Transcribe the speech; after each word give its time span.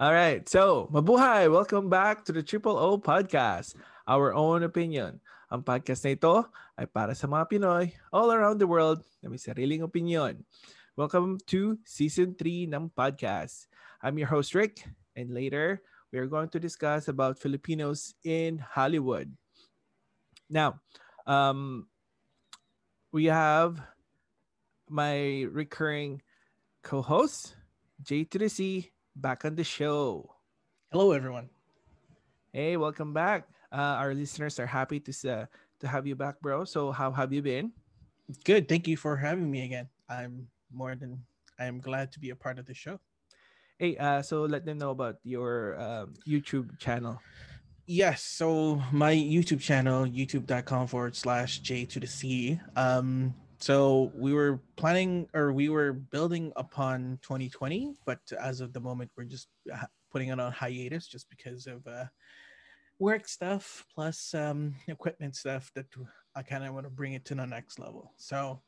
All 0.00 0.16
right. 0.16 0.40
So, 0.48 0.88
mabuhay! 0.88 1.52
Welcome 1.52 1.92
back 1.92 2.24
to 2.24 2.32
the 2.32 2.40
Triple 2.40 2.80
O 2.80 2.96
Podcast, 2.96 3.76
our 4.08 4.32
own 4.32 4.64
opinion. 4.64 5.20
Ang 5.52 5.60
podcast 5.60 6.08
na 6.08 6.16
ito 6.16 6.48
ay 6.80 6.88
para 6.88 7.12
sa 7.12 7.28
mga 7.28 7.44
Pinoy 7.52 7.92
all 8.08 8.32
around 8.32 8.56
the 8.56 8.64
world 8.64 9.04
na 9.20 9.28
may 9.28 9.36
sariling 9.36 9.84
opinion. 9.84 10.40
Welcome 10.96 11.36
to 11.52 11.76
Season 11.84 12.32
3 12.32 12.72
ng 12.72 12.88
podcast. 12.96 13.68
I'm 14.00 14.16
your 14.16 14.32
host, 14.32 14.56
Rick, 14.56 14.88
and 15.20 15.36
later 15.36 15.84
we 16.08 16.16
are 16.16 16.32
going 16.32 16.48
to 16.56 16.56
discuss 16.56 17.12
about 17.12 17.36
Filipinos 17.36 18.16
in 18.24 18.56
Hollywood. 18.56 19.28
Now, 20.48 20.80
um, 21.28 21.92
we 23.12 23.28
have 23.28 23.76
my 24.88 25.44
recurring 25.52 26.24
co-host, 26.80 27.52
J 28.00 28.24
to 28.32 28.40
the 28.40 28.48
C, 28.48 28.96
back 29.20 29.44
on 29.44 29.54
the 29.54 29.64
show. 29.64 30.34
Hello, 30.90 31.12
everyone. 31.12 31.50
Hey, 32.52 32.76
welcome 32.76 33.12
back. 33.12 33.46
Uh, 33.70 34.00
our 34.00 34.14
listeners 34.14 34.58
are 34.58 34.66
happy 34.66 34.98
to 34.98 35.12
uh, 35.30 35.46
to 35.80 35.86
have 35.86 36.06
you 36.06 36.16
back, 36.16 36.40
bro. 36.40 36.64
So, 36.64 36.90
how 36.90 37.12
have 37.12 37.32
you 37.32 37.42
been? 37.42 37.72
Good. 38.44 38.68
Thank 38.68 38.88
you 38.88 38.96
for 38.96 39.16
having 39.16 39.50
me 39.50 39.64
again. 39.64 39.88
I'm 40.08 40.48
more 40.72 40.96
than 40.96 41.22
I 41.58 41.66
am 41.66 41.78
glad 41.78 42.10
to 42.12 42.18
be 42.18 42.30
a 42.30 42.36
part 42.36 42.58
of 42.58 42.66
the 42.66 42.74
show. 42.74 42.98
Hey, 43.78 43.96
uh, 43.96 44.22
so 44.22 44.44
let 44.44 44.64
them 44.64 44.78
know 44.78 44.90
about 44.90 45.16
your 45.22 45.80
um, 45.80 46.14
YouTube 46.26 46.78
channel. 46.78 47.20
Yes. 47.86 48.22
So 48.22 48.82
my 48.92 49.14
YouTube 49.14 49.60
channel, 49.60 50.06
youtube.com 50.06 50.86
forward 50.86 51.16
slash 51.16 51.58
J 51.60 51.84
to 51.86 52.00
the 52.00 52.06
C. 52.06 52.60
Um, 52.76 53.34
so 53.60 54.10
we 54.14 54.32
were 54.32 54.60
planning 54.76 55.28
or 55.34 55.52
we 55.52 55.68
were 55.68 55.92
building 55.92 56.52
upon 56.56 57.18
2020 57.22 57.94
but 58.06 58.20
as 58.40 58.60
of 58.60 58.72
the 58.72 58.80
moment 58.80 59.10
we're 59.16 59.24
just 59.24 59.48
putting 60.10 60.28
it 60.28 60.40
on 60.40 60.52
hiatus 60.52 61.06
just 61.06 61.28
because 61.30 61.66
of 61.66 61.86
uh, 61.86 62.04
work 62.98 63.28
stuff 63.28 63.84
plus 63.94 64.34
um, 64.34 64.74
equipment 64.88 65.34
stuff 65.36 65.70
that 65.74 65.86
i 66.36 66.42
kind 66.42 66.64
of 66.64 66.74
want 66.74 66.86
to 66.86 66.90
bring 66.90 67.14
it 67.14 67.24
to 67.24 67.34
the 67.34 67.46
next 67.46 67.78
level. 67.78 68.12
So 68.16 68.60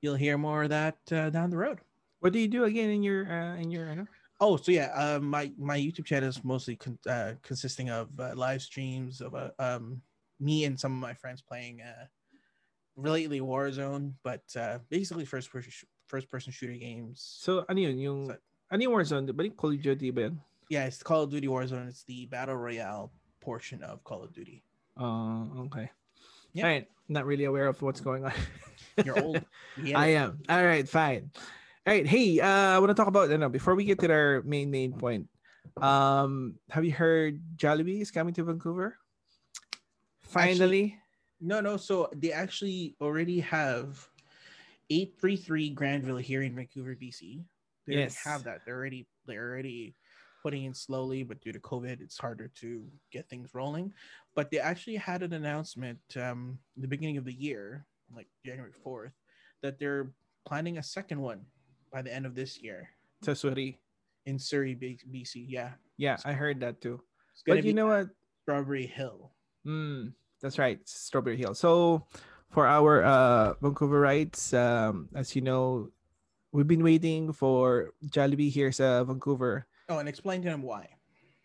you'll 0.00 0.16
hear 0.16 0.36
more 0.36 0.64
of 0.64 0.70
that 0.70 0.98
uh, 1.10 1.30
down 1.30 1.50
the 1.50 1.56
road. 1.56 1.78
What 2.20 2.32
do 2.32 2.38
you 2.38 2.48
do 2.48 2.64
again 2.64 2.90
in 2.90 3.02
your 3.02 3.30
uh, 3.30 3.56
in 3.56 3.70
your 3.70 4.06
oh 4.40 4.56
so 4.56 4.70
yeah 4.72 4.90
uh, 4.94 5.18
my 5.20 5.50
my 5.58 5.78
youtube 5.78 6.04
channel 6.04 6.28
is 6.28 6.44
mostly 6.44 6.76
con- 6.76 6.98
uh, 7.08 7.32
consisting 7.42 7.88
of 7.88 8.08
uh, 8.20 8.32
live 8.34 8.60
streams 8.60 9.22
of 9.22 9.34
uh, 9.34 9.50
um, 9.58 10.02
me 10.40 10.64
and 10.64 10.78
some 10.78 10.92
of 10.92 10.98
my 10.98 11.14
friends 11.14 11.40
playing 11.40 11.80
uh, 11.80 12.04
lately 12.96 13.40
Warzone, 13.40 14.12
but 14.22 14.42
uh, 14.56 14.78
basically 14.88 15.24
first 15.24 15.50
person 15.50 15.72
first 16.06 16.30
person 16.30 16.52
shooter 16.52 16.74
games. 16.74 17.20
So 17.40 17.64
ano 17.68 17.80
yun 17.80 17.98
yung 17.98 18.26
so, 18.28 18.36
ano 18.70 18.82
yung 18.82 18.92
Warzone? 18.92 19.36
Ba 19.36 19.48
Call 19.50 19.72
of 19.72 19.82
Duty 19.82 20.10
ba 20.10 20.20
yun? 20.22 20.40
Yeah, 20.68 20.86
it's 20.86 21.02
Call 21.02 21.22
of 21.24 21.30
Duty 21.30 21.46
Warzone. 21.46 21.88
It's 21.88 22.04
the 22.04 22.26
battle 22.26 22.56
royale 22.56 23.12
portion 23.40 23.82
of 23.82 24.02
Call 24.02 24.24
of 24.24 24.32
Duty. 24.32 24.64
Oh, 24.96 25.04
uh, 25.04 25.62
okay. 25.66 25.90
Yeah. 26.52 26.64
All 26.64 26.70
right. 26.70 26.88
Not 27.08 27.26
really 27.26 27.44
aware 27.44 27.68
of 27.68 27.80
what's 27.82 28.00
going 28.00 28.24
on. 28.24 28.32
You're 29.04 29.22
old. 29.22 29.44
Yeah. 29.80 29.98
I 29.98 30.06
am. 30.18 30.40
All 30.48 30.64
right, 30.64 30.88
fine. 30.88 31.30
All 31.86 31.94
right. 31.94 32.06
Hey, 32.06 32.40
uh, 32.40 32.74
I 32.74 32.78
want 32.78 32.90
to 32.90 32.94
talk 32.94 33.06
about 33.06 33.30
you 33.30 33.38
know, 33.38 33.48
before 33.48 33.74
we 33.74 33.84
get 33.84 34.00
to 34.00 34.10
our 34.10 34.42
main 34.42 34.70
main 34.70 34.92
point. 34.92 35.28
Um, 35.76 36.56
have 36.70 36.84
you 36.84 36.92
heard 36.92 37.40
Jollibee 37.56 38.00
is 38.00 38.10
coming 38.10 38.32
to 38.34 38.44
Vancouver? 38.44 38.96
Finally. 40.22 40.50
Actually, 40.52 40.98
no, 41.40 41.60
no. 41.60 41.76
So 41.76 42.08
they 42.14 42.32
actually 42.32 42.96
already 43.00 43.40
have 43.40 44.08
833 44.90 45.70
Granville 45.70 46.16
here 46.16 46.42
in 46.42 46.54
Vancouver, 46.54 46.94
BC. 46.94 47.44
They 47.86 47.94
yes. 47.94 48.16
have 48.24 48.44
that. 48.44 48.60
They're 48.64 48.76
already 48.76 49.06
they're 49.26 49.50
already 49.50 49.94
putting 50.42 50.64
in 50.64 50.74
slowly, 50.74 51.22
but 51.22 51.40
due 51.40 51.52
to 51.52 51.60
COVID, 51.60 52.00
it's 52.00 52.18
harder 52.18 52.50
to 52.60 52.84
get 53.12 53.28
things 53.28 53.50
rolling. 53.54 53.92
But 54.34 54.50
they 54.50 54.58
actually 54.58 54.96
had 54.96 55.22
an 55.22 55.32
announcement 55.32 55.98
um 56.20 56.58
the 56.76 56.88
beginning 56.88 57.16
of 57.16 57.24
the 57.24 57.32
year, 57.32 57.86
like 58.14 58.28
January 58.44 58.72
4th, 58.84 59.12
that 59.62 59.78
they're 59.78 60.12
planning 60.46 60.78
a 60.78 60.82
second 60.82 61.20
one 61.20 61.46
by 61.92 62.02
the 62.02 62.12
end 62.12 62.26
of 62.26 62.34
this 62.34 62.62
year. 62.62 62.88
To 63.22 63.34
Surrey. 63.34 63.78
In 64.26 64.38
Surrey, 64.38 64.74
BC. 64.74 65.46
Yeah. 65.48 65.72
Yeah, 65.96 66.16
I 66.24 66.32
heard 66.32 66.60
that 66.60 66.80
too. 66.80 67.00
But 67.46 67.64
you 67.64 67.72
know 67.72 67.86
what? 67.86 68.08
Strawberry 68.42 68.86
Hill. 68.86 69.32
Mm, 69.66 70.12
that's 70.40 70.58
right, 70.58 70.80
Strawberry 70.84 71.36
Hill. 71.36 71.54
So 71.54 72.04
for 72.50 72.66
our 72.66 73.04
uh, 73.04 73.54
Vancouverites, 73.62 74.52
um, 74.54 75.08
as 75.14 75.34
you 75.34 75.42
know, 75.42 75.90
we've 76.52 76.66
been 76.66 76.84
waiting 76.84 77.32
for 77.32 77.92
Jollibee 78.06 78.50
here 78.50 78.72
sa 78.72 79.04
Vancouver. 79.04 79.66
Oh, 79.88 79.98
and 79.98 80.08
explain 80.08 80.42
to 80.42 80.48
them 80.50 80.62
why. 80.62 80.88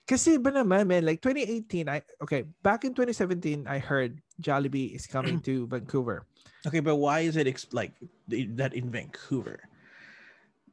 Kasi 0.08 0.38
ba 0.38 0.52
naman, 0.52 0.88
man, 0.88 1.06
like 1.06 1.22
2018, 1.22 1.88
I 1.88 2.02
okay, 2.24 2.44
back 2.64 2.84
in 2.84 2.92
2017, 2.92 3.68
I 3.68 3.80
heard 3.80 4.20
Jollibee 4.42 4.96
is 4.96 5.08
coming 5.08 5.40
to 5.48 5.68
Vancouver. 5.68 6.26
Okay, 6.68 6.80
but 6.80 6.98
why 6.98 7.22
is 7.22 7.38
it 7.38 7.48
ex- 7.48 7.72
like 7.72 7.94
that 8.28 8.74
in 8.74 8.92
Vancouver? 8.92 9.62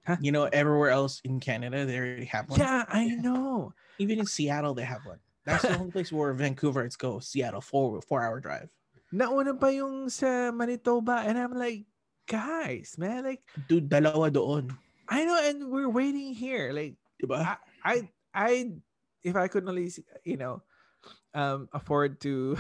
Huh? 0.07 0.17
You 0.21 0.33
know, 0.33 0.45
everywhere 0.51 0.91
else 0.91 1.21
in 1.25 1.39
Canada, 1.39 1.85
they 1.85 1.99
already 1.99 2.25
have 2.27 2.49
one. 2.49 2.61
Yeah, 2.61 2.85
I 2.89 3.09
know. 3.21 3.75
Even 3.99 4.19
in 4.19 4.27
Seattle, 4.27 4.73
they 4.73 4.85
have 4.85 5.05
one. 5.05 5.21
That's 5.49 5.65
the 5.65 5.81
only 5.81 5.91
place 5.91 6.13
where 6.13 6.37
Vancouverites 6.37 7.01
go. 7.01 7.25
Seattle, 7.25 7.65
four 7.65 8.05
four 8.05 8.21
hour 8.21 8.37
drive. 8.37 8.69
Nauna 9.09 9.57
pa 9.57 9.73
yung 9.73 10.13
sa 10.13 10.53
Manitoba, 10.53 11.25
and 11.25 11.41
I'm 11.41 11.57
like, 11.57 11.89
guys, 12.29 13.01
man, 13.01 13.25
like, 13.25 13.41
dude, 13.65 13.89
dalawa 13.89 14.29
doon. 14.29 14.69
I 15.09 15.25
know, 15.25 15.41
and 15.41 15.73
we're 15.73 15.89
waiting 15.89 16.37
here. 16.37 16.69
Like, 16.77 17.01
diba? 17.17 17.41
I, 17.41 17.57
I, 17.81 17.95
I 18.37 18.53
if 19.25 19.41
I 19.41 19.49
could 19.49 19.65
only, 19.65 19.89
you 20.29 20.37
know, 20.37 20.61
um, 21.33 21.73
afford 21.73 22.21
to 22.29 22.53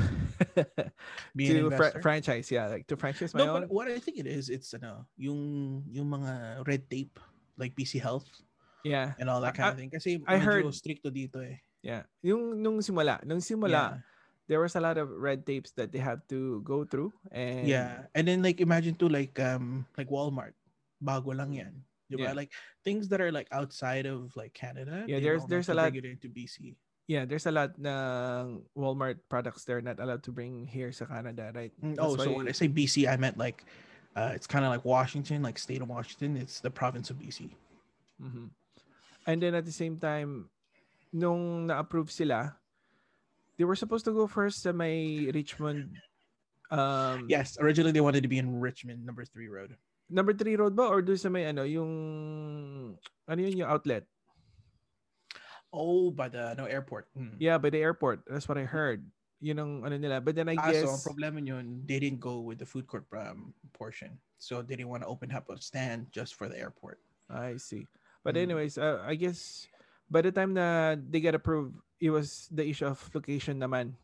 Be 1.36 1.52
to 1.52 1.68
fr- 1.76 2.00
franchise, 2.00 2.48
yeah, 2.48 2.72
like 2.72 2.88
to 2.88 2.96
franchise 2.96 3.36
my 3.36 3.44
no, 3.44 3.56
own. 3.56 3.60
But 3.68 3.70
what 3.70 3.88
I 3.88 4.00
think 4.00 4.16
it 4.16 4.26
is, 4.26 4.48
it's 4.48 4.72
ano, 4.72 5.04
yung 5.20 5.84
yung 5.92 6.08
mga 6.08 6.64
red 6.64 6.88
tape, 6.88 7.20
like 7.60 7.76
BC 7.76 8.00
Health, 8.00 8.32
yeah, 8.80 9.12
and 9.20 9.28
all 9.28 9.44
that 9.44 9.52
kind 9.52 9.68
I, 9.68 9.70
of 9.72 9.76
thing. 9.76 9.92
Kasi 9.92 10.24
I 10.24 10.40
heard 10.40 10.64
stricto 10.72 11.12
dito 11.12 11.44
eh. 11.44 11.60
Yeah. 11.88 12.04
Yung 12.20 12.60
nung 12.60 12.84
simula, 12.84 13.24
nung 13.24 13.40
simula, 13.40 13.72
yeah. 13.72 13.92
there 14.44 14.60
was 14.60 14.76
a 14.76 14.82
lot 14.84 15.00
of 15.00 15.08
red 15.08 15.48
tapes 15.48 15.72
that 15.80 15.88
they 15.88 16.04
have 16.04 16.20
to 16.28 16.60
go 16.60 16.84
through 16.84 17.16
and 17.32 17.64
Yeah. 17.64 18.04
And 18.12 18.28
then 18.28 18.44
like 18.44 18.60
imagine 18.60 18.92
too 19.00 19.08
like 19.08 19.40
um 19.40 19.88
like 19.96 20.12
Walmart. 20.12 20.52
Bago 21.00 21.32
lang 21.32 21.56
yan. 21.56 21.80
Yeah. 22.12 22.36
Like 22.36 22.52
things 22.84 23.08
that 23.08 23.24
are 23.24 23.32
like 23.32 23.48
outside 23.52 24.04
of 24.04 24.36
like 24.36 24.52
Canada. 24.52 25.08
Yeah, 25.08 25.20
there's 25.20 25.48
there's 25.48 25.72
a 25.72 25.76
lot 25.76 25.96
into 25.96 26.28
BC. 26.28 26.76
Yeah, 27.08 27.24
there's 27.24 27.48
a 27.48 27.52
lot 27.52 27.72
ng 27.80 28.68
Walmart 28.76 29.24
products 29.32 29.64
they're 29.64 29.80
not 29.80 29.96
allowed 29.96 30.20
to 30.28 30.32
bring 30.32 30.68
here 30.68 30.92
sa 30.92 31.08
Canada, 31.08 31.48
right? 31.56 31.72
Mm, 31.80 31.96
oh, 31.96 32.20
so 32.20 32.36
when 32.36 32.48
I 32.48 32.52
say 32.52 32.68
BC, 32.68 33.08
I 33.08 33.16
meant 33.16 33.40
like 33.40 33.64
uh, 34.12 34.36
it's 34.36 34.44
kind 34.44 34.64
of 34.64 34.72
like 34.72 34.84
Washington, 34.84 35.40
like 35.40 35.56
state 35.56 35.80
of 35.80 35.88
Washington. 35.88 36.36
It's 36.36 36.60
the 36.60 36.68
province 36.68 37.08
of 37.08 37.16
BC. 37.16 37.48
Mm-hmm. 38.20 38.52
And 39.24 39.36
then 39.40 39.56
at 39.56 39.64
the 39.64 39.72
same 39.72 39.96
time, 39.96 40.52
nung 41.12 41.66
na-approve 41.66 42.10
sila, 42.10 42.56
they 43.56 43.64
were 43.64 43.76
supposed 43.76 44.04
to 44.04 44.12
go 44.12 44.26
first 44.26 44.62
sa 44.62 44.72
may 44.72 45.28
Richmond. 45.32 45.98
Um, 46.70 47.26
yes, 47.28 47.56
originally 47.60 47.92
they 47.92 48.04
wanted 48.04 48.22
to 48.22 48.30
be 48.30 48.38
in 48.38 48.60
Richmond, 48.60 49.04
number 49.04 49.24
three 49.24 49.48
road. 49.48 49.76
Number 50.08 50.32
three 50.32 50.56
road 50.56 50.76
ba? 50.76 50.88
Or 50.88 51.02
doon 51.02 51.18
sa 51.18 51.28
may 51.28 51.44
ano, 51.44 51.64
yung, 51.64 51.92
ano 53.28 53.38
yun 53.40 53.56
yung 53.56 53.68
outlet? 53.68 54.04
Oh, 55.72 56.10
by 56.10 56.28
the 56.28 56.54
no 56.56 56.64
airport. 56.64 57.08
Hmm. 57.12 57.36
Yeah, 57.36 57.58
by 57.58 57.68
the 57.68 57.80
airport. 57.80 58.24
That's 58.24 58.48
what 58.48 58.56
I 58.56 58.64
heard. 58.64 59.04
Yun 59.40 59.58
ang 59.60 59.72
ano 59.84 59.96
nila. 60.00 60.20
But 60.20 60.34
then 60.34 60.48
I 60.48 60.56
ah, 60.56 60.72
guess... 60.72 60.84
So, 60.84 60.96
ang 60.96 61.04
problema 61.04 61.44
yun, 61.44 61.84
they 61.84 62.00
didn't 62.00 62.20
go 62.20 62.40
with 62.40 62.58
the 62.58 62.66
food 62.66 62.86
court 62.86 63.04
um, 63.12 63.52
portion. 63.76 64.16
So, 64.38 64.62
they 64.62 64.76
didn't 64.76 64.88
want 64.88 65.02
to 65.04 65.08
open 65.08 65.30
up 65.32 65.50
a 65.50 65.60
stand 65.60 66.08
just 66.10 66.34
for 66.34 66.48
the 66.48 66.56
airport. 66.56 67.00
I 67.28 67.56
see. 67.60 67.84
But 68.24 68.36
hmm. 68.36 68.48
anyways, 68.48 68.78
uh, 68.78 69.04
I 69.04 69.14
guess 69.14 69.68
by 70.10 70.22
the 70.22 70.32
time 70.32 70.54
na 70.54 70.96
they 70.96 71.20
get 71.20 71.34
approved, 71.34 71.76
it 72.00 72.10
was 72.10 72.48
the 72.50 72.66
issue 72.66 72.86
of 72.86 72.98
location 73.14 73.60
naman. 73.60 73.94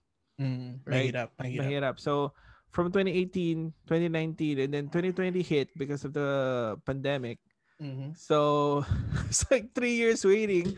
Mm, 0.40 0.82
right? 0.84 1.14
Mahirap, 1.14 1.30
mahirap. 1.38 1.62
mahirap. 1.62 1.96
So, 2.00 2.32
from 2.70 2.90
2018, 2.90 3.72
2019, 3.86 4.58
and 4.58 4.74
then 4.74 4.84
2020 4.90 5.42
hit 5.42 5.70
because 5.78 6.04
of 6.04 6.12
the 6.12 6.74
pandemic. 6.84 7.38
Mm-hmm. 7.80 8.18
So, 8.18 8.84
it's 9.30 9.46
like 9.50 9.74
three 9.74 9.94
years 9.94 10.24
waiting. 10.24 10.74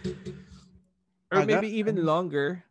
Or 1.32 1.44
maybe 1.44 1.68
even 1.80 2.04
longer. 2.04 2.64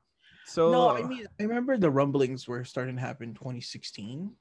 So 0.45 0.71
No, 0.71 0.89
I 0.93 1.01
mean 1.01 1.25
I 1.39 1.43
remember 1.43 1.75
the 1.77 1.89
rumblings 1.89 2.47
were 2.47 2.63
starting 2.63 2.95
to 2.95 3.01
happen 3.01 3.33
2016. 3.33 4.31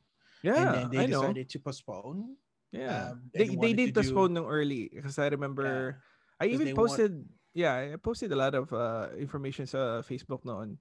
Yeah. 0.45 0.55
And 0.55 0.69
then 0.75 0.91
they 0.93 0.99
I 0.99 1.07
decided 1.09 1.49
know. 1.49 1.53
to 1.57 1.59
postpone. 1.59 2.37
Yeah. 2.71 3.17
Um, 3.17 3.33
they 3.33 3.49
they 3.49 3.73
did 3.73 3.95
postpone 3.97 4.35
do... 4.35 4.45
early 4.45 4.93
because 4.93 5.19
I 5.19 5.33
remember 5.33 5.97
yeah, 6.37 6.45
I 6.45 6.53
even 6.53 6.77
posted 6.77 7.13
want 7.17 7.27
yeah, 7.55 7.95
I 7.95 7.97
posted 7.97 8.33
a 8.33 8.37
lot 8.37 8.55
of 8.55 8.73
uh, 8.73 9.09
information 9.19 9.67
sa 9.67 10.03
Facebook 10.03 10.45
noon. 10.45 10.77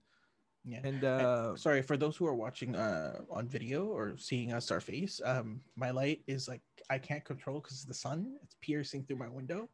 Yeah. 0.64 0.80
And 0.84 1.04
uh, 1.04 1.56
sorry 1.60 1.84
for 1.84 2.00
those 2.00 2.16
who 2.16 2.24
are 2.24 2.36
watching 2.40 2.72
uh 2.76 3.20
on 3.28 3.52
video 3.52 3.84
or 3.92 4.16
seeing 4.16 4.56
us 4.56 4.72
our 4.72 4.80
face. 4.80 5.20
Um, 5.20 5.60
my 5.76 5.92
light 5.92 6.24
is 6.26 6.48
like 6.48 6.64
I 6.88 6.98
can't 7.04 7.24
control 7.24 7.60
because 7.60 7.84
the 7.84 7.94
sun 7.94 8.40
it's 8.44 8.56
piercing 8.64 9.04
through 9.04 9.20
my 9.20 9.28
window. 9.28 9.68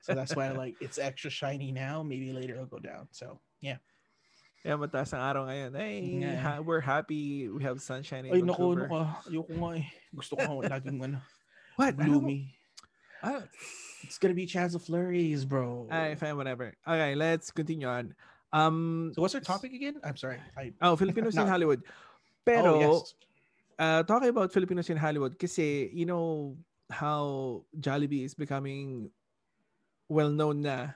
so 0.00 0.14
that's 0.14 0.38
why 0.38 0.46
I 0.46 0.54
like 0.62 0.78
it's 0.78 1.02
extra 1.02 1.30
shiny 1.34 1.74
now. 1.74 2.06
Maybe 2.06 2.30
later 2.30 2.54
it'll 2.54 2.70
go 2.70 2.78
down. 2.78 3.10
So 3.10 3.42
yeah. 3.58 3.82
Yeah, 4.62 4.78
mataas 4.78 5.14
ang 5.14 5.22
araw 5.22 5.46
ngayon. 5.50 5.72
Hey, 5.78 5.98
Yeah. 6.26 6.38
ha- 6.38 6.62
we're 6.62 6.82
happy 6.82 7.46
we 7.50 7.62
have 7.66 7.78
sunshine 7.82 8.26
in 8.26 8.34
Ay 8.34 8.42
naku, 8.42 8.74
Vancouver. 8.74 8.86
naku, 8.86 8.98
ayoko 9.30 9.52
nga 9.62 9.70
eh. 9.82 9.86
Gusto 10.14 10.34
ko 10.38 10.62
laging 10.66 10.98
ano, 11.02 11.18
What? 11.74 11.98
Gloomy. 11.98 12.54
It's 14.06 14.22
gonna 14.22 14.38
be 14.38 14.46
chance 14.46 14.78
of 14.78 14.86
flurries, 14.86 15.42
bro. 15.44 15.90
Ay, 15.90 16.14
fine, 16.14 16.38
whatever. 16.38 16.70
Okay, 16.86 17.18
let's 17.18 17.50
continue 17.50 17.90
on. 17.90 18.14
Um, 18.54 19.10
So 19.14 19.22
what's 19.22 19.34
our 19.34 19.42
topic 19.42 19.74
again? 19.74 19.98
I'm 20.06 20.16
sorry. 20.16 20.38
I 20.54 20.70
oh, 20.80 20.94
Filipinos 20.94 21.34
in 21.42 21.46
Hollywood. 21.50 21.82
Pero, 22.46 22.78
oh, 22.78 22.78
yes. 22.78 23.14
uh, 23.82 24.02
talking 24.06 24.30
about 24.30 24.54
Filipinos 24.54 24.86
in 24.86 24.96
Hollywood, 24.96 25.34
kasi 25.34 25.90
you 25.90 26.06
know 26.06 26.54
how 26.86 27.66
Jollibee 27.74 28.22
is 28.22 28.38
becoming 28.38 29.10
well 30.06 30.30
known 30.30 30.62
na 30.62 30.94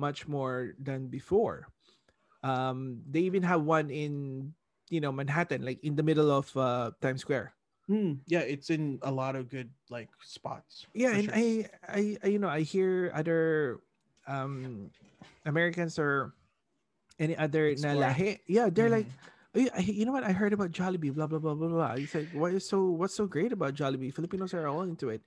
much 0.00 0.24
more 0.24 0.72
than 0.80 1.12
before. 1.12 1.68
Um, 2.40 3.04
they 3.04 3.28
even 3.28 3.44
have 3.44 3.60
one 3.60 3.92
in 3.92 4.54
you 4.88 5.04
know 5.04 5.12
Manhattan, 5.12 5.60
like 5.60 5.84
in 5.84 6.00
the 6.00 6.06
middle 6.06 6.32
of 6.32 6.48
uh, 6.56 6.96
Times 7.04 7.20
Square. 7.20 7.52
Hmm, 7.88 8.20
yeah, 8.28 8.40
it's 8.44 8.68
in 8.70 9.00
a 9.02 9.10
lot 9.10 9.34
of 9.36 9.48
good 9.48 9.70
like 9.88 10.10
spots. 10.22 10.86
Yeah, 10.94 11.12
and 11.16 11.24
sure. 11.24 11.34
I, 11.34 11.70
I, 11.88 12.18
I, 12.22 12.26
you 12.28 12.38
know, 12.38 12.48
I 12.48 12.60
hear 12.60 13.10
other 13.14 13.80
um 14.28 14.90
Americans 15.46 15.98
or 15.98 16.34
any 17.18 17.36
other 17.36 17.74
na 17.76 17.94
Exploring. 17.94 18.14
lahi. 18.14 18.40
Yeah, 18.46 18.68
they're 18.70 18.90
like, 18.90 19.08
Mhm. 19.08 19.16
"Ay, 19.56 19.68
I- 19.74 19.80
you 19.88 20.04
know 20.04 20.12
what? 20.12 20.24
I 20.24 20.32
heard 20.32 20.52
about 20.52 20.70
Jollibee, 20.72 21.14
blah 21.14 21.26
blah 21.26 21.38
blah 21.40 21.54
blah 21.54 21.68
blah. 21.68 21.92
It's 21.96 22.14
like, 22.14 22.30
what 22.30 22.52
is 22.54 22.68
so 22.68 22.90
what's 22.92 23.14
so 23.16 23.26
great 23.26 23.52
about 23.52 23.74
Jollibee? 23.74 24.12
Filipinos 24.14 24.54
are 24.54 24.66
all 24.68 24.82
into 24.82 25.08
it. 25.10 25.22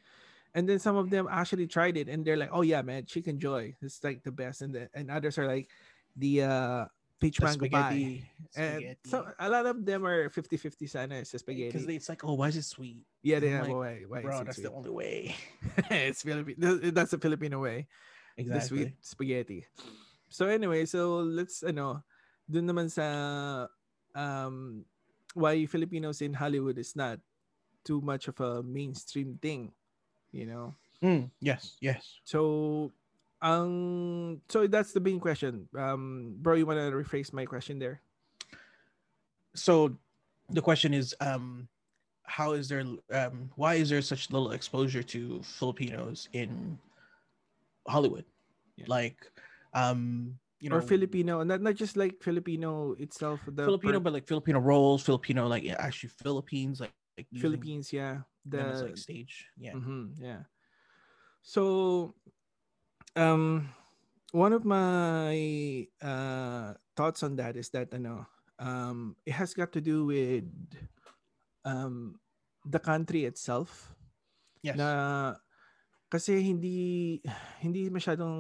And 0.54 0.68
then 0.70 0.80
some 0.80 0.96
of 0.98 1.10
them 1.10 1.28
actually 1.32 1.68
tried 1.68 1.98
it 1.98 2.10
and 2.10 2.26
they're 2.26 2.38
like, 2.38 2.52
oh 2.54 2.62
yeah, 2.62 2.82
man, 2.82 3.06
chicken 3.06 3.40
joy. 3.40 3.76
It's 3.82 4.04
like 4.04 4.24
the 4.24 4.32
best. 4.32 4.62
And 4.62 4.74
the, 4.76 4.90
and 4.94 5.10
others 5.12 5.38
are 5.38 5.48
like 5.48 5.70
the 6.16 6.44
uh 6.44 6.86
peach 7.22 7.38
The 7.38 7.46
mango 7.46 7.70
pie. 7.70 7.94
spaghetti, 7.94 8.26
And 8.58 8.96
so 9.06 9.24
a 9.40 9.48
lot 9.48 9.66
of 9.70 9.86
them 9.86 10.04
are 10.04 10.28
50-50 10.28 10.90
sana 10.90 11.24
sa 11.24 11.38
spaghetti. 11.38 11.72
because 11.72 11.88
it's 11.88 12.10
like, 12.10 12.26
oh, 12.26 12.34
why 12.34 12.50
is 12.50 12.58
it 12.58 12.66
sweet? 12.68 13.06
yeah, 13.24 13.40
they 13.40 13.54
like, 13.54 13.72
why, 13.72 14.02
why 14.10 14.22
Bro, 14.26 14.44
that's 14.44 14.58
sweet? 14.58 14.66
the 14.68 14.74
only 14.74 14.90
way. 14.92 15.36
it's 15.94 16.26
Filipino. 16.26 16.76
That's 16.92 17.14
the 17.14 17.22
Filipino 17.22 17.62
way. 17.62 17.88
Exactly. 18.36 18.50
The 18.60 18.66
sweet 18.66 18.92
spaghetti. 19.00 19.62
So 20.28 20.48
anyway, 20.50 20.84
so 20.90 21.22
let's 21.22 21.62
ano, 21.64 22.04
dun 22.50 22.66
naman 22.68 22.90
sa 22.90 23.68
um 24.18 24.84
why 25.38 25.64
Filipinos 25.70 26.20
in 26.20 26.34
Hollywood 26.34 26.76
is 26.82 26.96
not 26.98 27.20
too 27.86 28.02
much 28.02 28.28
of 28.28 28.40
a 28.42 28.64
mainstream 28.64 29.38
thing, 29.40 29.72
you 30.32 30.46
know. 30.50 30.76
Mm, 31.04 31.30
yes, 31.40 31.78
yes. 31.82 32.20
So 32.24 32.92
um 33.42 34.42
so 34.50 34.68
that's 34.68 34.94
the 34.94 35.00
main 35.00 35.20
question. 35.20 35.68
Um 35.78 36.36
bro, 36.40 36.56
you 36.56 36.66
want 36.66 36.80
to 36.80 36.92
rephrase 36.92 37.34
my 37.34 37.46
question 37.46 37.80
there? 37.80 38.02
So 39.56 39.98
the 40.50 40.62
question 40.62 40.94
is, 40.94 41.16
um, 41.20 41.68
how 42.24 42.54
is 42.54 42.70
there, 42.70 42.84
um, 43.12 43.50
why 43.56 43.76
is 43.76 43.90
there 43.90 44.02
such 44.02 44.32
little 44.32 44.52
exposure 44.52 45.04
to 45.04 45.42
Filipinos 45.44 46.30
in 46.34 46.78
Hollywood? 47.88 48.26
Yeah. 48.78 48.86
Like, 48.88 49.32
um, 49.74 50.38
you 50.60 50.70
know, 50.70 50.78
or 50.78 50.82
Filipino, 50.82 51.44
not 51.44 51.60
not 51.62 51.76
just 51.76 51.98
like 51.98 52.22
Filipino 52.22 52.94
itself, 53.00 53.42
the 53.46 53.66
Filipino, 53.66 53.94
per- 54.00 54.04
but 54.06 54.14
like 54.14 54.28
Filipino 54.28 54.60
roles, 54.60 55.02
Filipino, 55.04 55.48
like 55.48 55.66
actually 55.68 56.10
Philippines, 56.22 56.80
like, 56.80 56.94
like 57.18 57.28
Philippines, 57.36 57.92
yeah. 57.92 58.22
as 58.54 58.82
The 58.82 58.86
like 58.86 58.98
stage. 58.98 59.50
Yeah. 59.58 59.74
hmm 59.74 60.14
yeah. 60.22 60.46
So, 61.42 62.14
um, 63.16 63.70
one 64.32 64.54
of 64.54 64.64
my 64.64 65.88
uh 66.02 66.74
thoughts 66.96 67.24
on 67.24 67.36
that 67.36 67.56
is 67.56 67.70
that 67.72 67.94
ano, 67.94 68.28
um, 68.60 69.16
it 69.26 69.34
has 69.34 69.54
got 69.54 69.72
to 69.74 69.82
do 69.82 70.06
with 70.06 70.48
um 71.66 72.20
the 72.66 72.80
country 72.80 73.26
itself. 73.26 73.94
Yes. 74.62 74.78
Na 74.78 75.36
kasi 76.12 76.44
hindi 76.44 77.20
hindi 77.64 77.90
masyadong 77.90 78.36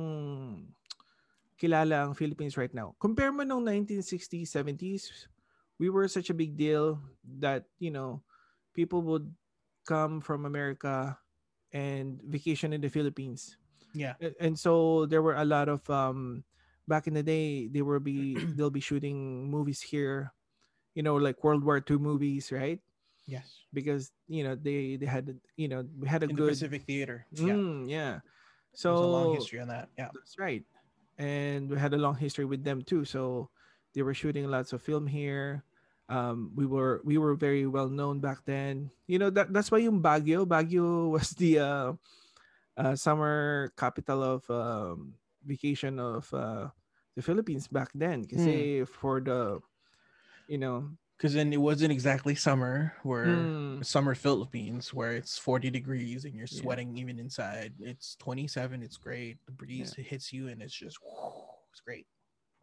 kilala 1.61 2.09
ang 2.09 2.17
Philippines 2.17 2.57
right 2.57 2.73
now. 2.73 2.97
Compare 2.97 3.29
mo 3.29 3.45
nung 3.45 3.61
1960s, 3.61 4.49
70s, 4.49 5.29
we 5.77 5.93
were 5.93 6.09
such 6.09 6.33
a 6.33 6.37
big 6.37 6.57
deal 6.57 6.97
that, 7.37 7.69
you 7.77 7.93
know, 7.93 8.25
people 8.73 9.05
would 9.05 9.29
come 9.85 10.21
from 10.21 10.49
America 10.49 11.13
and 11.69 12.17
vacation 12.25 12.73
in 12.73 12.81
the 12.81 12.89
Philippines. 12.89 13.60
Yeah. 13.93 14.13
And 14.39 14.57
so 14.57 15.05
there 15.05 15.21
were 15.21 15.35
a 15.35 15.45
lot 15.45 15.69
of 15.69 15.87
um 15.89 16.43
back 16.87 17.07
in 17.07 17.13
the 17.13 17.23
day 17.23 17.67
they 17.67 17.81
will 17.81 17.99
be 17.99 18.35
they'll 18.55 18.73
be 18.73 18.83
shooting 18.83 19.49
movies 19.49 19.81
here, 19.81 20.33
you 20.95 21.03
know, 21.03 21.15
like 21.15 21.43
World 21.43 21.63
War 21.63 21.83
II 21.83 21.97
movies, 21.97 22.51
right? 22.51 22.79
Yes. 23.27 23.63
Because 23.73 24.11
you 24.27 24.43
know 24.43 24.55
they 24.55 24.97
they 24.97 25.05
had 25.05 25.39
you 25.55 25.67
know 25.67 25.85
we 25.99 26.07
had 26.07 26.23
a 26.23 26.29
In 26.29 26.35
the 26.35 26.41
good 26.41 26.49
Pacific 26.49 26.83
Theater. 26.83 27.25
Yeah. 27.31 27.53
Mm, 27.53 27.89
yeah. 27.89 28.19
There's 28.71 28.85
a 28.85 28.91
long 28.91 29.35
history 29.35 29.59
on 29.59 29.67
that. 29.67 29.89
Yeah. 29.97 30.09
that's 30.13 30.39
right. 30.39 30.63
And 31.17 31.69
we 31.69 31.77
had 31.77 31.93
a 31.93 32.01
long 32.01 32.15
history 32.15 32.45
with 32.45 32.63
them 32.63 32.81
too. 32.81 33.05
So 33.05 33.49
they 33.93 34.01
were 34.01 34.13
shooting 34.13 34.47
lots 34.49 34.73
of 34.73 34.81
film 34.81 35.07
here. 35.07 35.63
Um, 36.09 36.51
we 36.55 36.65
were 36.65 36.99
we 37.03 37.17
were 37.17 37.35
very 37.35 37.67
well 37.67 37.87
known 37.87 38.19
back 38.19 38.43
then. 38.43 38.91
You 39.07 39.19
know 39.19 39.29
that 39.31 39.53
that's 39.53 39.71
why 39.71 39.79
yung 39.79 40.01
Baguio, 40.01 40.43
Baguio 40.43 41.09
was 41.15 41.31
the 41.31 41.59
uh, 41.59 41.93
uh, 42.81 42.95
summer 42.97 43.71
capital 43.77 44.23
of 44.23 44.49
um, 44.49 45.15
vacation 45.45 45.99
of 45.99 46.33
uh, 46.33 46.69
the 47.15 47.21
Philippines 47.21 47.69
back 47.69 47.91
then. 47.93 48.25
Kasi 48.25 48.85
for 48.85 49.21
the 49.21 49.61
you 50.47 50.57
know 50.57 50.89
Because 51.17 51.33
then 51.37 51.53
it 51.53 51.61
wasn't 51.61 51.93
exactly 51.93 52.33
summer 52.35 52.93
where 53.03 53.53
mm, 53.61 53.85
summer 53.85 54.15
Philippines 54.15 54.93
where 54.93 55.13
it's 55.13 55.37
40 55.37 55.69
degrees 55.69 56.25
and 56.25 56.33
you're 56.35 56.49
Yeah. 56.49 56.59
sweating 56.61 56.97
even 56.97 57.19
inside. 57.19 57.73
It's 57.79 58.15
27. 58.17 58.81
It's 58.83 58.97
great. 58.97 59.37
The 59.45 59.51
breeze 59.53 59.93
hits 59.97 60.33
you 60.33 60.47
and 60.49 60.61
it's 60.61 60.73
just 60.73 60.97
it's 61.71 61.81
great. 61.81 62.07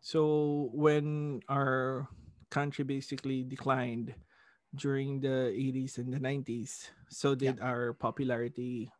So 0.00 0.70
when 0.74 1.40
our 1.48 2.08
country 2.50 2.84
basically 2.84 3.44
declined 3.44 4.14
during 4.74 5.20
the 5.20 5.52
80s 5.54 5.98
and 5.98 6.12
the 6.12 6.20
90s, 6.20 6.90
so 7.10 7.34
did 7.34 7.60
our 7.60 7.94
popularity 7.94 8.92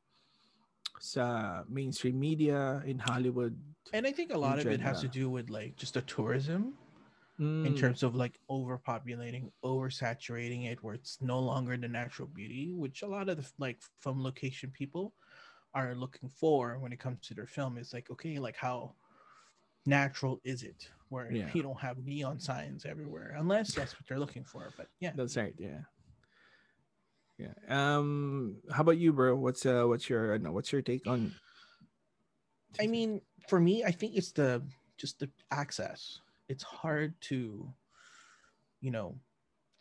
sa 1.01 1.65
mainstream 1.69 2.19
media 2.19 2.83
in 2.87 2.99
Hollywood. 2.99 3.59
And 3.93 4.07
I 4.07 4.13
think 4.13 4.33
a 4.33 4.39
lot 4.39 4.59
of 4.59 4.71
it 4.71 4.81
has 4.81 5.01
to 5.01 5.09
do 5.09 5.31
with 5.31 5.51
like 5.51 5.77
just 5.77 5.95
the 5.95 6.03
tourism 6.03 6.77
in 7.65 7.75
Mm, 7.75 7.75
terms 7.75 8.03
of 8.03 8.15
like 8.15 8.41
overpopulating, 8.51 9.53
oversaturating 9.65 10.67
it 10.71 10.83
where 10.83 10.95
it's 10.95 11.21
no 11.23 11.39
longer 11.41 11.77
the 11.77 11.89
natural 11.89 12.29
beauty, 12.29 12.73
which 12.75 13.03
a 13.03 13.07
lot 13.07 13.29
of 13.29 13.37
the 13.39 13.53
like 13.59 13.81
film 14.01 14.23
location 14.23 14.71
people 14.71 15.15
are 15.75 15.95
looking 15.95 16.29
for 16.29 16.79
when 16.79 16.93
it 16.93 17.01
comes 17.01 17.21
to 17.29 17.35
their 17.35 17.47
film 17.47 17.79
is 17.79 17.93
like, 17.93 18.11
okay, 18.11 18.39
like 18.39 18.57
how 18.57 18.95
natural 19.87 20.41
is 20.45 20.63
it 20.63 20.91
where 21.09 21.33
Yeah. 21.33 21.51
you 21.53 21.63
don't 21.63 21.81
have 21.81 21.99
neon 22.05 22.39
signs 22.41 22.85
everywhere 22.85 23.35
unless 23.39 23.75
that's 23.75 23.95
what 23.95 24.07
they're 24.09 24.19
looking 24.19 24.45
for. 24.45 24.73
But 24.77 24.89
yeah. 25.01 25.15
That's 25.15 25.37
right, 25.37 25.55
yeah. 25.59 25.81
Yeah. 27.39 27.55
Um 27.69 28.57
how 28.73 28.83
about 28.83 28.99
you, 28.99 29.13
bro? 29.13 29.37
What's 29.37 29.65
uh 29.65 29.85
what's 29.85 30.11
your 30.11 30.35
uh, 30.35 30.39
no, 30.39 30.53
what's 30.53 30.73
your 30.73 30.83
take 30.83 31.07
on 31.07 31.33
I 32.81 32.87
mean, 32.87 33.21
for 33.49 33.61
me, 33.61 33.85
I 33.85 33.91
think 33.91 34.17
it's 34.17 34.33
the 34.33 34.63
just 34.97 35.19
the 35.19 35.31
access. 35.51 36.21
It's 36.49 36.63
hard 36.63 37.15
to, 37.23 37.73
you 38.81 38.91
know, 38.91 39.19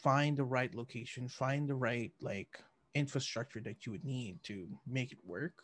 find 0.01 0.37
the 0.37 0.43
right 0.43 0.73
location, 0.73 1.27
find 1.27 1.67
the 1.67 1.75
right 1.75 2.11
like 2.21 2.59
infrastructure 2.95 3.59
that 3.61 3.85
you 3.85 3.91
would 3.91 4.05
need 4.05 4.41
to 4.43 4.67
make 4.87 5.11
it 5.11 5.19
work. 5.25 5.63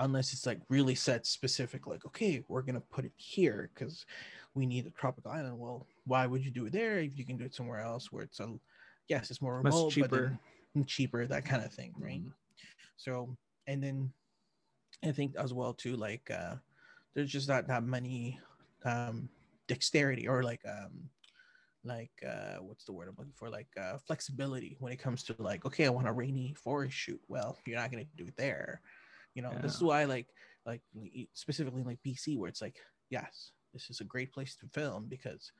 Unless 0.00 0.32
it's 0.32 0.46
like 0.46 0.60
really 0.68 0.94
set 0.94 1.26
specific, 1.26 1.88
like, 1.88 2.06
okay, 2.06 2.44
we're 2.46 2.62
gonna 2.62 2.80
put 2.80 3.04
it 3.04 3.12
here 3.16 3.70
because 3.74 4.06
we 4.54 4.64
need 4.64 4.86
a 4.86 4.90
tropical 4.90 5.32
island. 5.32 5.58
Well, 5.58 5.86
why 6.04 6.26
would 6.26 6.44
you 6.44 6.52
do 6.52 6.66
it 6.66 6.72
there 6.72 7.00
if 7.00 7.18
you 7.18 7.24
can 7.24 7.36
do 7.36 7.44
it 7.44 7.54
somewhere 7.54 7.80
else 7.80 8.12
where 8.12 8.22
it's 8.22 8.38
a 8.38 8.54
yes, 9.08 9.30
it's 9.30 9.42
more 9.42 9.60
Much 9.60 9.72
remote, 9.72 9.92
cheaper. 9.92 10.38
Cheaper, 10.86 11.26
that 11.26 11.44
kind 11.44 11.64
of 11.64 11.72
thing, 11.72 11.94
right? 11.98 12.20
Mm. 12.22 12.32
So, 12.96 13.36
and 13.66 13.82
then 13.82 14.12
I 15.04 15.12
think 15.12 15.36
as 15.36 15.52
well 15.54 15.72
too, 15.74 15.96
like 15.96 16.30
uh 16.30 16.56
there's 17.14 17.30
just 17.30 17.48
not 17.48 17.66
that 17.68 17.82
many 17.84 18.38
um 18.84 19.28
dexterity 19.66 20.28
or 20.28 20.42
like 20.42 20.62
um 20.68 21.10
like 21.84 22.10
uh 22.26 22.56
what's 22.60 22.84
the 22.84 22.92
word 22.92 23.08
I'm 23.08 23.14
looking 23.18 23.32
for? 23.34 23.48
Like 23.50 23.68
uh 23.80 23.98
flexibility 24.06 24.76
when 24.80 24.92
it 24.92 24.98
comes 24.98 25.22
to 25.24 25.34
like, 25.38 25.64
okay, 25.66 25.86
I 25.86 25.90
want 25.90 26.08
a 26.08 26.12
rainy 26.12 26.54
forest 26.54 26.96
shoot. 26.96 27.20
Well, 27.28 27.58
you're 27.66 27.78
not 27.78 27.90
gonna 27.90 28.04
do 28.16 28.26
it 28.26 28.36
there. 28.36 28.80
You 29.34 29.42
know, 29.42 29.52
this 29.62 29.74
is 29.74 29.82
why 29.82 30.04
like 30.04 30.26
like 30.66 30.82
specifically 31.34 31.82
like 31.84 32.02
BC 32.02 32.36
where 32.36 32.48
it's 32.48 32.62
like, 32.62 32.78
yes, 33.10 33.52
this 33.72 33.90
is 33.90 34.00
a 34.00 34.04
great 34.04 34.32
place 34.32 34.56
to 34.56 34.66
film 34.68 35.06
because 35.08 35.52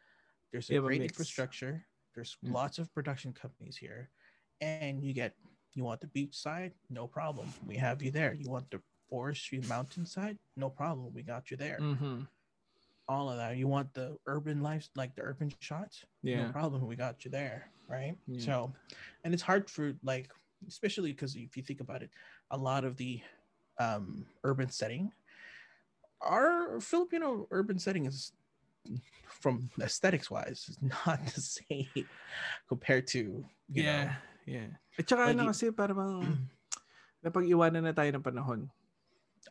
there's 0.52 0.70
a 0.70 0.74
great 0.80 1.02
infrastructure, 1.02 1.86
there's 2.14 2.36
Mm. 2.44 2.52
lots 2.52 2.78
of 2.78 2.92
production 2.92 3.32
companies 3.32 3.76
here, 3.76 4.10
and 4.60 5.02
you 5.02 5.12
get 5.12 5.34
you 5.74 5.84
want 5.84 6.00
the 6.00 6.08
beach 6.08 6.34
side, 6.34 6.72
no 6.90 7.06
problem. 7.06 7.48
We 7.66 7.76
have 7.76 8.02
you 8.02 8.10
there. 8.10 8.34
You 8.34 8.50
want 8.50 8.70
the 8.70 8.80
forestry 9.08 9.60
mountainside, 9.68 10.38
no 10.56 10.68
problem. 10.68 11.12
We 11.14 11.22
got 11.22 11.50
you 11.50 11.56
there. 11.56 11.78
Mm-hmm. 11.80 12.22
All 13.08 13.30
of 13.30 13.36
that. 13.36 13.56
You 13.56 13.68
want 13.68 13.94
the 13.94 14.16
urban 14.26 14.60
life, 14.60 14.88
like 14.96 15.14
the 15.14 15.22
urban 15.22 15.52
shots? 15.60 16.04
Yeah. 16.22 16.46
No 16.46 16.52
problem. 16.52 16.86
We 16.86 16.96
got 16.96 17.24
you 17.24 17.30
there. 17.30 17.70
Right. 17.88 18.16
Yeah. 18.26 18.40
So, 18.40 18.72
and 19.24 19.32
it's 19.32 19.42
hard 19.42 19.70
for 19.70 19.94
like, 20.02 20.30
especially 20.66 21.12
because 21.12 21.36
if 21.36 21.56
you 21.56 21.62
think 21.62 21.80
about 21.80 22.02
it, 22.02 22.10
a 22.50 22.56
lot 22.56 22.84
of 22.84 22.96
the 22.96 23.20
um, 23.78 24.26
urban 24.44 24.68
setting, 24.70 25.12
our 26.20 26.80
Filipino 26.80 27.46
urban 27.50 27.78
setting 27.78 28.04
is 28.06 28.32
from 29.28 29.70
aesthetics 29.80 30.30
wise 30.30 30.66
is 30.68 30.78
not 31.06 31.24
the 31.26 31.40
same 31.40 31.86
compared 32.68 33.06
to 33.06 33.18
you 33.18 33.82
yeah. 33.84 34.14
Yeah. 34.48 34.72
At 34.96 35.04
saka 35.04 35.28
Like 35.28 35.36
ano 35.36 35.52
kasi 35.52 35.68
parang 35.70 36.24
napag-iwanan 37.24 37.84
na 37.84 37.92
tayo 37.92 38.08
ng 38.16 38.24
panahon. 38.24 38.60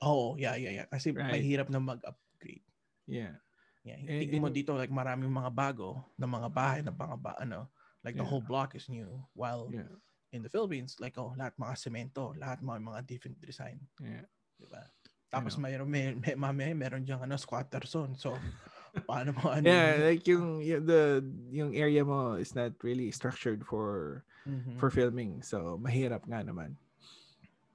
oh 0.01 0.37
yeah 0.37 0.53
yeah 0.53 0.83
yeah 0.83 0.87
kasi 0.89 1.09
Right. 1.09 1.41
mahirap 1.41 1.69
na 1.69 1.81
mag-upgrade 1.81 2.61
Yeah. 3.09 3.33
yeah 3.81 3.97
Eh, 3.97 4.21
tignan 4.21 4.45
mo 4.45 4.49
eh, 4.51 4.57
dito 4.57 4.77
like 4.77 4.93
maraming 4.93 5.31
mga 5.31 5.49
bago 5.49 5.97
na 6.19 6.29
mga 6.29 6.49
bahay 6.53 6.79
na 6.85 6.93
mga 6.93 7.17
ba, 7.17 7.33
ano 7.39 7.65
like 8.05 8.13
the 8.13 8.21
Yeah. 8.21 8.29
whole 8.29 8.45
block 8.45 8.77
is 8.77 8.85
new 8.93 9.09
while 9.33 9.65
Yeah. 9.73 9.89
in 10.29 10.45
the 10.45 10.51
Philippines 10.53 11.01
like 11.01 11.17
oh 11.17 11.33
lahat 11.33 11.57
mga 11.57 11.75
semento 11.81 12.35
lahat 12.37 12.61
mga 12.61 12.77
mga 12.83 12.99
different 13.09 13.37
design 13.41 13.81
Yeah. 13.97 14.29
diba 14.61 14.85
tapos 15.33 15.57
know. 15.57 15.65
mayroon 15.65 15.89
may, 15.89 16.13
may, 16.13 16.35
mamaya 16.37 16.77
meron 16.77 17.01
diyang 17.01 17.25
ano 17.25 17.33
squatter 17.39 17.81
zone 17.89 18.13
so 18.21 18.37
paano 19.09 19.33
mo 19.33 19.49
ano 19.49 19.65
Yeah, 19.65 20.13
like 20.13 20.29
yung, 20.29 20.61
yung 20.61 20.85
the 20.85 21.25
yung 21.49 21.71
area 21.73 22.05
mo 22.05 22.37
is 22.37 22.53
not 22.53 22.77
really 22.85 23.09
structured 23.09 23.65
for 23.65 24.21
Mhm. 24.47 24.79
for 24.79 24.89
filming. 24.89 25.43
So 25.43 25.75
mahirap 25.77 26.23
nga 26.25 26.39
naman. 26.41 26.79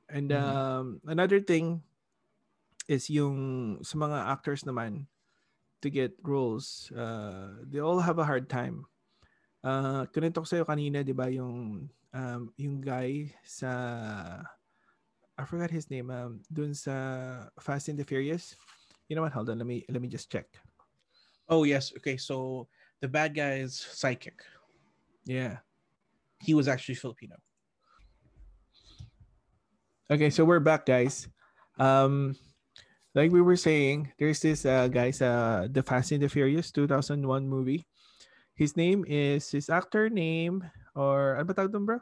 And 0.09 0.33
Mhm. 0.33 0.37
um 0.37 0.87
another 1.07 1.39
thing 1.41 1.85
is 2.89 3.07
yung 3.13 3.79
sa 3.85 3.95
mga 4.01 4.19
actors 4.33 4.65
naman 4.65 5.07
to 5.83 5.91
get 5.91 6.15
roles, 6.23 6.91
uh, 6.95 7.59
they 7.67 7.79
all 7.79 7.99
have 8.01 8.19
a 8.19 8.27
hard 8.27 8.49
time. 8.51 8.87
Uh, 9.63 10.07
kunento 10.11 10.43
ko 10.43 10.47
sa'yo 10.47 10.65
kanina, 10.67 11.03
di 11.07 11.15
ba, 11.15 11.27
yung, 11.31 11.87
um, 12.15 12.43
yung 12.59 12.79
guy 12.83 13.31
sa, 13.43 13.71
I 15.39 15.45
forgot 15.45 15.71
his 15.71 15.91
name, 15.91 16.11
um, 16.11 16.43
dun 16.53 16.75
sa 16.75 17.49
Fast 17.59 17.89
and 17.89 17.99
the 17.99 18.05
Furious. 18.05 18.55
You 19.09 19.17
know 19.17 19.23
what? 19.23 19.33
Hold 19.35 19.51
on, 19.51 19.59
let 19.59 19.67
me, 19.67 19.85
let 19.91 20.03
me 20.03 20.09
just 20.09 20.31
check. 20.31 20.47
oh 21.51 21.65
yes 21.67 21.93
okay 21.99 22.17
so 22.17 22.65
the 23.03 23.09
bad 23.11 23.35
guy 23.35 23.61
is 23.61 23.75
psychic 23.75 24.41
Yeah. 25.27 25.59
He 26.43 26.55
was 26.55 26.67
actually 26.67 26.97
Filipino 26.99 27.37
Okay, 30.11 30.29
so 30.29 30.45
we're 30.45 30.61
back, 30.61 30.85
guys. 30.85 31.25
Um, 31.79 32.37
like 33.15 33.33
we 33.33 33.41
were 33.41 33.57
saying, 33.57 34.13
there's 34.19 34.41
this 34.41 34.67
uh, 34.67 34.89
guys, 34.89 35.23
uh, 35.23 35.69
the 35.71 35.81
Fast 35.83 36.13
and 36.13 36.21
the 36.21 36.29
Furious 36.29 36.71
2001 36.71 37.49
movie. 37.49 37.87
His 38.53 38.77
name 38.77 39.07
is 39.09 39.49
his 39.49 39.71
actor 39.71 40.11
name 40.11 40.69
or 40.95 41.41
ano 41.41 41.55
tawag 41.57 41.73
bro? 41.87 41.99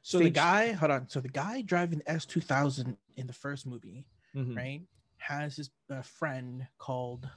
So 0.00 0.24
the 0.24 0.30
guy, 0.32 0.72
hold 0.72 0.90
on. 0.90 1.08
So 1.12 1.20
the 1.20 1.28
guy 1.28 1.60
driving 1.60 2.00
S 2.08 2.24
two 2.24 2.40
thousand 2.40 2.96
in 3.20 3.26
the 3.26 3.36
first 3.36 3.66
movie, 3.68 4.06
Mhm. 4.32 4.56
right, 4.56 4.80
has 5.20 5.60
his 5.60 5.68
uh, 5.92 6.00
friend 6.00 6.64
called 6.80 7.28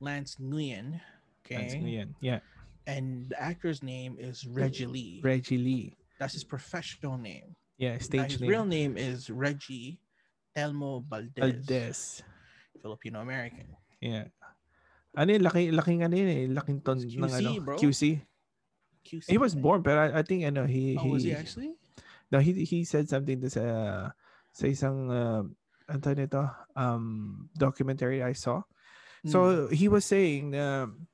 Lance 0.00 0.40
Nguyen. 0.40 1.00
Okay, 1.44 1.68
Nguyen. 1.76 2.16
Yeah, 2.24 2.40
and 2.86 3.28
the 3.28 3.38
actor's 3.40 3.82
name 3.82 4.16
is 4.18 4.46
Reggie 4.46 4.86
Lee. 4.86 5.20
Reggie 5.22 5.58
Lee. 5.58 5.96
That's 6.18 6.32
his 6.34 6.44
professional 6.44 7.18
name. 7.18 7.56
Yeah, 7.78 7.98
Now, 7.98 8.06
stage 8.06 8.32
his 8.32 8.40
name. 8.40 8.50
real 8.50 8.64
name 8.64 8.96
is 8.96 9.30
Reggie 9.30 9.98
Elmo 10.54 11.02
Valdez, 11.08 11.34
Valdez. 11.42 12.22
Filipino 12.80 13.20
American. 13.20 13.66
Yeah. 14.00 14.30
Ano 15.16 15.32
yun, 15.32 15.42
laki, 15.42 15.70
laking 15.74 16.04
ano 16.04 16.14
yun 16.14 16.28
eh, 16.30 16.46
laking 16.50 16.82
ton 16.84 16.98
It's 17.02 17.14
ng 17.14 17.22
QC, 17.22 17.34
ano, 17.38 17.60
bro. 17.62 17.76
QC. 17.78 18.02
QC. 19.04 19.26
He 19.30 19.38
was 19.38 19.54
born, 19.54 19.82
pero 19.82 20.00
I, 20.00 20.06
think 20.06 20.16
I 20.16 20.22
think 20.22 20.40
ano, 20.44 20.62
he, 20.66 20.96
Oh, 20.98 21.06
was 21.14 21.22
he 21.22 21.34
actually? 21.34 21.74
No, 22.32 22.38
he 22.40 22.64
he 22.64 22.82
said 22.84 23.06
something 23.08 23.38
to 23.42 23.50
sa 23.50 23.62
sa 24.50 24.64
isang 24.66 25.06
uh, 25.10 25.42
ano 25.86 26.08
nito, 26.14 26.42
um 26.74 27.46
documentary 27.54 28.22
I 28.22 28.32
saw. 28.32 28.62
So 29.24 29.68
he 29.72 29.88
was 29.88 30.04
saying 30.04 30.52
na 30.52 30.84
um 30.90 31.06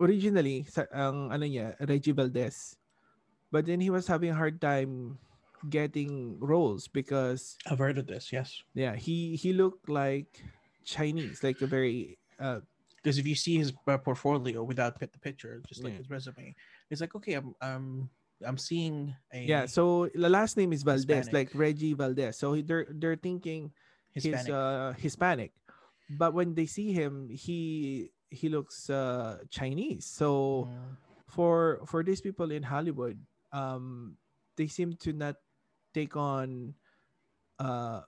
originally 0.00 0.64
sa 0.68 0.86
ang 0.94 1.30
ano 1.32 1.44
niya 1.44 1.74
Reggie 1.84 2.14
Valdez. 2.14 2.76
But 3.50 3.64
then 3.64 3.80
he 3.80 3.88
was 3.88 4.06
having 4.06 4.30
a 4.30 4.36
hard 4.38 4.60
time 4.60 5.16
getting 5.68 6.36
roles 6.38 6.86
because 6.86 7.56
I've 7.66 7.80
heard 7.80 7.98
of 7.98 8.06
this. 8.06 8.30
Yes, 8.32 8.62
yeah, 8.74 8.94
he 8.94 9.36
he 9.36 9.52
looked 9.52 9.88
like 9.88 10.44
Chinese, 10.84 11.42
like 11.42 11.60
a 11.64 11.66
very 11.68 12.18
uh 12.38 12.60
because 13.00 13.16
if 13.16 13.26
you 13.26 13.34
see 13.34 13.56
his 13.56 13.72
uh, 13.86 13.96
portfolio 13.96 14.62
without 14.62 14.98
the 15.00 15.08
picture, 15.22 15.62
just 15.68 15.82
like 15.82 15.94
Yeah. 15.96 15.98
his 16.04 16.10
resume, 16.10 16.54
it's 16.90 17.00
like 17.00 17.14
okay, 17.16 17.40
I'm 17.40 17.54
um 17.64 18.10
I'm 18.44 18.58
seeing 18.60 19.16
a 19.32 19.40
yeah, 19.40 19.64
so 19.66 20.08
the 20.14 20.28
last 20.28 20.56
name 20.60 20.72
is 20.76 20.84
Valdez, 20.84 21.26
Hispanic. 21.26 21.32
like 21.32 21.48
Reggie 21.56 21.94
Valdez. 21.96 22.36
So 22.36 22.54
they're 22.60 22.86
they're 22.92 23.16
thinking 23.18 23.72
Hispanic. 24.12 24.46
he's 24.46 24.52
uh 24.52 24.92
Hispanic. 24.98 25.52
But 26.08 26.32
when 26.32 26.54
they 26.54 26.66
see 26.68 26.92
him, 26.92 27.28
he 27.32 28.10
he 28.30 28.48
looks 28.48 28.90
uh 28.90 29.38
Chinese. 29.50 30.06
So 30.06 30.68
Mm. 30.68 30.96
for 31.28 31.80
for 31.86 32.02
these 32.04 32.20
people 32.20 32.50
in 32.52 32.62
Hollywood, 32.62 33.18
um 33.52 34.16
they 34.56 34.66
seem 34.68 34.94
to 35.06 35.12
not 35.12 35.36
take 35.94 36.16
on 36.16 36.74
uh 37.58 38.02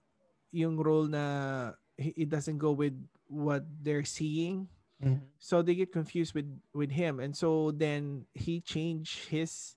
yung 0.52 0.76
role 0.78 1.06
na 1.06 1.72
he- 1.96 2.14
it 2.26 2.28
doesn't 2.30 2.58
go 2.58 2.72
with 2.72 2.94
what 3.28 3.64
they're 3.82 4.04
seeing. 4.06 4.68
Mhm. 5.00 5.20
So 5.38 5.62
they 5.62 5.74
get 5.74 5.92
confused 5.92 6.34
with 6.34 6.48
with 6.74 6.90
him 6.92 7.20
and 7.20 7.36
so 7.36 7.70
then 7.72 8.26
he 8.34 8.60
changed 8.60 9.28
his 9.28 9.76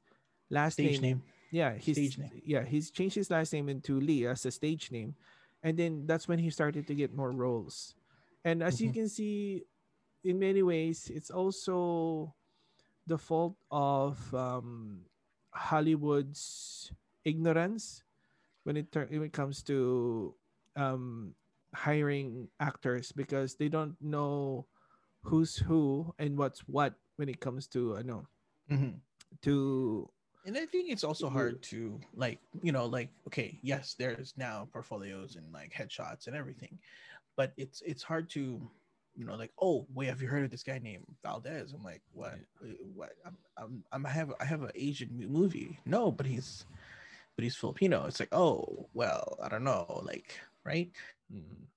last 0.50 0.80
stage 0.80 1.02
name 1.02 1.02
name. 1.02 1.24
yeah, 1.52 1.76
he's 1.78 1.96
Stage 1.98 2.18
name. 2.18 2.42
yeah, 2.44 2.64
he's 2.66 2.92
changed 2.92 3.16
his 3.16 3.30
last 3.32 3.54
name 3.54 3.70
into 3.70 4.00
Lee 4.00 4.26
as 4.28 4.46
a 4.46 4.52
stage 4.52 4.92
name, 4.92 5.16
and 5.64 5.78
then 5.78 6.06
that's 6.08 6.28
when 6.28 6.40
he 6.40 6.50
started 6.50 6.88
to 6.88 6.96
get 6.96 7.14
more 7.14 7.32
roles. 7.32 7.96
And 8.44 8.64
as 8.64 8.82
you 8.82 8.90
Mhm. 8.90 8.94
can 8.94 9.08
see, 9.10 9.64
in 10.24 10.40
many 10.40 10.64
ways, 10.64 11.12
it's 11.14 11.30
also 11.32 12.34
the 13.08 13.18
fault 13.18 13.56
of 13.72 14.18
um, 14.34 15.02
Hollywood's 15.54 16.92
ignorance 17.26 18.04
when 18.64 18.78
it 18.78 18.92
tur- 18.92 19.08
when 19.10 19.24
it 19.24 19.34
comes 19.34 19.64
to 19.64 20.34
um, 20.76 21.36
hiring 21.76 22.48
actors 22.60 23.12
because 23.12 23.56
they 23.56 23.68
don't 23.70 23.96
know 24.02 24.66
who's 25.24 25.58
who 25.58 26.14
and 26.20 26.38
what's 26.38 26.62
what 26.68 26.96
when 27.18 27.30
it 27.30 27.40
comes 27.40 27.68
to 27.68 27.98
I 27.98 28.02
know 28.04 28.28
Mhm. 28.70 29.00
to 29.44 30.10
And 30.46 30.58
I 30.58 30.66
think 30.66 30.92
it's 30.92 31.04
also 31.04 31.30
hard 31.30 31.62
to 31.74 32.00
like, 32.16 32.40
you 32.62 32.72
know, 32.72 32.86
like 32.86 33.10
okay, 33.28 33.60
yes, 33.64 33.96
there's 33.96 34.34
now 34.38 34.68
portfolios 34.72 35.36
and 35.36 35.52
like 35.54 35.72
headshots 35.72 36.28
and 36.28 36.36
everything, 36.36 36.80
but 37.36 37.54
it's 37.58 37.82
it's 37.86 38.04
hard 38.04 38.30
to, 38.32 38.60
you 39.16 39.26
know, 39.26 39.36
like 39.36 39.52
oh 39.62 39.86
wait, 39.94 40.08
have 40.08 40.22
you 40.22 40.28
heard 40.28 40.44
of 40.44 40.52
this 40.52 40.64
guy 40.64 40.80
named 40.80 41.06
Valdez? 41.24 41.74
I'm 41.74 41.84
like, 41.84 42.02
what? 42.14 42.40
Uh, 42.64 42.68
What? 42.96 43.12
I'm, 43.26 43.38
I'm, 43.58 43.84
I'm 43.92 44.06
I 44.06 44.10
have 44.10 44.34
I 44.40 44.46
have 44.46 44.64
an 44.64 44.72
Asian 44.76 45.10
movie. 45.30 45.80
No, 45.86 46.12
but 46.12 46.26
he's, 46.26 46.66
but 47.36 47.44
he's 47.44 47.56
Filipino. 47.56 48.06
It's 48.06 48.20
like 48.20 48.34
oh 48.34 48.88
well, 48.94 49.38
I 49.44 49.50
don't 49.50 49.64
know, 49.64 50.02
like 50.06 50.40
right. 50.64 50.90
Mm. 51.34 51.68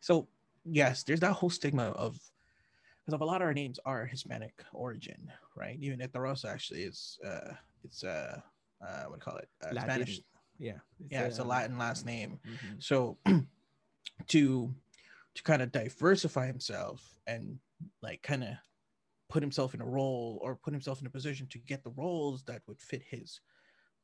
So 0.00 0.28
yes, 0.64 1.02
there's 1.04 1.20
that 1.20 1.32
whole 1.34 1.50
stigma 1.50 1.90
of 1.90 2.18
because 3.00 3.14
of 3.14 3.20
a 3.20 3.24
lot 3.24 3.40
of 3.40 3.46
our 3.46 3.54
names 3.54 3.78
are 3.84 4.04
Hispanic 4.06 4.62
origin, 4.72 5.30
right? 5.56 5.78
Even 5.80 6.00
Etarosa 6.00 6.46
actually 6.50 6.82
is 6.82 7.18
uh 7.26 7.52
it's 7.84 8.04
uh 8.04 8.40
uh 8.82 9.04
what 9.04 9.20
do 9.20 9.24
you 9.26 9.32
call 9.32 9.36
it? 9.38 9.48
Uh, 9.62 9.80
Spanish. 9.80 10.20
Yeah. 10.58 10.78
Yeah, 11.08 11.24
it's 11.24 11.38
a 11.38 11.42
uh, 11.42 11.46
Latin 11.46 11.78
last 11.78 12.04
name. 12.04 12.38
mhm. 12.46 12.82
So 12.82 13.16
to 14.28 14.74
to 15.40 15.44
kind 15.44 15.62
of 15.62 15.72
diversify 15.72 16.46
himself 16.46 17.16
and 17.26 17.58
like 18.02 18.20
kind 18.22 18.44
of 18.44 18.50
put 19.30 19.42
himself 19.42 19.72
in 19.72 19.80
a 19.80 19.86
role 19.86 20.38
or 20.42 20.54
put 20.56 20.74
himself 20.74 21.00
in 21.00 21.06
a 21.06 21.10
position 21.10 21.46
to 21.48 21.58
get 21.58 21.82
the 21.82 21.96
roles 21.96 22.42
that 22.44 22.60
would 22.68 22.80
fit 22.80 23.02
his 23.08 23.40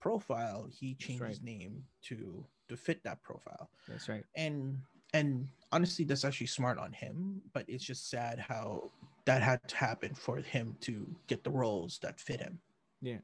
profile, 0.00 0.66
he 0.72 0.94
changed 0.94 1.24
his 1.24 1.42
name 1.42 1.84
to 2.02 2.44
to 2.68 2.76
fit 2.76 3.04
that 3.04 3.22
profile 3.22 3.70
That's 3.86 4.08
right. 4.08 4.24
and 4.34 4.78
and 5.14 5.46
honestly 5.70 6.04
that's 6.04 6.24
actually 6.24 6.48
smart 6.48 6.78
on 6.78 6.92
him 6.92 7.40
but 7.54 7.62
it's 7.68 7.84
just 7.84 8.10
sad 8.10 8.40
how 8.40 8.90
that 9.24 9.40
had 9.40 9.62
to 9.68 9.76
happen 9.76 10.14
for 10.14 10.38
him 10.38 10.74
to 10.80 11.06
get 11.28 11.44
the 11.44 11.50
roles 11.50 11.98
that 12.02 12.18
fit 12.18 12.40
him 12.40 12.58
Yeah. 13.00 13.22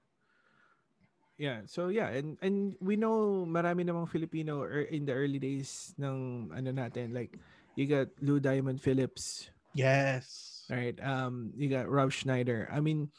Yeah 1.38 1.66
so 1.66 1.88
yeah, 1.88 2.14
and 2.14 2.38
and 2.38 2.76
we 2.78 2.94
know 2.94 3.42
marami 3.42 3.82
namang 3.82 4.06
Filipino 4.06 4.62
er, 4.62 4.86
in 4.86 5.02
the 5.02 5.10
early 5.16 5.42
days 5.42 5.90
ng 5.98 6.54
ano 6.54 6.70
natin 6.70 7.10
like 7.10 7.34
you 7.76 7.86
got 7.86 8.08
Lou 8.20 8.38
Diamond 8.40 8.80
Phillips, 8.82 9.48
yes 9.74 10.64
right? 10.70 10.96
Um 11.02 11.52
you 11.56 11.68
got 11.68 11.88
Rob 11.90 12.12
Schneider. 12.12 12.68
I 12.72 12.80
mean 12.80 13.10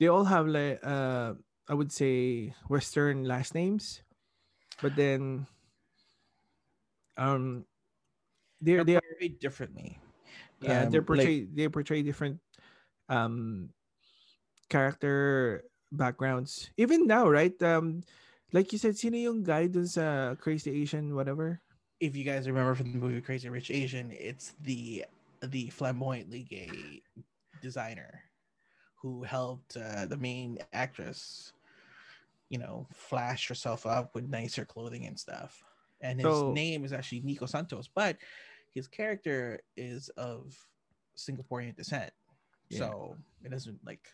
they 0.00 0.08
all 0.08 0.24
have 0.26 0.46
like 0.46 0.80
uh 0.82 1.34
I 1.68 1.74
would 1.74 1.92
say 1.92 2.52
western 2.68 3.24
last 3.24 3.54
names. 3.54 4.02
but 4.82 4.96
then 4.98 5.46
um 7.16 7.64
they're 8.60 8.82
They're 8.82 8.98
they 8.98 9.06
portrayed 9.06 9.38
differently. 9.38 9.98
yeah 10.60 10.84
Um, 10.86 10.90
they're 10.90 11.00
like- 11.02 11.06
portray 11.06 11.36
they 11.46 11.68
portray 11.68 12.00
different 12.02 12.40
um 13.08 13.68
character 14.72 15.62
backgrounds 15.92 16.70
even 16.76 17.06
now 17.06 17.28
right 17.28 17.54
um 17.62 18.02
like 18.50 18.72
you 18.72 18.78
said 18.80 18.96
sino 18.98 19.14
yung 19.14 19.44
guy 19.46 19.68
dun 19.70 19.86
sa 19.86 20.34
crazy 20.40 20.72
asian 20.82 21.14
whatever 21.14 21.60
if 22.00 22.16
you 22.16 22.24
guys 22.24 22.46
remember 22.46 22.74
from 22.74 22.92
the 22.92 22.98
movie 22.98 23.20
Crazy 23.20 23.48
Rich 23.48 23.70
Asian, 23.70 24.10
it's 24.12 24.54
the 24.62 25.04
the 25.42 25.68
flamboyantly 25.70 26.42
gay 26.42 27.02
designer 27.60 28.22
who 28.96 29.22
helped 29.22 29.76
uh, 29.76 30.06
the 30.06 30.16
main 30.16 30.58
actress, 30.72 31.52
you 32.48 32.58
know, 32.58 32.86
flash 32.92 33.48
herself 33.48 33.84
up 33.84 34.14
with 34.14 34.28
nicer 34.28 34.64
clothing 34.64 35.06
and 35.06 35.18
stuff. 35.18 35.62
And 36.00 36.18
his 36.18 36.24
So- 36.26 36.52
name 36.52 36.84
is 36.84 36.92
actually 36.92 37.20
Nico 37.20 37.46
Santos, 37.46 37.88
but 37.94 38.16
his 38.70 38.88
character 38.88 39.60
is 39.76 40.08
of 40.10 40.56
Singaporean 41.16 41.76
descent. 41.76 42.12
Yeah. 42.70 42.78
So 42.78 43.16
it 43.44 43.50
doesn't 43.50 43.78
like 43.84 44.08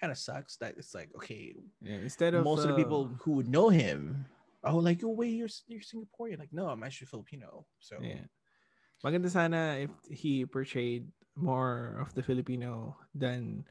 kind 0.00 0.10
of 0.10 0.18
sucks 0.18 0.56
that 0.56 0.74
it's 0.76 0.94
like 0.94 1.10
okay, 1.16 1.54
yeah, 1.80 1.96
instead 1.96 2.34
of 2.34 2.44
most 2.44 2.60
of 2.62 2.68
the 2.68 2.74
uh, 2.74 2.76
people 2.76 3.10
who 3.20 3.32
would 3.32 3.48
know 3.48 3.68
him, 3.68 4.26
oh, 4.66 4.78
like, 4.78 5.00
oh, 5.04 5.14
wait, 5.14 5.34
you're 5.34 5.50
you're 5.66 5.80
Singaporean. 5.84 6.38
Like, 6.38 6.52
no, 6.52 6.68
I'm 6.68 6.82
actually 6.82 7.06
Filipino. 7.08 7.66
So, 7.78 7.98
Yeah. 8.02 8.26
Maganda 9.04 9.30
sana 9.30 9.78
if 9.78 9.92
he 10.10 10.44
portrayed 10.46 11.06
more 11.36 12.00
of 12.00 12.14
the 12.14 12.22
Filipino 12.24 12.96
than 13.14 13.64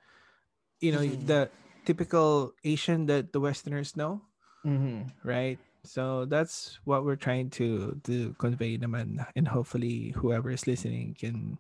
you 0.80 0.92
know 0.94 1.02
Mhm. 1.04 1.26
the 1.28 1.50
typical 1.86 2.54
Asian 2.64 3.06
that 3.08 3.34
the 3.34 3.42
Westerners 3.42 3.98
know, 3.98 4.22
Mhm. 4.66 5.10
right? 5.26 5.60
So 5.84 6.26
that's 6.26 6.80
what 6.86 7.06
we're 7.06 7.20
trying 7.20 7.50
to 7.62 7.98
to 8.10 8.34
convey 8.42 8.78
naman 8.78 9.22
and 9.36 9.48
hopefully 9.48 10.14
whoever 10.18 10.50
is 10.50 10.66
listening 10.66 11.14
can 11.14 11.58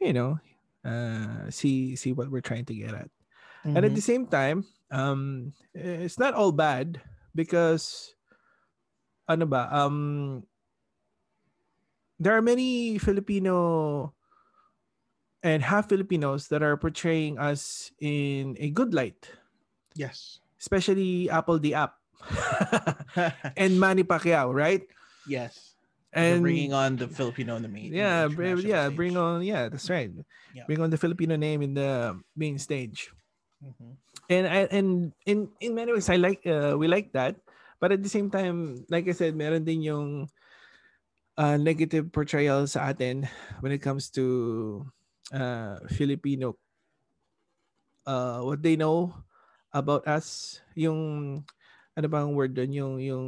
you 0.00 0.12
know 0.12 0.40
uh 0.84 1.48
see 1.48 1.96
see 1.96 2.12
what 2.12 2.28
we're 2.30 2.44
trying 2.44 2.64
to 2.68 2.74
get 2.76 2.92
at. 2.96 3.08
And 3.64 3.84
at 3.84 3.92
Mhm. 3.92 3.96
the 3.96 4.04
same 4.04 4.24
time, 4.26 4.64
um 4.90 5.52
it's 5.74 6.18
not 6.18 6.34
all 6.34 6.52
bad 6.52 7.00
because 7.36 8.12
ano 9.30 9.46
ba 9.46 9.70
um 9.70 10.42
there 12.18 12.34
are 12.36 12.42
many 12.42 12.98
Filipino 12.98 14.12
and 15.40 15.62
half 15.62 15.88
Filipinos 15.88 16.48
that 16.52 16.60
are 16.60 16.76
portraying 16.76 17.38
us 17.40 17.88
in 18.02 18.56
a 18.60 18.68
good 18.68 18.92
light, 18.92 19.30
yes, 19.96 20.40
especially 20.60 21.32
apl.de.ap 21.32 21.96
and 23.56 23.80
Manny 23.80 24.04
Pacquiao, 24.04 24.52
right? 24.52 24.84
yes, 25.24 25.72
They're 26.12 26.36
And 26.36 26.42
bringing 26.44 26.74
on 26.76 26.96
the 27.00 27.08
Filipino 27.08 27.56
in 27.56 27.62
the 27.64 27.72
main. 27.72 27.88
in 27.88 27.96
the 27.96 27.96
yeah, 27.96 28.28
yeah, 28.60 28.84
stage. 28.90 28.96
bring 28.98 29.14
on 29.16 29.40
yeah, 29.46 29.70
that's 29.72 29.88
right. 29.88 30.10
Yeah. 30.52 30.66
Bring 30.68 30.82
on 30.84 30.90
the 30.90 30.98
Filipino 31.00 31.36
name 31.40 31.62
in 31.62 31.72
the 31.72 32.18
main 32.36 32.58
stage. 32.60 33.08
Mhm. 33.64 33.96
and 34.32 34.44
I, 34.48 34.58
and 34.72 35.12
in 35.28 35.48
in 35.60 35.72
many 35.76 35.92
ways 35.92 36.08
I 36.12 36.16
like 36.20 36.44
uh, 36.48 36.76
we 36.76 36.88
like 36.88 37.12
that 37.16 37.36
but 37.80 37.90
at 37.90 38.02
the 38.04 38.12
same 38.12 38.28
time 38.30 38.84
like 38.92 39.08
I 39.08 39.16
said 39.16 39.34
meron 39.34 39.64
din 39.64 39.82
yung 39.82 40.28
uh, 41.40 41.56
negative 41.56 42.12
portrayal 42.12 42.68
sa 42.68 42.92
atin 42.92 43.26
when 43.64 43.72
it 43.72 43.82
comes 43.82 44.12
to 44.14 44.84
uh, 45.32 45.80
Filipino 45.88 46.54
uh, 48.06 48.40
what 48.44 48.62
they 48.62 48.76
know 48.76 49.12
about 49.72 50.06
us 50.06 50.58
yung 50.76 51.42
ano 51.96 52.06
bang 52.06 52.34
word 52.34 52.54
doon 52.54 52.72
yung 52.72 52.94
yung 53.00 53.26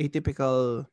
atypical 0.00 0.86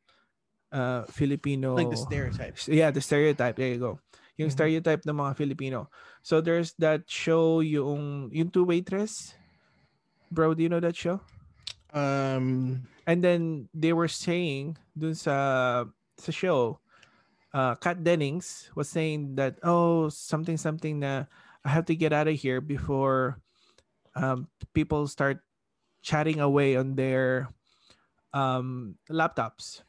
uh, 0.72 1.02
Filipino 1.08 1.76
like 1.76 1.90
the 1.90 1.96
stereotypes. 1.96 2.68
yeah, 2.68 2.90
the 2.90 3.00
stereotype. 3.00 3.56
There 3.56 3.72
you 3.72 3.80
go. 3.80 4.00
Yung 4.36 4.52
Mhm. 4.52 4.56
stereotype 4.56 5.02
ng 5.02 5.16
mga 5.18 5.32
Filipino. 5.34 5.90
So 6.22 6.40
there's 6.40 6.76
that 6.78 7.08
show 7.10 7.60
yung 7.60 8.30
yung 8.30 8.52
two 8.52 8.64
waitress. 8.64 9.34
Bro, 10.30 10.54
do 10.54 10.62
you 10.62 10.68
know 10.70 10.80
that 10.84 10.94
show? 10.94 11.24
Um, 11.92 12.84
And 13.08 13.24
then 13.24 13.68
they 13.72 13.92
were 13.96 14.08
saying 14.08 14.76
dun 14.92 15.16
sa 15.16 15.84
sa 16.20 16.30
show, 16.32 16.80
uh, 17.56 17.74
Kat 17.80 18.04
Dennings 18.04 18.68
was 18.76 18.88
saying 18.92 19.36
that 19.40 19.56
oh 19.64 20.12
something 20.12 20.60
something 20.60 21.00
na 21.00 21.24
I 21.64 21.70
have 21.72 21.86
to 21.88 21.96
get 21.96 22.12
out 22.12 22.28
of 22.28 22.36
here 22.36 22.60
before 22.60 23.40
um, 24.14 24.48
people 24.74 25.08
start 25.08 25.40
chatting 26.02 26.40
away 26.40 26.76
on 26.76 26.96
their 26.96 27.48
um, 28.32 28.96
laptops. 29.08 29.80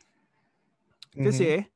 mhm. 1.15 1.25
Kasi 1.25 1.67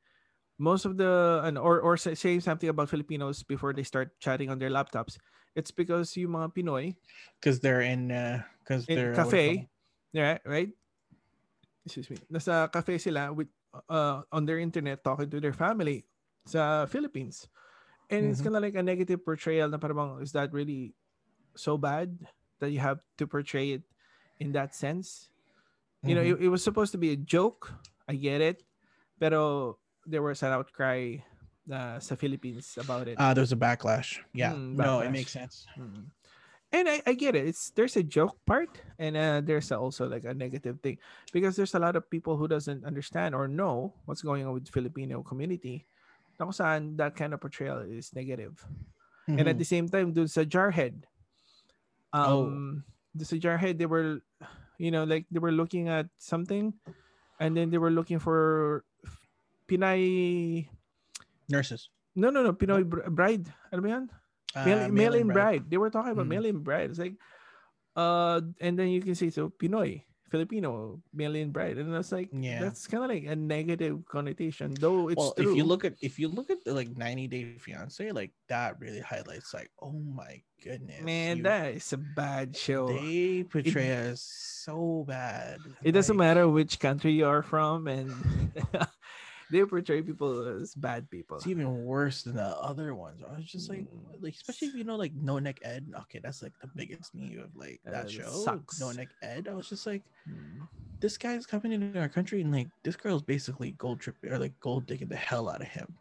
most 0.58 0.84
of 0.86 0.96
the 0.96 1.42
and 1.44 1.58
or 1.58 1.80
or 1.80 1.96
say, 1.96 2.14
saying 2.14 2.40
something 2.40 2.68
about 2.68 2.88
Filipinos 2.88 3.42
before 3.42 3.72
they 3.72 3.84
start 3.84 4.16
chatting 4.20 4.48
on 4.48 4.58
their 4.58 4.70
laptops, 4.70 5.18
it's 5.54 5.70
because 5.70 6.16
yung 6.16 6.32
mga 6.40 6.54
Pinoy 6.56 6.96
because 7.40 7.60
they're 7.60 7.82
in 7.84 8.08
because 8.64 8.88
they're 8.88 9.12
uh, 9.12 9.24
what 9.24 9.36
cafe, 9.36 9.68
yeah, 10.14 10.38
right? 10.46 10.70
Excuse 11.84 12.08
me. 12.08 12.16
Nasa 12.32 12.70
cafe 12.72 12.96
sila 12.96 13.34
with 13.34 13.50
uh 13.90 14.22
on 14.32 14.46
their 14.46 14.62
internet 14.62 15.02
talking 15.04 15.28
to 15.28 15.42
their 15.42 15.52
family 15.52 16.06
sa 16.46 16.86
Philippines. 16.86 17.50
And 18.08 18.30
it's 18.30 18.40
Mhm. 18.40 18.44
kind 18.48 18.56
of 18.56 18.62
like 18.62 18.76
a 18.78 18.84
negative 18.84 19.20
portrayal 19.24 19.68
na 19.68 19.76
parang 19.80 20.22
is 20.22 20.32
that 20.32 20.52
really 20.54 20.94
so 21.56 21.76
bad 21.76 22.14
that 22.60 22.70
you 22.70 22.78
have 22.80 23.00
to 23.18 23.26
portray 23.26 23.76
it 23.76 23.84
in 24.40 24.52
that 24.54 24.72
sense? 24.72 25.28
call- 26.00 26.08
you 26.08 26.14
know, 26.14 26.24
Mhm. 26.24 26.36
it, 26.40 26.46
it 26.46 26.50
was 26.52 26.62
supposed 26.62 26.92
to 26.92 27.00
be 27.00 27.10
a 27.12 27.18
joke. 27.18 27.72
I 28.08 28.14
get 28.20 28.40
it. 28.44 28.60
Pero 29.18 29.76
there 30.04 30.20
was 30.20 30.44
an 30.44 30.52
outcry 30.52 31.16
uh, 31.72 31.96
sa 31.96 32.12
Philippines 32.12 32.76
about 32.76 33.08
it. 33.08 33.16
uh, 33.16 33.32
there's 33.32 33.52
a 33.52 33.60
backlash. 33.60 34.20
Yeah, 34.36 34.52
Mm, 34.52 34.76
no, 34.76 35.00
it 35.00 35.08
makes 35.08 35.32
sense. 35.32 35.64
Mm. 35.80 36.12
And 36.74 36.90
I, 36.90 36.98
I 37.06 37.14
get 37.14 37.38
it. 37.38 37.46
It's 37.46 37.70
there's 37.70 37.94
a 37.94 38.02
joke 38.02 38.34
part 38.42 38.82
and 38.98 39.14
uh, 39.14 39.38
there's 39.46 39.70
also 39.70 40.10
like 40.10 40.26
a 40.26 40.34
negative 40.34 40.82
thing 40.82 40.98
because 41.30 41.54
there's 41.54 41.78
a 41.78 41.78
lot 41.78 41.94
of 41.94 42.10
people 42.10 42.34
who 42.34 42.50
doesn't 42.50 42.82
understand 42.82 43.30
or 43.38 43.46
know 43.46 43.94
what's 44.10 44.26
going 44.26 44.42
on 44.42 44.58
with 44.58 44.66
Filipino 44.66 45.22
community. 45.22 45.86
Na 46.34 46.50
kung 46.50 46.54
saan 46.56 46.98
that 46.98 47.14
kind 47.14 47.30
of 47.30 47.38
portrayal 47.38 47.78
is 47.86 48.10
negative. 48.10 48.58
And 49.30 49.46
at 49.46 49.54
Mhm. 49.54 49.62
the 49.62 49.70
same 49.70 49.86
time, 49.86 50.10
dun 50.12 50.26
sa 50.26 50.42
Jarhead, 50.42 51.06
Oh. 52.10 52.50
um, 52.50 52.82
dun 53.14 53.24
sa 53.24 53.38
Jarhead, 53.38 53.78
they 53.78 53.86
were, 53.86 54.18
you 54.76 54.90
know, 54.90 55.06
like 55.06 55.30
they 55.30 55.38
were 55.38 55.54
looking 55.54 55.86
at 55.88 56.10
something, 56.18 56.74
and 57.38 57.54
then 57.56 57.70
they 57.70 57.78
were 57.78 57.94
looking 57.94 58.18
for 58.18 58.82
Pinay. 59.70 60.66
nurses, 61.48 61.88
No, 62.16 62.30
no, 62.30 62.42
no, 62.42 62.52
Pinoy 62.52 62.82
br- 62.88 63.08
bride. 63.08 63.46
Ano 63.72 63.80
ba 63.80 63.88
yan? 63.88 64.04
Uh, 64.56 64.64
Mail, 64.64 64.88
mail-in 64.88 65.26
bride. 65.28 65.34
bride. 65.34 65.62
They 65.70 65.76
were 65.78 65.90
talking 65.90 66.12
about 66.12 66.26
Mm. 66.26 66.34
mail-in 66.36 66.58
bride. 66.62 66.90
It's 66.90 66.98
like, 66.98 67.14
uh, 67.96 68.40
and 68.60 68.78
then 68.78 68.88
you 68.88 69.00
can 69.02 69.14
say 69.14 69.30
so 69.30 69.50
Pinoy, 69.50 70.02
Filipino, 70.30 71.00
mail-in 71.12 71.50
bride, 71.52 71.78
and 71.78 71.94
it's 71.94 72.10
like, 72.10 72.28
Yeah. 72.32 72.58
that's 72.60 72.86
kind 72.88 73.04
of 73.04 73.10
like 73.10 73.24
a 73.24 73.36
negative 73.36 74.02
connotation, 74.06 74.74
though 74.74 75.08
it's 75.08 75.16
well, 75.18 75.32
true. 75.38 75.50
if 75.52 75.56
you 75.56 75.62
look 75.64 75.84
at 75.84 75.94
if 76.02 76.18
you 76.18 76.26
look 76.26 76.50
at 76.50 76.64
the 76.64 76.74
like 76.74 76.90
90 76.96 77.28
Day 77.28 77.54
Fiance, 77.58 78.10
like 78.10 78.32
that 78.48 78.80
really 78.80 78.98
highlights 78.98 79.54
like, 79.54 79.70
oh 79.80 79.92
my 79.94 80.42
goodness, 80.62 81.02
man, 81.06 81.36
you- 81.38 81.42
that 81.44 81.74
is 81.78 81.92
a 81.92 81.98
bad 81.98 82.56
show. 82.56 82.88
they 82.88 83.44
portray 83.46 84.10
us 84.10 84.22
so 84.64 85.04
bad. 85.06 85.58
it 85.84 85.92
doesn't 85.92 86.16
matter 86.16 86.48
which 86.48 86.80
country 86.80 87.12
you 87.12 87.26
are 87.26 87.42
from 87.42 87.86
and 87.86 88.10
they 89.54 89.62
portray 89.62 90.02
people 90.02 90.42
as 90.58 90.74
bad 90.74 91.06
people 91.06 91.38
It's 91.38 91.46
even 91.46 91.86
worse 91.86 92.26
than 92.26 92.34
the 92.34 92.50
other 92.58 92.90
ones. 92.98 93.22
I 93.22 93.38
was 93.38 93.46
just 93.46 93.70
like, 93.70 93.86
Mm. 93.86 94.18
like 94.18 94.34
especially 94.34 94.68
if 94.68 94.74
you 94.74 94.82
know 94.82 94.98
like 94.98 95.14
No 95.14 95.38
Neck 95.38 95.62
Ed. 95.62 95.86
Okay, 96.10 96.18
that's 96.18 96.42
like 96.42 96.50
the 96.58 96.66
biggest 96.74 97.14
meme 97.14 97.38
of 97.38 97.54
like 97.54 97.78
Uh, 97.86 97.94
that 97.94 98.10
that 98.10 98.10
show. 98.10 98.26
sucks. 98.42 98.82
No 98.82 98.90
Neck 98.90 99.14
Ed. 99.22 99.46
I 99.46 99.54
was 99.54 99.70
just 99.70 99.86
like, 99.86 100.02
Mm. 100.26 100.66
this 100.98 101.14
guy's 101.14 101.46
coming 101.46 101.70
into 101.70 101.94
our 102.02 102.10
country 102.10 102.42
and 102.42 102.50
like 102.50 102.66
this 102.82 102.98
girl's 102.98 103.22
basically 103.22 103.78
gold 103.78 104.02
tripping 104.02 104.34
or 104.34 104.42
like 104.42 104.58
gold 104.58 104.90
digging 104.90 105.06
the 105.06 105.20
hell 105.20 105.46
out 105.46 105.62
of 105.62 105.70
him. 105.70 105.94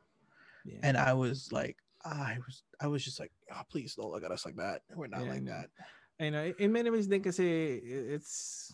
Yeah. 0.65 0.81
And 0.81 0.97
I 0.97 1.13
was 1.13 1.53
like, 1.53 1.77
I 2.01 2.41
was, 2.41 2.65
I 2.81 2.89
was 2.89 3.05
just 3.05 3.21
like, 3.21 3.31
oh 3.53 3.61
please 3.69 3.93
don't 3.93 4.09
look 4.09 4.25
at 4.25 4.33
us 4.33 4.49
like 4.49 4.57
that. 4.57 4.81
We're 4.97 5.07
not 5.13 5.29
Yeah, 5.29 5.33
like 5.37 5.45
that. 5.45 5.69
I 6.17 6.33
know 6.33 6.49
in 6.57 6.71
many 6.73 6.89
ways 6.89 7.05
din 7.05 7.21
kasi 7.21 7.77
it's 8.17 8.73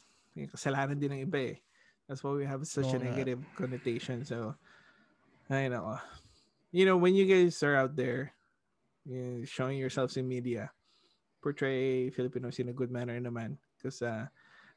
kasalanan 0.55 1.01
din 1.03 1.11
ng 1.19 1.21
iba 1.27 1.51
eh. 1.51 1.57
That's 2.09 2.25
why 2.25 2.33
we 2.33 2.45
have 2.45 2.65
such 2.65 2.89
a 2.93 2.97
Oo 2.97 3.01
nga. 3.01 3.09
negative 3.13 3.37
connotation. 3.53 4.25
So, 4.25 4.57
I 5.49 5.67
know. 5.67 5.97
You 6.71 6.85
know, 6.85 6.97
when 6.97 7.15
you 7.15 7.25
guys 7.25 7.61
are 7.63 7.75
out 7.75 7.95
there 7.95 8.33
you 9.05 9.17
know, 9.17 9.45
showing 9.45 9.77
yourselves 9.77 10.17
in 10.17 10.27
media, 10.27 10.69
portray 11.41 12.09
Filipinos 12.11 12.59
in 12.59 12.69
a 12.69 12.73
good 12.73 12.91
manner 12.91 13.19
naman. 13.19 13.57
Because 13.77 14.01
uh, 14.01 14.27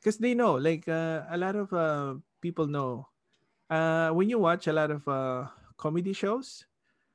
cause 0.03 0.17
they 0.17 0.33
know, 0.35 0.55
like, 0.55 0.89
uh, 0.89 1.23
a 1.29 1.37
lot 1.37 1.57
of 1.57 1.73
uh, 1.73 2.15
people 2.41 2.67
know. 2.67 3.09
Uh, 3.69 4.11
when 4.11 4.29
you 4.29 4.39
watch 4.39 4.67
a 4.69 4.73
lot 4.73 4.91
of 4.91 5.07
uh, 5.09 5.49
comedy 5.77 6.13
shows, 6.13 6.65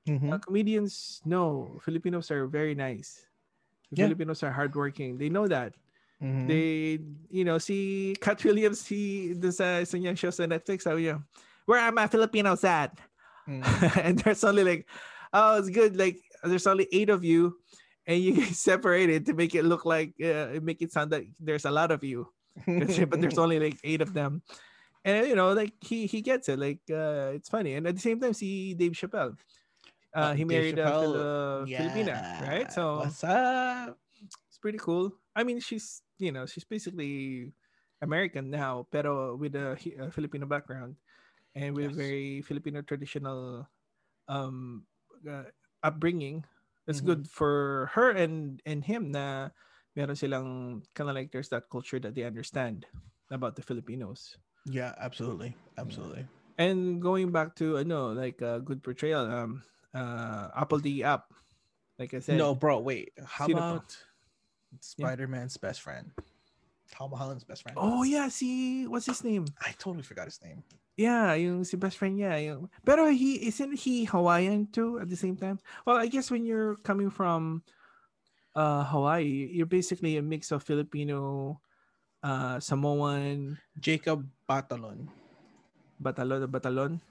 Mhm. 0.08 0.32
uh, 0.32 0.40
comedians 0.40 1.20
know 1.26 1.76
Filipinos 1.84 2.32
are 2.32 2.48
very 2.48 2.72
nice. 2.74 3.28
Yeah. 3.92 4.08
Filipinos 4.08 4.40
are 4.44 4.52
hardworking. 4.56 5.18
They 5.20 5.28
know 5.28 5.48
that. 5.52 5.76
Mhm. 6.24 6.48
They, 6.48 7.00
you 7.30 7.44
know, 7.44 7.58
see 7.60 8.16
Katt 8.22 8.40
Williams, 8.48 8.88
he, 8.88 9.34
dun 9.36 9.52
sa 9.52 9.84
isa 9.84 10.00
niyang 10.00 10.16
show 10.18 10.32
sa 10.32 10.48
Netflix, 10.48 10.88
sabi 10.88 11.12
niya, 11.12 11.20
where 11.68 11.84
are 11.84 11.92
my 11.92 12.08
Filipinos 12.08 12.64
at? 12.64 12.96
Mhm. 13.48 13.64
and 14.04 14.20
there's 14.20 14.44
only 14.44 14.64
like, 14.64 14.88
oh, 15.34 15.58
it's 15.60 15.70
good. 15.70 15.96
Like, 15.98 16.20
there's 16.44 16.68
only 16.68 16.88
eight 16.92 17.10
of 17.10 17.24
you, 17.24 17.58
and 18.06 18.22
you 18.22 18.36
get 18.36 18.54
separated 18.70 19.26
to 19.28 19.34
make 19.34 19.56
it 19.56 19.64
look 19.64 19.86
like, 19.86 20.14
uh, 20.22 20.60
make 20.62 20.82
it 20.82 20.92
sound 20.92 21.12
like 21.12 21.30
there's 21.40 21.66
a 21.66 21.72
lot 21.72 21.92
of 21.92 22.04
you. 22.04 22.28
But 22.66 23.22
there's 23.22 23.38
only 23.38 23.60
like 23.60 23.78
eight 23.84 24.02
of 24.02 24.14
them. 24.14 24.42
And, 25.06 25.28
you 25.28 25.36
know, 25.36 25.54
like, 25.54 25.74
he 25.82 26.06
he 26.08 26.22
gets 26.22 26.50
it. 26.50 26.60
Like, 26.60 26.82
uh, 26.92 27.32
it's 27.38 27.50
funny. 27.50 27.76
And 27.76 27.88
at 27.88 27.96
the 27.96 28.02
same 28.02 28.20
time, 28.20 28.34
see 28.34 28.74
Dave 28.74 28.94
Chappelle. 28.94 29.38
Uh, 30.16 30.20
Uh, 30.20 30.34
he 30.34 30.44
Dave 30.44 30.48
married 30.48 30.80
a 30.80 30.84
Chappelle, 30.86 31.14
Fili- 31.68 31.78
Filipina, 31.78 32.16
right? 32.42 32.68
So, 32.72 32.98
what's 33.06 33.24
up? 33.24 33.98
it's 34.48 34.58
pretty 34.58 34.80
cool. 34.80 35.14
I 35.36 35.44
mean, 35.44 35.60
she's 35.62 36.02
you 36.18 36.32
know 36.32 36.46
she's 36.50 36.66
basically 36.66 37.54
American 38.02 38.50
now, 38.50 38.88
pero 38.92 39.36
with 39.38 39.56
a, 39.56 39.78
a 40.02 40.10
Filipino 40.12 40.46
background 40.48 40.96
and 41.58 41.74
with 41.74 41.90
a 41.90 41.90
Yes. 41.90 41.98
very 41.98 42.42
Filipino 42.46 42.86
traditional 42.86 43.66
um 44.30 44.86
uh, 45.26 45.50
upbringing. 45.82 46.46
It's 46.88 47.02
Mhm. 47.02 47.08
good 47.10 47.22
for 47.28 47.90
her 47.98 48.14
and 48.14 48.62
and 48.70 48.86
him 48.86 49.10
na 49.12 49.50
meron 49.98 50.16
silang 50.16 50.86
kind 50.94 51.10
of 51.10 51.18
like 51.18 51.34
there's 51.34 51.50
that 51.50 51.68
culture 51.74 51.98
that 52.00 52.14
they 52.14 52.24
understand 52.24 52.86
about 53.34 53.58
the 53.58 53.66
Filipinos. 53.66 54.38
Yeah, 54.70 54.94
absolutely, 55.02 55.56
absolutely. 55.82 56.28
And 56.58 57.02
going 57.02 57.32
back 57.34 57.56
to 57.60 57.78
I 57.78 57.84
know 57.84 58.14
like 58.14 58.42
a 58.46 58.62
good 58.62 58.84
portrayal 58.86 59.26
um 59.26 59.64
uh 59.98 60.54
apl.de.ap 60.54 61.34
like 61.98 62.14
I 62.14 62.22
said 62.22 62.38
No, 62.38 62.54
bro, 62.54 62.80
wait. 62.80 63.12
How 63.26 63.50
about 63.50 63.98
Spider-Man's 64.80 65.58
best 65.58 65.82
friend? 65.82 66.12
Tom 66.92 67.12
Holland's 67.12 67.44
best 67.44 67.64
friend. 67.64 67.78
Oh 67.78 68.04
yeah, 68.04 68.30
see 68.30 68.88
what's 68.88 69.06
his 69.06 69.24
name? 69.24 69.46
I 69.62 69.74
totally 69.78 70.04
forgot 70.04 70.26
his 70.26 70.40
name. 70.42 70.64
Yeah, 70.98 71.38
yung 71.38 71.62
si 71.64 71.78
best 71.78 72.02
friend 72.02 72.18
niya. 72.18 72.42
Yung, 72.42 72.74
pero 72.82 73.06
he, 73.14 73.46
isn't 73.46 73.78
he 73.78 74.04
Hawaiian 74.10 74.66
too 74.74 74.98
at 74.98 75.08
the 75.08 75.16
same 75.16 75.38
time? 75.38 75.62
Well, 75.86 75.96
I 75.96 76.10
guess 76.10 76.34
when 76.34 76.42
you're 76.44 76.76
coming 76.82 77.14
from 77.14 77.62
uh, 78.58 78.84
Hawaii, 78.90 79.54
you're 79.54 79.70
basically 79.70 80.18
a 80.18 80.26
mix 80.26 80.50
of 80.50 80.66
Filipino, 80.66 81.62
uh, 82.26 82.60
Samoan, 82.60 83.62
Jacob 83.80 84.26
Batalon. 84.50 85.06
Batalon, 86.02 86.46
Batalon, 86.50 87.02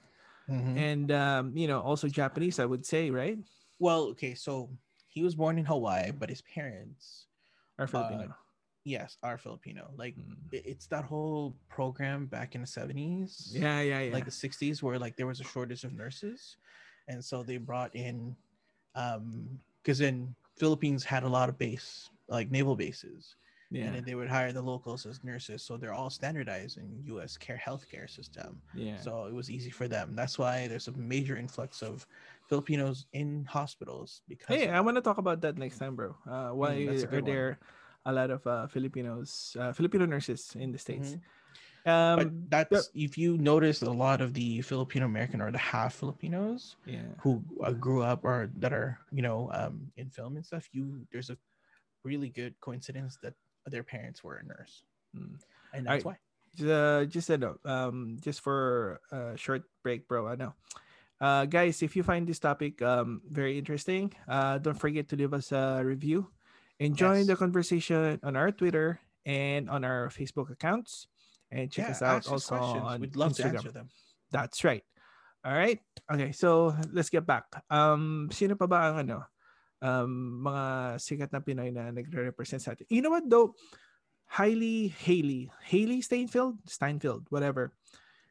Mhm. 0.47 0.75
and 0.79 1.07
um, 1.11 1.43
you 1.55 1.67
know, 1.67 1.79
also 1.83 2.07
Japanese, 2.07 2.59
I 2.59 2.65
would 2.67 2.85
say, 2.85 3.11
right? 3.11 3.39
Well, 3.79 4.15
okay, 4.15 4.35
so 4.35 4.71
he 5.07 5.23
was 5.23 5.35
born 5.35 5.59
in 5.59 5.65
Hawaii, 5.67 6.11
but 6.11 6.29
his 6.29 6.41
parents, 6.43 7.27
are 7.77 7.87
Filipino. 7.87 8.35
Yes, 8.87 9.17
are 9.21 9.37
Filipino. 9.37 9.91
Like 9.97 10.15
Mm. 10.15 10.35
it's 10.51 10.87
that 10.87 11.03
whole 11.03 11.53
program 11.69 12.25
back 12.25 12.55
in 12.55 12.61
the 12.61 12.67
70s. 12.67 13.51
yeah, 13.53 13.81
yeah, 13.81 14.01
yeah. 14.01 14.13
like 14.13 14.25
the 14.25 14.31
60s 14.31 14.81
where 14.81 14.97
like 14.97 15.15
there 15.17 15.27
was 15.27 15.41
a 15.41 15.43
shortage 15.43 15.83
of 15.83 15.93
nurses 15.93 16.57
and 17.07 17.23
so 17.23 17.43
they 17.43 17.57
brought 17.57 17.93
in 17.95 18.35
um 18.95 19.59
because 19.83 20.01
in 20.01 20.33
philippines 20.57 21.03
had 21.03 21.23
a 21.23 21.27
lot 21.27 21.49
of 21.49 21.57
base 21.57 22.09
like 22.29 22.49
naval 22.51 22.75
bases 22.75 23.35
yeah, 23.69 23.83
and 23.85 23.95
then 23.95 24.03
they 24.05 24.15
would 24.15 24.29
hire 24.29 24.53
the 24.53 24.61
locals 24.61 25.05
as 25.05 25.23
nurses 25.23 25.61
so 25.61 25.75
they're 25.77 25.93
all 25.93 26.09
standardized 26.09 26.77
in 26.77 27.03
us 27.19 27.37
care 27.37 27.61
healthcare 27.63 28.09
system 28.09 28.61
yeah. 28.73 28.97
so 28.97 29.25
it 29.25 29.33
was 29.33 29.49
easy 29.51 29.69
for 29.69 29.87
them 29.87 30.15
that's 30.15 30.39
why 30.39 30.67
there's 30.67 30.87
a 30.87 30.93
major 30.93 31.35
influx 31.37 31.81
of 31.81 32.07
filipinos 32.47 33.05
in 33.13 33.45
hospitals 33.45 34.21
because 34.27 34.47
Hey, 34.55 34.69
I 34.69 34.79
want 34.79 34.95
to 34.95 35.01
talk 35.01 35.17
about 35.17 35.41
that 35.41 35.57
next 35.57 35.77
time, 35.79 35.95
bro. 35.95 36.15
Uh, 36.25 36.49
why 36.55 36.79
Mm, 36.79 36.85
that's 36.87 37.03
a 37.03 37.07
are 37.07 37.09
good 37.09 37.23
one. 37.25 37.33
There 38.07 38.13
a 38.13 38.27
lot 38.27 38.31
of 38.31 38.47
uh, 38.47 38.67
Filipinos, 38.67 39.55
uh, 39.59 39.73
Filipino 39.73 40.05
nurses 40.05 40.55
in 40.55 40.71
the 40.71 40.77
states? 40.77 41.15
Mhm. 41.15 41.21
Um, 41.87 42.17
but 42.19 42.27
that's 42.51 42.89
if 42.93 43.17
you 43.17 43.37
notice 43.37 43.81
a 43.81 43.89
lot 43.89 44.19
of 44.19 44.33
the 44.33 44.59
filipino 44.59 45.05
american 45.05 45.39
or 45.39 45.55
the 45.55 45.57
half 45.57 45.95
filipinos 45.95 46.75
yeah. 46.83 47.15
who 47.23 47.39
uh, 47.63 47.71
grew 47.71 48.03
up 48.03 48.25
or 48.27 48.51
that 48.59 48.73
are 48.73 48.99
you 49.07 49.21
know 49.21 49.47
um 49.55 49.87
in 49.95 50.11
film 50.11 50.35
and 50.35 50.43
stuff 50.43 50.67
you 50.75 51.07
there's 51.15 51.29
a 51.29 51.37
really 52.03 52.27
good 52.27 52.59
coincidence 52.59 53.17
that 53.23 53.39
their 53.71 53.83
parents 53.87 54.19
were 54.19 54.35
a 54.35 54.43
nurse 54.43 54.83
Mm. 55.15 55.39
and 55.71 55.87
that's 55.87 56.03
Alright. 56.03 56.19
why 56.19 56.27
uh, 56.65 57.05
just 57.05 57.29
ano, 57.29 57.59
um, 57.63 58.17
just 58.19 58.41
for 58.41 58.99
a 59.11 59.37
short 59.37 59.63
break, 59.83 60.07
bro. 60.07 60.27
Ano, 60.27 60.57
uh, 61.21 61.45
guys, 61.45 61.81
if 61.83 61.95
you 61.95 62.03
find 62.03 62.27
this 62.27 62.39
topic 62.41 62.81
um 62.81 63.21
very 63.29 63.57
interesting, 63.57 64.13
uh, 64.27 64.57
don't 64.57 64.79
forget 64.79 65.07
to 65.09 65.15
leave 65.15 65.33
us 65.33 65.51
a 65.51 65.81
review 65.85 66.27
and 66.79 66.95
join 66.95 67.25
Yes. 67.25 67.27
the 67.27 67.35
conversation 67.35 68.19
on 68.23 68.35
our 68.35 68.51
Twitter 68.51 68.99
and 69.25 69.69
on 69.69 69.83
our 69.83 70.09
Facebook 70.09 70.51
accounts, 70.51 71.07
and 71.51 71.71
check 71.71 71.85
yeah 71.89 71.95
us 71.95 72.01
out 72.01 72.27
also 72.27 72.55
on 72.55 73.01
we'd 73.01 73.15
love 73.15 73.35
to 73.37 73.43
Instagram. 73.43 73.55
answer 73.55 73.71
them 73.71 73.89
That's 74.31 74.63
right. 74.67 74.83
All 75.47 75.55
right. 75.55 75.79
Okay, 76.11 76.35
so 76.35 76.75
let's 76.91 77.07
get 77.07 77.23
back. 77.23 77.47
Um, 77.71 78.27
sino 78.35 78.59
pa 78.59 78.67
ba 78.67 78.91
ang 78.91 79.07
ano? 79.07 79.23
Um, 79.79 80.43
mga 80.43 80.99
sikat 80.99 81.31
na 81.31 81.39
Pinoy 81.39 81.71
na 81.71 81.87
nagre-represent 81.95 82.59
sa 82.59 82.75
atin. 82.75 82.83
You 82.91 82.99
know 82.99 83.13
what 83.15 83.23
though? 83.29 83.55
Hailee 84.35 84.91
Hailee, 84.91 85.47
Hailee 85.71 86.03
Steinfeld, 86.03 86.59
Steinfeld, 86.67 87.27
whatever. 87.31 87.71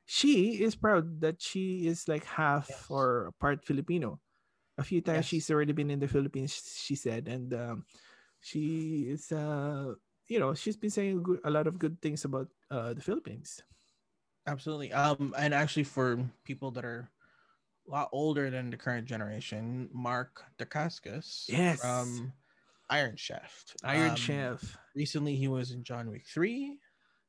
She 0.05 0.61
is 0.63 0.77
proud 0.77 1.21
that 1.25 1.41
she 1.41 1.89
is 1.89 2.05
like 2.07 2.25
half 2.29 2.69
Yes. 2.69 2.85
or 2.93 3.33
part 3.41 3.65
Filipino. 3.65 4.21
A 4.77 4.85
few 4.85 5.01
times 5.01 5.25
Yes. 5.25 5.29
she's 5.33 5.49
already 5.49 5.73
been 5.73 5.89
in 5.89 5.99
the 6.05 6.13
Philippines, 6.13 6.53
she 6.77 6.95
said, 6.95 7.27
and 7.33 7.49
um, 7.57 7.89
she 8.47 9.11
is, 9.11 9.33
uh, 9.35 9.95
you 10.31 10.39
know, 10.39 10.55
she's 10.55 10.77
been 10.79 10.91
saying 10.95 11.23
good, 11.27 11.41
a 11.43 11.51
lot 11.51 11.67
of 11.67 11.79
good 11.83 11.99
things 12.01 12.23
about 12.25 12.47
uh, 12.71 12.95
the 12.95 13.03
Philippines. 13.03 13.63
absolutely 14.47 14.93
um 14.95 15.35
and 15.35 15.51
actually 15.51 15.83
for 15.83 16.23
people 16.47 16.71
that 16.71 16.87
are 16.87 17.11
a 17.83 17.91
lot 17.91 18.07
older 18.15 18.47
than 18.47 18.71
the 18.71 18.79
current 18.79 19.03
generation 19.03 19.91
mark 19.91 20.47
dacascos 20.55 21.51
Yes. 21.51 21.83
from 21.83 22.31
iron 22.87 23.19
chef 23.19 23.75
Iron 23.83 24.15
Um, 24.15 24.23
Chef. 24.23 24.63
recently 24.95 25.35
he 25.35 25.51
was 25.51 25.75
in 25.75 25.83
john 25.83 26.07
wick 26.15 26.23
3 26.31 26.79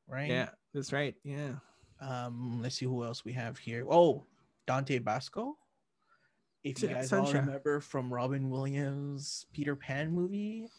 right 0.06 0.30
Yeah, 0.30 0.54
that's 0.78 0.94
right. 0.94 1.18
Yeah. 1.26 1.58
Um, 1.98 2.62
let's 2.62 2.78
see 2.78 2.86
who 2.86 3.02
else 3.02 3.26
we 3.26 3.34
have 3.34 3.58
here. 3.58 3.82
Oh, 3.90 4.30
Dante 4.70 5.02
Basco. 5.02 5.58
If 6.62 6.78
you 6.86 6.94
guys 6.94 7.10
all 7.10 7.26
remember 7.34 7.82
from 7.82 8.14
Robin 8.14 8.54
Williams' 8.54 9.50
Peter 9.58 9.74
Pan 9.76 10.14
movie, 10.14 10.70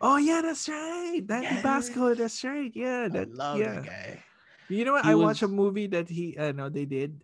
Oh 0.00 0.16
yeah, 0.18 0.42
that's 0.42 0.68
right. 0.68 1.22
That. 1.26 1.62
Basco, 1.62 2.14
that's 2.14 2.42
right. 2.42 2.72
Yeah, 2.74 3.08
that 3.08 3.28
I 3.28 3.36
love 3.36 3.58
yeah. 3.58 3.80
that 3.80 3.86
guy. 3.86 4.24
You 4.68 4.84
know 4.84 4.98
what? 4.98 5.04
He 5.04 5.12
I 5.12 5.14
watched 5.14 5.42
a 5.42 5.48
movie 5.48 5.86
that 5.92 6.08
he 6.08 6.36
uh, 6.36 6.52
no 6.52 6.68
they 6.68 6.84
did 6.84 7.22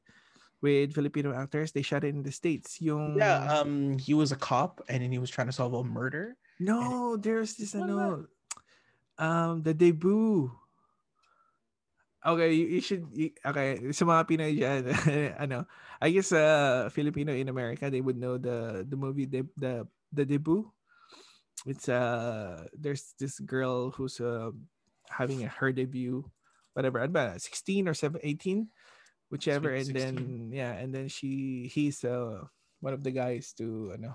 with 0.61 0.95
Filipino 0.95 1.35
actors. 1.35 1.73
They 1.73 1.83
shot 1.83 2.05
it 2.05 2.15
in 2.15 2.23
the 2.23 2.33
states. 2.33 2.81
Yung 2.81 3.17
Yeah, 3.17 3.43
um, 3.47 3.99
he 3.99 4.15
was 4.15 4.33
a 4.33 4.39
cop 4.39 4.83
and 4.89 5.03
then 5.03 5.11
he 5.11 5.19
was 5.19 5.31
trying 5.31 5.49
to 5.49 5.57
solve 5.57 5.75
a 5.75 5.83
murder. 5.83 6.37
no, 6.59 7.17
there's 7.17 7.55
this 7.55 7.75
I 7.75 7.87
know, 7.87 8.27
um 9.19 9.63
the 9.63 9.75
debut. 9.75 10.51
Okay, 12.19 12.51
you, 12.53 12.67
you 12.67 12.81
should 12.83 13.07
you, 13.15 13.31
okay 13.47 13.79
sa 13.95 14.05
mga 14.05 14.23
Pinoy 14.27 14.53
dyan, 14.59 14.83
ano, 15.43 15.65
I 16.03 16.11
guess 16.11 16.35
uh 16.35 16.91
Filipino 16.91 17.31
in 17.31 17.49
America 17.49 17.87
they 17.87 18.03
would 18.03 18.19
know 18.19 18.37
the 18.37 18.83
the 18.83 18.99
movie 18.99 19.27
the 19.27 19.47
the, 19.55 19.87
the 20.11 20.27
debut. 20.27 20.67
It's 21.67 21.89
uh 21.89 22.67
there's 22.77 23.15
this 23.19 23.39
girl 23.41 23.91
who's 23.91 24.21
uh 24.21 24.51
having 25.11 25.43
a, 25.43 25.49
her 25.49 25.73
debut, 25.73 26.23
whatever, 26.75 27.01
ano 27.01 27.13
ba, 27.13 27.27
16 27.39 27.89
or 27.89 27.95
7, 27.95 28.21
18, 28.23 28.69
whichever, 29.31 29.73
and 29.75 29.87
Sweet 29.89 29.97
then 29.99 30.15
yeah, 30.53 30.73
and 30.77 30.95
then 30.95 31.09
she 31.09 31.67
he's 31.73 32.05
uh 32.05 32.45
one 32.81 32.93
of 32.95 33.03
the 33.03 33.11
guys 33.11 33.53
to 33.59 33.95
know. 33.99 34.15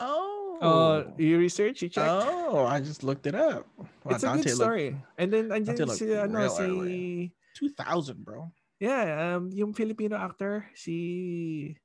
Oh, 0.00 0.32
Uh, 0.56 1.12
you 1.20 1.36
research, 1.36 1.84
you 1.84 1.88
check. 1.92 2.08
oh, 2.08 2.64
I 2.64 2.80
just 2.80 3.04
looked 3.04 3.28
it 3.28 3.36
up. 3.36 3.68
Wow, 3.76 4.16
it's 4.16 4.24
a 4.24 4.32
good 4.32 4.40
Dante 4.40 4.56
looked 4.56 4.64
story. 4.64 4.88
and 5.20 5.28
then 5.28 5.52
andyan 5.52 5.76
Dante 5.76 5.84
looked 5.84 6.00
si 6.00 6.16
ano 6.16 6.48
si 6.48 6.66
2000, 7.60 8.24
bro. 8.24 8.48
yeah, 8.80 9.36
um 9.36 9.52
yung 9.52 9.72
Filipino 9.76 10.16
actor 10.16 10.64
si 10.72 11.76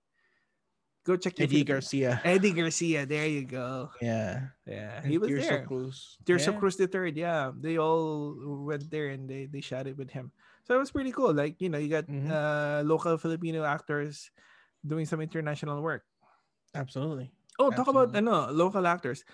Go 1.03 1.17
check 1.17 1.33
Eddie 1.41 1.63
Garcia. 1.65 2.21
Eddie 2.25 2.53
Garcia, 2.53 3.05
there 3.09 3.25
you 3.25 3.41
go. 3.45 3.89
Yeah, 4.01 4.53
Yeah, 4.69 5.01
he 5.01 5.17
was 5.17 5.29
Tirso 5.33 5.47
there. 5.49 5.65
Cruz. 5.65 6.17
Tirso 6.25 6.53
Yeah. 6.53 6.59
Cruz 6.61 6.75
the 6.77 6.85
third, 6.87 7.17
yeah. 7.17 7.49
They 7.57 7.77
all 7.81 8.37
went 8.65 8.85
there 8.91 9.09
and 9.09 9.25
they, 9.27 9.49
they 9.49 9.61
shot 9.61 9.87
it 9.87 9.97
with 9.97 10.11
him. 10.13 10.31
So 10.69 10.75
it 10.75 10.79
was 10.79 10.91
pretty 10.93 11.11
cool. 11.11 11.33
Like, 11.33 11.57
you 11.59 11.69
know, 11.73 11.81
you 11.81 11.89
got 11.89 12.05
Mhm. 12.05 12.29
uh 12.29 12.85
local 12.85 13.17
Filipino 13.17 13.65
actors 13.65 14.29
doing 14.85 15.09
some 15.09 15.21
international 15.25 15.81
work. 15.81 16.05
Absolutely. 16.77 17.33
Oh, 17.57 17.73
talk 17.73 17.89
about 17.89 18.13
Absolutely. 18.13 18.31
ano, 18.31 18.51
local 18.53 18.85
actors. 18.85 19.25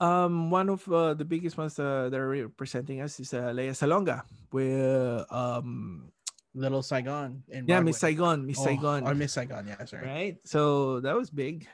Um, 0.00 0.50
one 0.52 0.68
of 0.70 0.86
uh, 0.92 1.14
the 1.14 1.24
biggest 1.24 1.56
ones 1.58 1.74
uh, 1.80 2.06
that 2.08 2.20
are 2.20 2.28
representing 2.28 3.00
us 3.00 3.18
is 3.18 3.34
uh, 3.34 3.50
Lea 3.50 3.74
Salonga, 3.74 4.22
where 4.54 5.26
um, 5.34 6.12
Little 6.54 6.82
Saigon. 6.82 7.42
In 7.48 7.66
yeah, 7.66 7.76
Broadway. 7.76 7.90
Miss 7.90 7.98
Saigon, 7.98 8.46
Miss 8.46 8.58
Oh, 8.60 8.64
Saigon, 8.64 9.06
Or 9.06 9.14
Miss 9.14 9.32
Saigon, 9.32 9.66
yeah, 9.66 9.84
sorry. 9.84 10.06
right? 10.06 10.36
So 10.44 11.00
that 11.00 11.14
was 11.16 11.30
big. 11.30 11.68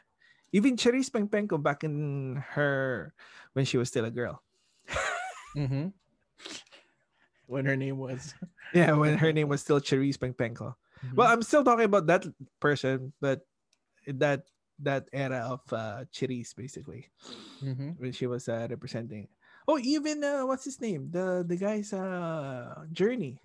Even 0.53 0.77
Charice 0.77 1.11
Pempengco 1.11 1.61
back 1.63 1.83
in 1.85 2.37
her 2.55 3.15
when 3.55 3.65
she 3.65 3.77
was 3.79 3.89
still 3.89 4.05
a 4.05 4.11
girl. 4.11 4.43
Mm-hmm. 5.57 5.89
when 7.47 7.65
her 7.67 7.77
name 7.77 7.99
was. 7.99 8.35
Yeah, 8.75 8.93
when 8.99 9.17
her 9.19 9.31
name 9.33 9.47
was 9.49 9.61
still 9.61 9.79
Charice 9.79 10.19
Pempengco. 10.19 10.75
Well, 11.15 11.31
I'm 11.31 11.43
still 11.43 11.63
talking 11.63 11.85
about 11.85 12.07
that 12.09 12.27
person, 12.59 13.13
but 13.21 13.47
that 14.09 14.49
that 14.83 15.07
era 15.13 15.47
of 15.47 15.61
uh, 15.73 16.05
Charice 16.11 16.57
basically 16.57 17.07
Mhm. 17.63 17.95
when 18.01 18.11
she 18.11 18.27
was 18.27 18.49
uh, 18.49 18.67
representing. 18.69 19.29
Oh, 19.69 19.79
even 19.79 20.25
uh, 20.25 20.43
what's 20.43 20.65
his 20.65 20.81
name? 20.81 21.07
The 21.15 21.45
the 21.47 21.55
guy's 21.55 21.93
uh 21.93 22.83
Journey. 22.91 23.39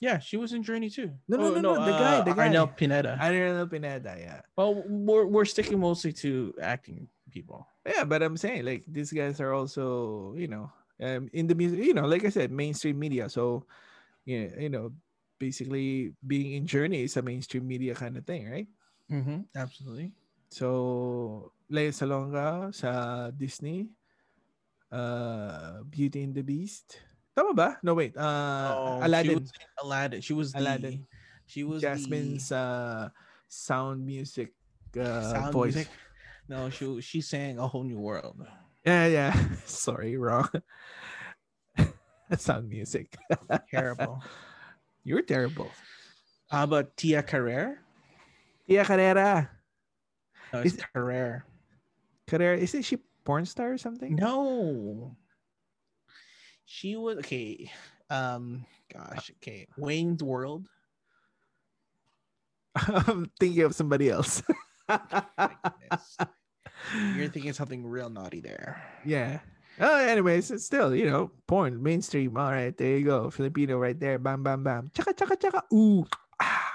Yeah, 0.00 0.18
she 0.18 0.36
was 0.36 0.52
in 0.52 0.62
Journey 0.62 0.90
too. 0.90 1.12
No, 1.28 1.36
no, 1.36 1.44
Oh, 1.46 1.50
no, 1.54 1.60
no, 1.60 1.84
the 1.84 1.90
guy, 1.92 2.20
the 2.22 2.34
guy. 2.34 2.48
Arnel 2.48 2.76
Pineda. 2.76 3.18
I 3.20 3.30
don't 3.30 3.56
know 3.56 3.66
Pineda, 3.66 4.16
yeah. 4.18 4.40
well, 4.56 4.82
we're 4.86 5.26
we're 5.26 5.44
sticking 5.44 5.78
mostly 5.80 6.12
to 6.24 6.54
acting 6.60 7.08
people. 7.30 7.66
Yeah, 7.86 8.04
but 8.04 8.22
I'm 8.22 8.36
saying 8.36 8.64
like 8.64 8.84
these 8.86 9.12
guys 9.12 9.40
are 9.40 9.52
also, 9.54 10.34
you 10.36 10.46
know, 10.48 10.70
um, 11.02 11.30
in 11.32 11.46
the 11.46 11.54
music, 11.54 11.80
you 11.80 11.94
know, 11.94 12.06
like 12.06 12.24
I 12.24 12.30
said, 12.30 12.50
mainstream 12.52 12.98
media. 12.98 13.28
So, 13.28 13.66
yeah, 14.24 14.48
you 14.58 14.68
know, 14.70 14.92
basically 15.38 16.14
being 16.26 16.52
in 16.54 16.66
Journey 16.66 17.02
is 17.02 17.16
a 17.16 17.22
mainstream 17.22 17.66
media 17.66 17.94
kind 17.94 18.16
of 18.16 18.26
thing, 18.26 18.50
right? 18.50 18.68
Mm-hmm. 19.10 19.50
Absolutely. 19.56 20.12
So, 20.50 21.50
Lea 21.70 21.88
Salonga 21.90 22.70
sa 22.74 23.30
Disney, 23.34 23.88
uh, 24.92 25.82
Beauty 25.88 26.22
and 26.22 26.34
the 26.34 26.42
Beast. 26.42 27.00
Tama 27.36 27.54
ba? 27.54 27.78
No, 27.82 27.94
wait. 27.94 28.16
Uh, 28.16 28.74
Oh, 28.76 28.98
Aladdin. 29.02 29.30
She 29.30 29.40
was 29.40 29.52
Aladdin. 29.82 30.20
She 30.20 30.32
was 30.34 30.52
the, 30.52 30.58
Aladdin. 30.60 31.06
She 31.46 31.64
was 31.64 31.80
Jasmine's 31.82 32.52
uh, 32.52 33.08
sound 33.48 34.04
music 34.04 34.52
uh, 34.98 35.32
sound 35.32 35.52
voice. 35.52 35.74
music. 35.74 35.92
No, 36.48 36.68
she 36.68 37.00
she 37.00 37.20
sang 37.20 37.58
a 37.58 37.66
whole 37.66 37.84
new 37.84 37.98
world. 37.98 38.36
Yeah, 38.84 39.06
yeah. 39.06 39.32
Sorry, 39.64 40.16
wrong. 40.16 40.48
sound 42.36 42.68
music. 42.68 43.16
Terrible. 43.70 44.22
You're 45.04 45.22
terrible. 45.22 45.70
How 46.50 46.64
about 46.64 46.96
Tia 46.96 47.22
Carrere? 47.22 47.80
Tia 48.68 48.84
Carrera. 48.84 49.50
No, 50.52 50.60
it's 50.60 50.74
Is- 50.74 50.84
Carrere. 50.92 51.44
Carrera, 52.28 52.56
isn't 52.56 52.82
she 52.82 52.98
porn 53.24 53.44
star 53.46 53.72
or 53.72 53.78
something? 53.78 54.14
No. 54.16 55.16
She 56.72 56.96
was 56.96 57.18
okay. 57.18 57.70
Um, 58.08 58.64
gosh, 58.90 59.30
okay. 59.36 59.68
Wayne's 59.76 60.22
World. 60.24 60.66
I'm 62.74 63.30
thinking 63.38 63.60
of 63.60 63.74
somebody 63.74 64.08
else. 64.08 64.42
You're 67.14 67.28
thinking 67.28 67.52
something 67.52 67.84
real 67.84 68.08
naughty 68.08 68.40
there. 68.40 68.82
yeah. 69.04 69.40
Oh, 69.80 69.98
anyways, 69.98 70.50
it's 70.50 70.64
still, 70.64 70.96
you 70.96 71.04
know, 71.04 71.30
porn, 71.46 71.82
mainstream. 71.82 72.38
All 72.38 72.50
right, 72.50 72.74
there 72.74 72.96
you 72.96 73.04
go. 73.04 73.28
Filipino 73.28 73.76
right 73.76 74.00
there. 74.00 74.18
Bam, 74.18 74.42
bam, 74.42 74.64
bam. 74.64 74.90
Chaka, 74.96 75.12
chaka, 75.12 75.36
chaka. 75.36 75.64
Ooh. 75.74 76.06
Ah. 76.40 76.72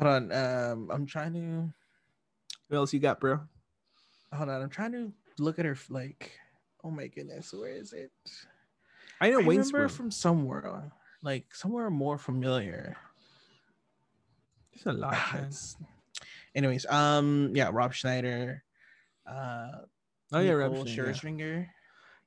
Hold 0.00 0.10
on. 0.10 0.32
Um, 0.32 0.90
I'm 0.90 1.06
trying 1.06 1.34
to 1.34 1.72
What 2.66 2.76
else 2.78 2.92
you 2.92 2.98
got, 2.98 3.20
bro? 3.20 3.38
hold 4.34 4.50
on. 4.50 4.62
I'm 4.62 4.68
trying 4.68 4.92
to 4.92 5.12
look 5.38 5.60
at 5.60 5.64
her 5.64 5.78
like. 5.90 6.32
Oh 6.82 6.90
my 6.90 7.06
goodness, 7.06 7.52
where 7.52 7.70
is 7.70 7.92
it? 7.92 8.10
I 9.20 9.30
know 9.30 9.40
I 9.40 9.44
Wayne's 9.44 9.72
remember 9.72 9.78
World. 9.80 9.92
from 9.92 10.10
somewhere, 10.10 10.92
like 11.22 11.54
somewhere 11.54 11.90
more 11.90 12.18
familiar. 12.18 12.96
There's 14.74 14.86
a 14.86 14.98
lot, 14.98 15.14
Ah. 15.16 15.48
Anyways, 16.54 16.86
um, 16.86 17.50
yeah, 17.54 17.70
Rob 17.72 17.92
Schneider, 17.94 18.64
uh, 19.26 19.84
Oh, 20.32 20.40
yeah, 20.40 20.52
Rob 20.52 20.72
Nicole 20.72 20.84
Schneider. 20.86 21.12
Scherzinger. 21.14 21.66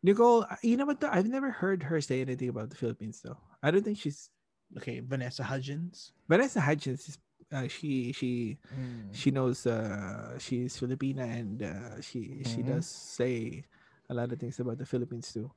Nicole, 0.04 0.44
uh, 0.50 0.56
you 0.64 0.76
know 0.78 0.86
what? 0.86 1.00
though? 1.00 1.10
I've 1.12 1.28
never 1.30 1.52
heard 1.52 1.84
her 1.84 2.02
say 2.02 2.22
anything 2.22 2.50
about 2.50 2.70
the 2.70 2.76
Philippines, 2.76 3.22
though. 3.24 3.38
I 3.62 3.70
don't 3.72 3.84
think 3.84 3.98
she's 4.00 4.30
Okay, 4.78 5.02
Vanessa 5.02 5.44
Hudgens. 5.44 6.14
Vanessa 6.30 6.62
Hudgens. 6.62 7.08
Is, 7.10 7.18
uh, 7.52 7.68
she 7.68 8.14
she 8.14 8.58
Mm. 8.74 9.12
she 9.14 9.30
knows 9.32 9.68
uh, 9.68 10.40
she's 10.40 10.80
Filipina 10.80 11.28
and 11.28 11.62
uh, 11.62 12.00
she 12.02 12.42
she 12.48 12.64
Mhm. 12.64 12.68
does 12.68 12.88
say 12.88 13.66
a 14.12 14.14
lot 14.14 14.32
of 14.32 14.38
things 14.40 14.60
about 14.60 14.78
the 14.78 14.86
Philippines 14.86 15.32
too. 15.32 15.48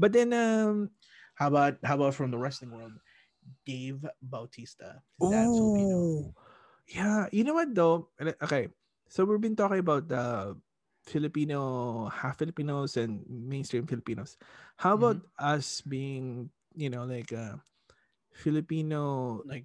But 0.00 0.12
then 0.16 0.32
um 0.32 0.90
How 1.32 1.48
about 1.48 1.80
how 1.80 1.96
about 1.96 2.12
from 2.12 2.28
the 2.28 2.36
wrestling 2.36 2.72
world, 2.76 2.92
Dave 3.64 4.04
Bautista? 4.20 5.00
His 5.16 5.32
dad's 5.32 5.56
Filipino. 5.56 5.96
oh 5.96 6.34
yeah, 6.88 7.24
you 7.32 7.40
know 7.44 7.56
what 7.56 7.72
though? 7.72 8.12
Okay, 8.20 8.68
so 9.08 9.24
we've 9.24 9.40
been 9.40 9.56
talking 9.56 9.80
about 9.80 10.12
the 10.12 10.52
Filipino 11.08 12.04
half 12.12 12.36
Filipinos 12.38 13.00
and 13.00 13.24
mainstream 13.26 13.88
Filipinos. 13.88 14.36
How 14.76 14.92
about 14.94 15.24
us 15.40 15.80
being 15.82 16.52
you 16.76 16.92
know 16.92 17.08
like 17.08 17.32
uh, 17.32 17.56
Filipino 18.36 19.40
Like 19.48 19.64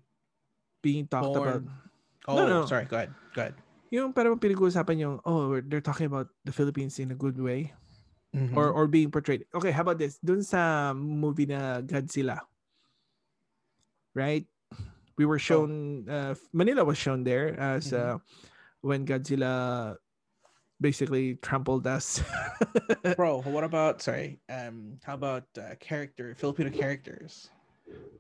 being 0.81 1.07
talked 1.07 1.35
about? 1.35 1.63
Oh, 2.27 2.35
No, 2.35 2.43
no. 2.47 2.61
sorry. 2.65 2.85
Go 2.85 2.97
ahead. 2.97 3.11
Go 3.35 3.41
ahead. 3.43 3.55
Yung 3.87 4.11
parang 4.11 4.35
pinag-uusapan 4.35 4.99
yung, 4.99 5.15
oh, 5.23 5.63
they're 5.63 5.83
talking 5.83 6.11
about 6.11 6.27
the 6.43 6.51
Philippines 6.51 6.99
in 6.99 7.11
a 7.11 7.17
good 7.17 7.39
way. 7.39 7.71
Mhm. 8.38 8.54
or 8.54 8.69
or 8.69 8.86
being 8.86 9.10
portrayed. 9.10 9.50
Okay, 9.50 9.71
how 9.73 9.82
about 9.82 9.97
this? 9.97 10.21
Dun 10.21 10.45
sa 10.45 10.93
movie 10.93 11.50
na 11.50 11.82
Godzilla. 11.82 12.45
Right? 14.13 14.45
We 15.17 15.26
were 15.26 15.41
shown 15.41 16.06
uh, 16.06 16.38
Manila 16.54 16.86
was 16.86 16.97
shown 17.02 17.26
there 17.26 17.58
as 17.58 17.89
uh, 17.89 18.21
when 18.86 19.06
Godzilla 19.10 19.97
basically 20.78 21.41
trampled 21.41 21.89
us. 21.89 22.21
bro. 23.17 23.41
What 23.41 23.65
about 23.65 24.02
sorry? 24.06 24.38
Um, 24.45 25.02
how 25.02 25.17
about 25.17 25.50
uh, 25.58 25.73
character 25.82 26.38
Filipino 26.38 26.69
characters 26.69 27.50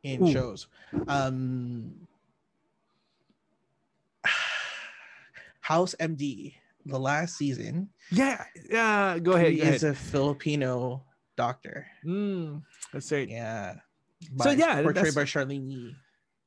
in 0.01 0.25
Ooh. 0.25 0.33
shows? 0.33 0.65
Um, 1.07 1.93
House 5.61 5.93
MD, 5.99 6.57
the 6.87 6.99
last 6.99 7.35
season, 7.37 7.89
yeah, 8.11 8.43
yeah, 8.69 9.19
go 9.19 9.33
ahead. 9.35 9.51
he 9.51 9.57
Go 9.59 9.63
ahead. 9.63 9.75
is 9.75 9.83
a 9.83 9.93
Filipino 9.93 11.03
doctor. 11.35 11.85
Mm, 12.05 12.63
that's 12.93 13.11
right. 13.11 13.27
Yeah. 13.29 13.83
So, 14.39 14.49
By- 14.49 14.57
yeah, 14.57 14.81
portrayed 14.81 15.13
by 15.13 15.25
Charlyne 15.29 15.69
Yi. 15.69 15.93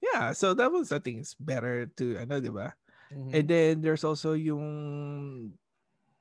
Yeah, 0.03 0.33
so 0.33 0.55
that 0.55 0.73
was 0.73 0.91
I 0.91 0.99
think 0.99 1.21
it's 1.21 1.35
better 1.39 1.87
to 2.01 2.19
ano, 2.19 2.41
di 2.41 2.49
ba? 2.51 2.75
Mhm. 3.13 3.31
And 3.37 3.45
then 3.47 3.73
there's 3.85 4.03
also 4.03 4.33
yung 4.33 5.53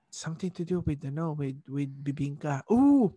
something 0.09 0.49
to 0.51 0.65
do 0.65 0.81
with 0.81 1.05
ano 1.05 1.33
with 1.33 1.57
with 1.69 1.89
bibingka. 2.03 2.61
Ooh, 2.71 3.13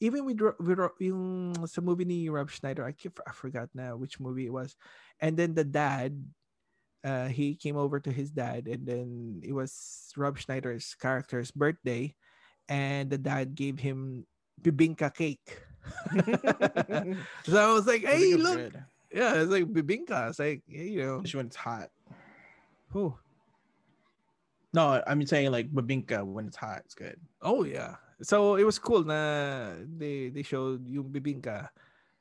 even 0.00 0.24
with, 0.24 0.40
with 0.58 0.78
yung 1.02 1.54
sa 1.66 1.80
movie 1.82 2.04
ni 2.06 2.28
Rob 2.28 2.50
Schneider, 2.50 2.84
I, 2.86 2.92
keep, 2.92 3.18
I 3.26 3.32
forgot 3.32 3.68
now 3.74 3.96
which 3.96 4.18
movie 4.20 4.46
it 4.46 4.52
was. 4.54 4.76
And 5.20 5.36
then 5.36 5.54
the 5.54 5.64
dad, 5.64 6.14
uh, 7.06 7.30
he 7.30 7.54
came 7.54 7.78
over 7.78 8.02
to 8.02 8.10
his 8.10 8.34
dad, 8.34 8.66
and 8.66 8.82
then 8.82 9.40
it 9.46 9.54
was 9.54 10.10
Rob 10.18 10.34
Schneider's 10.42 10.98
character's 10.98 11.54
birthday, 11.54 12.10
and 12.68 13.06
the 13.06 13.18
dad 13.18 13.54
gave 13.54 13.78
him 13.78 14.26
bibinka 14.58 15.14
cake. 15.14 15.62
so 17.46 17.54
I 17.54 17.70
was 17.70 17.86
like, 17.86 18.02
hey, 18.02 18.34
look, 18.34 18.58
good, 18.58 18.82
yeah, 19.14 19.38
it's 19.38 19.50
like 19.54 19.70
bibinka. 19.70 20.34
It's 20.34 20.42
like 20.42 20.66
yeah, 20.66 20.82
you 20.82 21.02
know, 21.06 21.14
especially 21.22 21.38
when 21.38 21.46
it's 21.46 21.62
hot. 21.62 21.94
oh, 22.90 23.14
No, 24.74 25.00
I'm 25.06 25.24
saying 25.24 25.54
like 25.54 25.70
bibinka 25.70 26.26
when 26.26 26.50
it's 26.50 26.58
hot. 26.58 26.82
It's 26.84 26.98
good. 26.98 27.16
Oh 27.40 27.62
yeah. 27.62 28.02
So 28.20 28.56
it 28.56 28.64
was 28.64 28.82
cool 28.82 29.04
na 29.04 29.78
they 29.78 30.28
they 30.34 30.42
showed 30.42 30.88
yung 30.88 31.08
bibinka, 31.14 31.70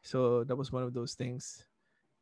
So 0.06 0.46
that 0.46 0.56
was 0.56 0.70
one 0.72 0.84
of 0.84 0.94
those 0.94 1.18
things. 1.18 1.66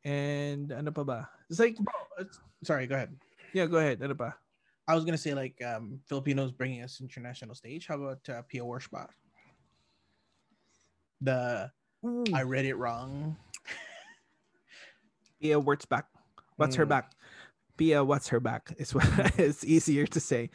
And 0.04 0.72
ano 0.72 0.92
pa 0.92 1.04
ba? 1.04 1.30
It's 1.50 1.60
like 1.60 1.80
It's- 2.20 2.40
Sorry, 2.64 2.88
go 2.88 2.96
ahead. 2.96 3.16
yeah, 3.54 3.66
go 3.66 3.78
ahead. 3.80 4.02
Ano 4.04 4.14
pa? 4.16 4.36
I 4.88 4.96
was 4.96 5.04
gonna 5.08 5.18
say 5.18 5.34
like 5.34 5.56
um 5.64 6.00
Filipinos 6.08 6.52
bringing 6.52 6.84
us 6.84 7.00
international 7.00 7.56
stage. 7.56 7.88
How 7.88 7.96
about 7.96 8.20
uh, 8.28 8.44
Pia 8.48 8.62
Warshbach? 8.68 9.12
The 11.24 11.72
I 12.36 12.44
read 12.44 12.66
it 12.68 12.76
wrong. 12.76 13.38
Pia 15.40 15.60
what's 15.60 15.86
back? 15.86 16.08
What's 16.58 16.76
her 16.76 16.86
Mm. 16.86 16.90
back? 17.00 17.12
Pia 17.80 18.04
what's 18.04 18.28
her 18.28 18.40
back? 18.44 18.76
Is 18.78 18.94
what 18.94 19.08
it's 19.40 19.64
easier 19.64 20.06
to 20.08 20.20
say. 20.20 20.52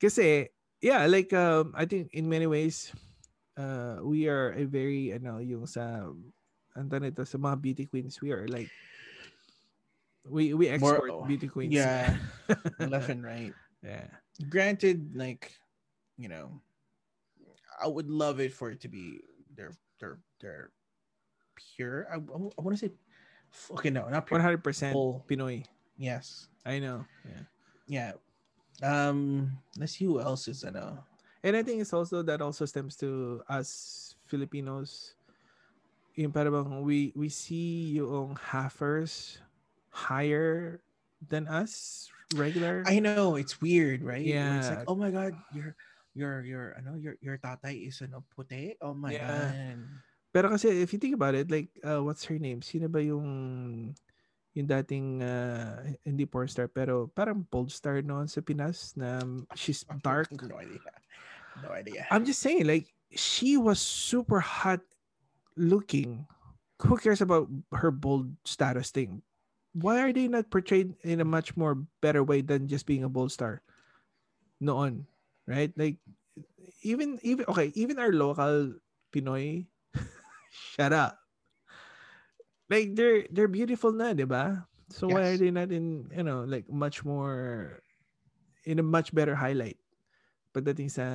Kasi 0.00 0.48
yeah, 0.80 1.04
like 1.04 1.32
um 1.36 1.76
I 1.76 1.84
think 1.84 2.16
in 2.16 2.28
many 2.32 2.48
ways 2.48 2.88
uh 3.60 4.00
we 4.00 4.24
are 4.28 4.56
a 4.56 4.64
very 4.64 5.12
ano 5.12 5.36
you 5.38 5.60
know, 5.60 5.60
yung 5.60 5.66
sa 5.68 6.08
ano 6.76 6.98
nito 6.98 7.24
sa 7.26 7.38
mga 7.38 7.56
beauty 7.60 7.84
queens 7.86 8.20
we 8.22 8.30
are 8.30 8.46
like 8.48 8.70
we 10.28 10.54
we 10.54 10.66
More- 10.78 11.00
export 11.00 11.28
beauty 11.28 11.48
queens. 11.48 11.72
Yeah, 11.72 12.16
left 12.78 13.08
and 13.08 13.24
right. 13.24 13.54
yeah. 13.82 14.06
Granted, 14.48 15.16
like 15.16 15.52
you 16.16 16.28
know, 16.28 16.60
I 17.80 17.88
would 17.88 18.08
love 18.08 18.40
it 18.40 18.52
for 18.52 18.70
it 18.70 18.80
to 18.84 18.88
be 18.88 19.20
they're 19.56 19.72
they're 19.98 20.20
they're 20.40 20.70
pure. 21.56 22.06
I, 22.12 22.16
I 22.16 22.60
want 22.60 22.76
to 22.76 22.88
say 22.88 22.92
okay, 23.72 23.90
no, 23.90 24.08
not 24.08 24.26
pure. 24.26 24.40
100% 24.40 24.92
Full. 24.92 25.24
Pinoy. 25.28 25.64
Yes, 25.96 26.48
I 26.64 26.78
know. 26.78 27.04
Yeah. 27.28 27.44
yeah. 27.86 28.12
Um, 28.80 29.52
let's 29.76 29.92
see 29.92 30.06
who 30.06 30.20
else 30.20 30.48
is 30.48 30.64
in 30.64 30.76
a 30.76 31.04
And 31.42 31.56
I 31.56 31.62
think 31.62 31.80
it's 31.80 31.92
also 31.92 32.22
that 32.22 32.40
also 32.40 32.64
stems 32.64 32.96
to 33.00 33.40
us 33.48 34.14
Filipinos 34.28 35.16
yung 36.16 36.32
parang 36.32 36.82
we 36.82 37.12
we 37.14 37.28
see 37.28 37.98
yung 37.98 38.34
halfers 38.36 39.38
higher 39.90 40.80
than 41.22 41.46
us 41.46 42.06
regular. 42.34 42.82
I 42.86 42.98
know 43.02 43.36
it's 43.36 43.60
weird, 43.60 44.02
right? 44.02 44.24
Yeah. 44.24 44.58
It's 44.58 44.70
like, 44.70 44.86
oh 44.88 44.96
my 44.96 45.10
god, 45.10 45.34
your 45.54 45.76
your 46.14 46.42
your 46.42 46.64
ano 46.78 46.96
your 46.98 47.14
your 47.22 47.38
tatay 47.38 47.86
is 47.86 48.02
ano 48.02 48.24
puti. 48.34 48.74
Oh 48.82 48.94
my 48.94 49.12
Yeah. 49.14 49.26
god. 49.26 49.54
Pero 50.30 50.46
kasi 50.54 50.70
if 50.82 50.94
you 50.94 50.98
think 51.02 51.14
about 51.18 51.34
it, 51.34 51.50
like 51.50 51.70
uh, 51.82 51.98
what's 52.02 52.22
her 52.30 52.38
name? 52.38 52.62
Sino 52.62 52.86
ba 52.86 53.02
yung 53.02 53.90
yung 54.54 54.66
dating 54.66 55.22
uh, 55.22 55.86
hindi 56.02 56.26
porn 56.26 56.46
star 56.50 56.66
pero 56.66 57.06
parang 57.06 57.46
bold 57.50 57.70
star 57.70 58.02
noon 58.02 58.26
sa 58.26 58.42
Pinas 58.42 58.94
na 58.98 59.22
she's 59.54 59.82
dark. 60.06 60.30
No 60.34 60.58
idea. 60.58 60.94
No 61.62 61.70
idea. 61.74 62.06
I'm 62.10 62.22
just 62.26 62.42
saying 62.42 62.66
like 62.66 62.94
she 63.14 63.58
was 63.58 63.82
super 63.82 64.38
hot 64.38 64.82
looking. 65.56 66.26
Who 66.82 66.96
cares 66.96 67.20
about 67.20 67.48
her 67.72 67.90
bold 67.90 68.32
status 68.44 68.90
thing? 68.90 69.22
Why 69.72 70.00
are 70.02 70.12
they 70.12 70.26
not 70.26 70.50
portrayed 70.50 70.96
in 71.04 71.20
a 71.20 71.28
much 71.28 71.56
more 71.56 71.76
better 72.00 72.24
way 72.24 72.40
than 72.40 72.66
just 72.68 72.86
being 72.86 73.04
a 73.04 73.12
bold 73.12 73.30
star? 73.32 73.62
Noon, 74.58 75.06
right? 75.46 75.70
Like 75.76 76.00
even 76.82 77.20
even 77.22 77.44
okay, 77.48 77.72
even 77.76 77.98
our 78.00 78.12
local 78.12 78.74
Pinoy 79.12 79.66
shut 80.50 80.92
up. 80.92 81.20
Like 82.70 82.94
they're 82.96 83.26
they're 83.30 83.50
beautiful 83.50 83.92
na, 83.92 84.14
'di 84.14 84.24
ba? 84.24 84.66
So 84.90 85.06
why 85.06 85.34
are 85.34 85.38
they 85.38 85.50
not 85.54 85.70
in, 85.70 86.10
you 86.10 86.26
know, 86.26 86.42
like 86.42 86.66
much 86.66 87.04
more 87.06 87.78
in 88.66 88.78
a 88.78 88.86
much 88.86 89.14
better 89.14 89.38
highlight? 89.38 89.78
Pagdating 90.50 90.90
sa 90.90 91.06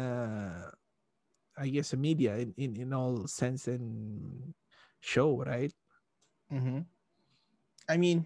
I 1.57 1.69
guess 1.69 1.93
a 1.93 1.97
media 1.97 2.35
in, 2.37 2.53
in, 2.57 2.75
in 2.75 2.93
all 2.93 3.27
sense 3.27 3.67
and 3.67 4.53
show, 5.01 5.43
right? 5.43 5.73
hmm 6.49 6.79
I 7.87 7.97
mean, 7.97 8.25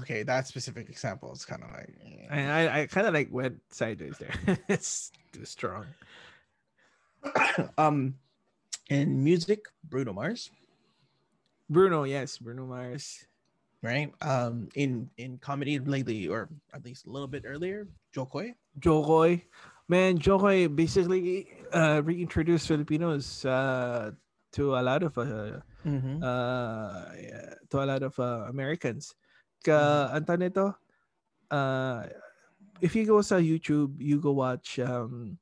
okay, 0.00 0.22
that 0.22 0.46
specific 0.46 0.88
example 0.88 1.32
is 1.32 1.44
kind 1.44 1.62
of 1.62 1.70
like. 1.70 1.94
eh. 2.04 2.26
I 2.30 2.40
I, 2.40 2.80
I 2.82 2.86
kind 2.86 3.06
of 3.06 3.14
like 3.14 3.28
went 3.30 3.60
sideways 3.70 4.18
there. 4.18 4.34
it's 4.68 5.10
too 5.32 5.44
strong. 5.44 5.86
um, 7.78 8.14
in 8.90 9.22
music, 9.22 9.66
Bruno 9.84 10.12
Mars, 10.12 10.50
Bruno, 11.68 12.04
yes, 12.04 12.38
Bruno 12.38 12.66
Mars. 12.66 13.26
right? 13.82 14.12
Um, 14.22 14.68
in 14.74 15.10
in 15.16 15.38
comedy 15.38 15.78
lately, 15.78 16.28
or 16.28 16.48
at 16.74 16.84
least 16.84 17.06
a 17.06 17.10
little 17.10 17.28
bit 17.28 17.44
earlier, 17.46 17.88
Jo 18.12 18.26
Koy. 18.26 18.54
Jokoy. 18.78 19.42
Man, 19.88 20.18
Jo 20.18 20.38
Koy 20.38 20.68
basically 20.68 21.48
uh, 21.72 22.00
reintroduced 22.04 22.68
Filipinos 22.68 23.44
uh, 23.44 24.12
to 24.52 24.76
a 24.76 24.82
lot 24.82 25.02
of 25.02 25.16
uh, 25.18 25.60
Mm-hmm. 25.82 26.22
uh, 26.22 27.10
to 27.66 27.82
a 27.82 27.86
lot 27.86 28.02
of 28.06 28.14
uh, 28.22 28.46
Americans. 28.46 29.18
Ka, 29.66 30.06
tawag 30.22 30.46
nito, 30.46 30.78
uh, 31.50 32.06
if 32.78 32.94
you 32.94 33.02
go 33.02 33.18
sa 33.18 33.42
YouTube, 33.42 33.98
you 33.98 34.22
go 34.22 34.30
watch 34.30 34.78
um, 34.78 35.38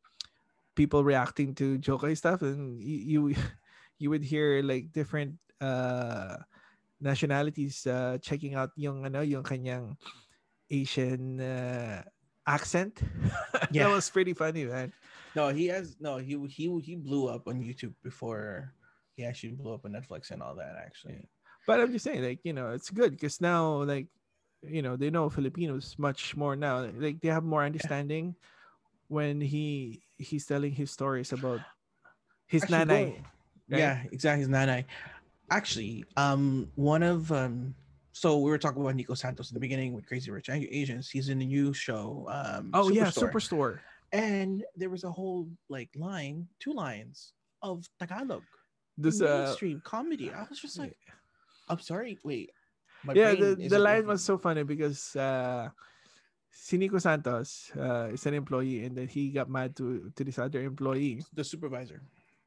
people 0.73 1.05
reacting 1.05 1.53
to 1.61 1.77
Jo 1.77 2.01
Koy 2.01 2.17
stuff, 2.17 2.41
and 2.41 2.81
you, 2.81 3.29
you 3.29 3.37
you 4.01 4.09
would 4.09 4.25
hear 4.25 4.65
like 4.65 4.93
different 4.97 5.37
uh, 5.61 6.41
nationalities 7.05 7.85
uh, 7.85 8.17
checking 8.25 8.57
out 8.57 8.73
yung 8.81 9.05
ano 9.05 9.21
yung 9.21 9.45
kanyang 9.45 9.97
Asian 10.73 11.37
uh, 11.37 12.01
accent. 12.47 13.01
Yeah. 13.71 13.87
that 13.87 13.95
was 13.95 14.11
pretty 14.11 14.33
funny, 14.35 14.65
man. 14.65 14.93
No, 15.37 15.51
he 15.55 15.67
has 15.69 15.95
no. 16.01 16.17
He 16.19 16.35
he 16.49 16.67
he 16.83 16.97
blew 16.97 17.29
up 17.29 17.47
on 17.47 17.63
YouTube 17.63 17.95
before 18.03 18.75
he 19.15 19.23
actually 19.25 19.53
blew 19.55 19.75
up 19.75 19.85
on 19.85 19.93
Netflix 19.93 20.31
and 20.33 20.43
all 20.43 20.57
that. 20.57 20.75
Actually, 20.81 21.23
But 21.69 21.79
I'm 21.79 21.93
just 21.93 22.03
saying, 22.03 22.25
like, 22.25 22.41
you 22.43 22.53
know, 22.53 22.71
it's 22.75 22.91
good 22.91 23.13
because 23.13 23.41
now, 23.41 23.85
like, 23.87 24.09
you 24.67 24.83
know, 24.83 24.97
they 24.97 25.11
know 25.11 25.31
Filipinos 25.31 25.95
much 25.99 26.35
more 26.37 26.57
now. 26.57 26.89
Like, 26.99 27.21
they 27.21 27.29
have 27.29 27.45
more 27.45 27.63
understanding 27.63 28.35
when 29.07 29.41
he 29.41 30.03
he's 30.19 30.47
telling 30.47 30.73
his 30.75 30.91
stories 30.91 31.31
about 31.33 31.61
his 32.51 32.65
Actually, 32.65 32.79
nanay. 32.79 33.05
going- 33.15 33.25
yeah, 33.71 34.03
exactly. 34.11 34.41
His 34.43 34.49
nanay. 34.51 34.83
Actually, 35.51 36.05
um, 36.17 36.67
one 36.75 37.03
of 37.05 37.31
um, 37.31 37.75
so 38.13 38.39
we 38.39 38.51
were 38.51 38.59
talking 38.59 38.83
about 38.83 38.95
Nico 38.97 39.15
Santos 39.15 39.51
in 39.51 39.55
the 39.55 39.61
beginning 39.63 39.93
with 39.95 40.07
Crazy 40.07 40.31
Rich 40.31 40.51
Asians. 40.51 41.11
He's 41.11 41.29
in 41.29 41.41
a 41.41 41.47
new 41.47 41.73
show. 41.73 42.27
Um, 42.31 42.71
Oh 42.75 42.91
yeah, 42.91 43.07
Superstore. 43.07 43.31
Superstore. 43.31 43.75
and 44.13 44.65
there 44.75 44.91
was 44.91 45.05
a 45.05 45.11
whole 45.11 45.47
like 45.69 45.91
line, 45.95 46.49
two 46.59 46.73
lines 46.75 47.33
of 47.63 47.87
Tagalog 47.99 48.43
This 48.99 49.23
uh, 49.23 49.47
mainstream 49.47 49.81
comedy. 49.87 50.31
I 50.35 50.43
was 50.51 50.59
just 50.61 50.79
like, 50.79 50.97
I'm 51.71 51.79
sorry, 51.81 52.19
wait. 52.25 52.51
Yeah, 53.15 53.33
the, 53.33 53.55
the 53.57 53.79
line 53.79 54.05
was 54.07 54.21
so 54.23 54.37
funny 54.37 54.63
because 54.67 55.17
uh, 55.17 55.71
si 56.51 56.77
Nico 56.77 56.99
Santos 56.99 57.71
uh, 57.79 58.11
is 58.13 58.27
an 58.27 58.35
employee 58.35 58.85
and 58.85 58.93
then 58.99 59.09
he 59.09 59.31
got 59.31 59.49
mad 59.49 59.73
to 59.81 60.11
to 60.19 60.21
this 60.27 60.37
other 60.37 60.61
employee 60.67 61.23
the 61.33 61.45
supervisor. 61.47 62.03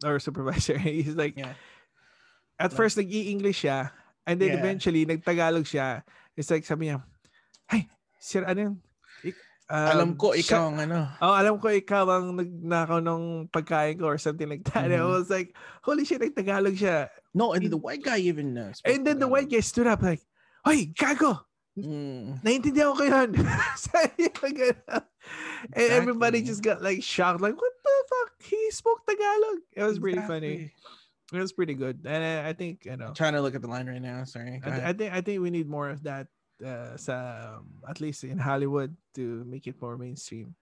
or 0.06 0.20
supervisor. 0.20 0.78
He's 0.84 1.16
like, 1.16 1.40
Yeah. 1.40 1.56
at 2.60 2.70
Like- 2.70 2.78
first 2.78 2.98
nag-i-English 3.02 3.64
siya 3.66 3.90
and 4.26 4.40
then 4.40 4.56
Yeah. 4.56 4.60
eventually 4.62 5.04
nagtagalog 5.06 5.66
siya. 5.66 6.02
It's 6.34 6.50
like 6.50 6.66
sabi 6.66 6.90
niya, 6.90 7.04
"Hey, 7.70 7.88
sir, 8.20 8.44
ano 8.44 8.60
yun? 8.72 8.76
Ik- 9.24 9.40
Alam 9.74 10.14
um, 10.14 10.20
ko 10.20 10.36
siya- 10.36 10.44
ikaw 10.44 10.64
ang 10.70 10.78
ano. 10.86 11.00
Oh, 11.24 11.34
alam 11.34 11.56
ko 11.58 11.68
ikaw 11.72 12.04
ang 12.12 12.36
nagnakaw 12.36 13.00
ng 13.00 13.24
pagkain 13.50 13.98
ko 13.98 14.12
or 14.12 14.20
something 14.20 14.46
like 14.46 14.62
that. 14.70 14.86
And 14.86 14.94
I 14.94 15.02
was 15.08 15.32
like, 15.32 15.56
holy 15.82 16.04
shit, 16.04 16.20
nagtagalog 16.22 16.76
siya. 16.78 17.10
No, 17.34 17.56
and 17.56 17.66
the 17.72 17.80
white 17.80 18.04
guy 18.04 18.22
even 18.22 18.54
uh, 18.60 18.76
And 18.86 19.02
then 19.08 19.18
the 19.18 19.28
white 19.32 19.50
guy 19.50 19.64
stood 19.64 19.88
up 19.88 20.04
like, 20.04 20.22
Hoy, 20.64 20.94
gago! 20.94 21.44
Mm, 21.74 22.40
Naintindihan 22.46 22.94
ko 22.94 23.04
yun. 23.04 23.34
Sabi 23.84 24.30
niya 24.30 24.52
ganun. 24.52 25.04
And 25.74 25.90
everybody 25.96 26.44
just 26.46 26.62
got 26.62 26.84
like 26.84 27.02
shocked, 27.02 27.42
like, 27.42 27.56
what 27.58 27.74
the 27.82 27.96
fuck? 28.12 28.30
He 28.44 28.60
spoke 28.70 29.02
Tagalog. 29.08 29.60
It 29.74 29.84
was 29.84 29.98
really 30.00 30.22
funny. 30.24 30.70
It 31.34 31.42
was 31.42 31.52
pretty 31.52 31.74
good. 31.74 32.06
And 32.06 32.22
I, 32.24 32.50
I 32.50 32.54
think, 32.54 32.86
you 32.86 32.96
know, 32.96 33.10
I'm 33.10 33.18
trying 33.18 33.34
to 33.34 33.42
look 33.42 33.56
at 33.56 33.62
the 33.66 33.68
line 33.68 33.90
right 33.90 34.02
now. 34.02 34.24
Sorry. 34.24 34.62
I. 34.64 34.90
I 34.90 34.94
think 34.94 35.10
I 35.14 35.22
think 35.22 35.42
we 35.42 35.50
need 35.50 35.68
more 35.68 35.90
of 35.90 36.06
that 36.06 36.30
uh, 36.62 36.96
sa 36.96 37.58
at 37.90 37.98
least 38.00 38.24
in 38.24 38.38
Hollywood 38.38 38.96
to 39.18 39.44
make 39.50 39.66
it 39.66 39.82
more 39.82 39.98
mainstream. 39.98 40.54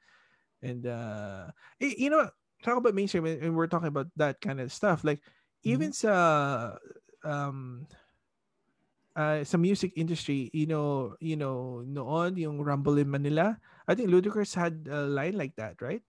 And 0.64 0.88
uh 0.88 1.52
y- 1.84 1.98
you 1.98 2.10
know, 2.10 2.32
talk 2.64 2.78
about 2.80 2.96
mainstream 2.96 3.28
and 3.28 3.52
we're 3.58 3.68
talking 3.68 3.92
about 3.92 4.08
that 4.16 4.40
kind 4.40 4.64
of 4.64 4.72
stuff. 4.72 5.04
Like 5.04 5.20
even 5.68 5.92
sa 5.92 6.78
um 7.28 7.88
uh, 9.16 9.44
sa 9.44 9.58
music 9.58 9.92
industry, 9.96 10.50
you 10.54 10.68
know, 10.68 11.16
you 11.20 11.36
know, 11.36 11.84
noon 11.84 12.38
yung 12.38 12.64
Rumble 12.64 12.98
in 12.98 13.12
Manila, 13.12 13.60
I 13.88 13.96
think 13.96 14.10
Ludacris 14.10 14.56
had 14.56 14.88
a 14.90 15.04
line 15.04 15.36
like 15.36 15.56
that, 15.60 15.82
right? 15.82 16.02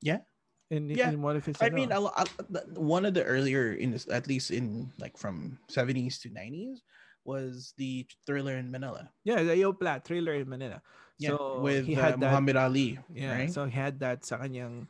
Yeah. 0.00 0.24
In, 0.72 0.88
Yeah. 0.88 1.12
one 1.20 1.36
of 1.36 1.44
his 1.44 1.60
I 1.60 1.68
mean, 1.68 1.92
lo- 1.92 2.16
a- 2.16 2.80
one 2.80 3.04
of 3.04 3.12
the 3.12 3.20
earlier 3.28 3.76
in 3.76 3.92
this, 3.92 4.08
at 4.08 4.24
least 4.24 4.48
in 4.48 4.88
like 4.96 5.20
from 5.20 5.60
70s 5.68 6.16
to 6.24 6.32
90s, 6.32 6.80
was 7.28 7.76
the 7.76 8.08
Thriller 8.24 8.56
in 8.56 8.72
Manila. 8.72 9.12
yeah, 9.22 9.44
the 9.44 9.52
Yo 9.54 9.76
Plat, 9.76 10.00
Thriller 10.02 10.34
in 10.34 10.48
Manila. 10.48 10.80
Yeah, 11.20 11.36
So 11.36 11.60
with 11.60 11.84
he 11.86 11.94
uh, 11.94 12.00
had 12.00 12.16
that 12.24 12.32
Muhammad 12.32 12.56
Ali. 12.56 12.98
Yeah, 13.12 13.36
right? 13.36 13.52
so 13.52 13.68
he 13.68 13.76
had 13.76 14.00
that 14.00 14.24
sa 14.24 14.40
kanyang 14.40 14.88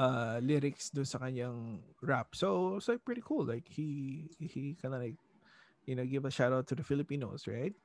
uh, 0.00 0.40
lyrics 0.42 0.88
do 0.90 1.04
sa 1.04 1.20
kanyang 1.20 1.84
rap. 2.00 2.32
So 2.34 2.80
it's 2.80 2.88
like 2.88 3.04
pretty 3.04 3.22
cool. 3.22 3.44
Like 3.44 3.68
he 3.68 4.24
he 4.40 4.74
kind 4.80 4.96
of 4.96 5.04
like 5.04 5.20
you 5.84 5.94
know 5.94 6.08
give 6.08 6.24
a 6.24 6.32
shout 6.32 6.56
out 6.56 6.64
to 6.72 6.74
the 6.74 6.82
Filipinos, 6.82 7.44
right? 7.44 7.76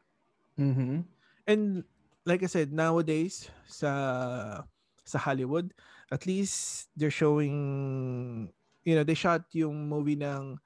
mm-hmm. 0.57 1.03
And 1.45 1.83
like 2.25 2.41
I 2.41 2.49
said, 2.49 2.73
nowadays 2.73 3.51
sa 3.69 4.63
sa 5.05 5.17
Hollywood, 5.21 5.75
at 6.11 6.25
least 6.25 6.89
they're 6.95 7.13
showing 7.13 8.51
you 8.85 8.93
know, 8.93 9.03
they 9.03 9.17
shot 9.17 9.41
yung 9.51 9.89
movie 9.89 10.15
ng 10.15 10.59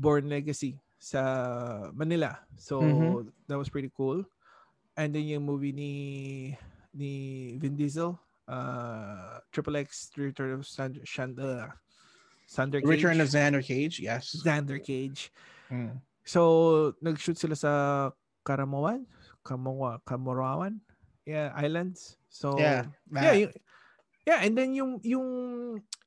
Bourne 0.00 0.28
Legacy 0.32 0.80
sa 0.96 1.90
Manila. 1.92 2.40
So 2.56 2.80
Mhm. 2.80 3.28
that 3.48 3.60
was 3.60 3.68
pretty 3.68 3.92
cool. 3.92 4.24
And 4.96 5.12
then 5.12 5.28
yung 5.28 5.44
movie 5.44 5.72
ni 5.76 5.92
ni 6.96 7.12
Vin 7.60 7.76
Diesel, 7.76 8.16
uh 8.48 9.44
Triple 9.52 9.76
X 9.76 10.10
Return 10.16 10.56
of 10.56 10.64
Sand, 10.66 11.00
Shand, 11.04 11.36
Sander 12.48 12.80
Cage. 12.80 12.88
Return 12.88 13.20
of 13.20 13.28
Xander 13.28 13.62
Cage. 13.62 14.00
Yes. 14.00 14.34
Xander 14.42 14.82
Cage. 14.82 15.30
Mm. 15.70 16.00
So, 16.26 16.94
nag-shoot 16.98 17.38
sila 17.38 17.54
sa 17.54 17.72
Caramoan, 18.42 19.06
Kamoa, 19.46 20.02
Kamorawan, 20.02 20.80
yeah, 21.24 21.54
islands. 21.54 22.18
So, 22.28 22.58
yeah. 22.58 22.90
yeah, 23.10 23.34
yung, 23.46 23.52
yeah, 24.26 24.40
and 24.42 24.56
then 24.56 24.74
yung 24.74 25.00
yung 25.02 25.28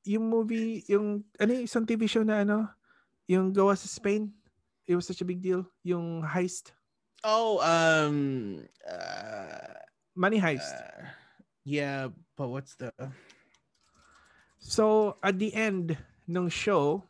yung 0.03 0.25
movie, 0.27 0.83
yung 0.87 1.23
ano 1.39 1.49
yung 1.53 1.65
isang 1.65 1.85
TV 1.85 2.07
show 2.07 2.23
na 2.23 2.43
ano, 2.43 2.67
yung 3.27 3.51
gawa 3.51 3.73
sa 3.75 3.87
Spain. 3.87 4.31
It 4.83 4.95
was 4.95 5.07
such 5.07 5.23
a 5.23 5.27
big 5.27 5.39
deal. 5.39 5.63
Yung 5.81 6.19
heist, 6.21 6.75
Oh, 7.23 7.63
um, 7.63 8.59
uh, 8.83 9.79
money 10.11 10.35
heist. 10.35 10.67
uh, 10.75 11.07
yeah, 11.63 12.11
but 12.35 12.51
what's 12.51 12.75
the? 12.75 12.91
So, 14.59 15.15
at 15.23 15.39
the 15.39 15.55
end 15.55 15.95
ng 16.27 16.47
show, 16.51 17.03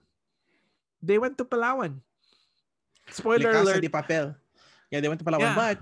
they 1.01 1.17
went 1.17 1.37
to 1.37 1.45
Palawan. 1.45 2.01
Spoiler 3.09 3.57
alert. 3.57 3.81
de 3.81 3.89
Papel. 3.89 4.37
Yeah, 4.93 5.01
they 5.01 5.09
went 5.09 5.17
to 5.17 5.25
Palawan, 5.25 5.53
Yeah. 5.53 5.57
but 5.57 5.77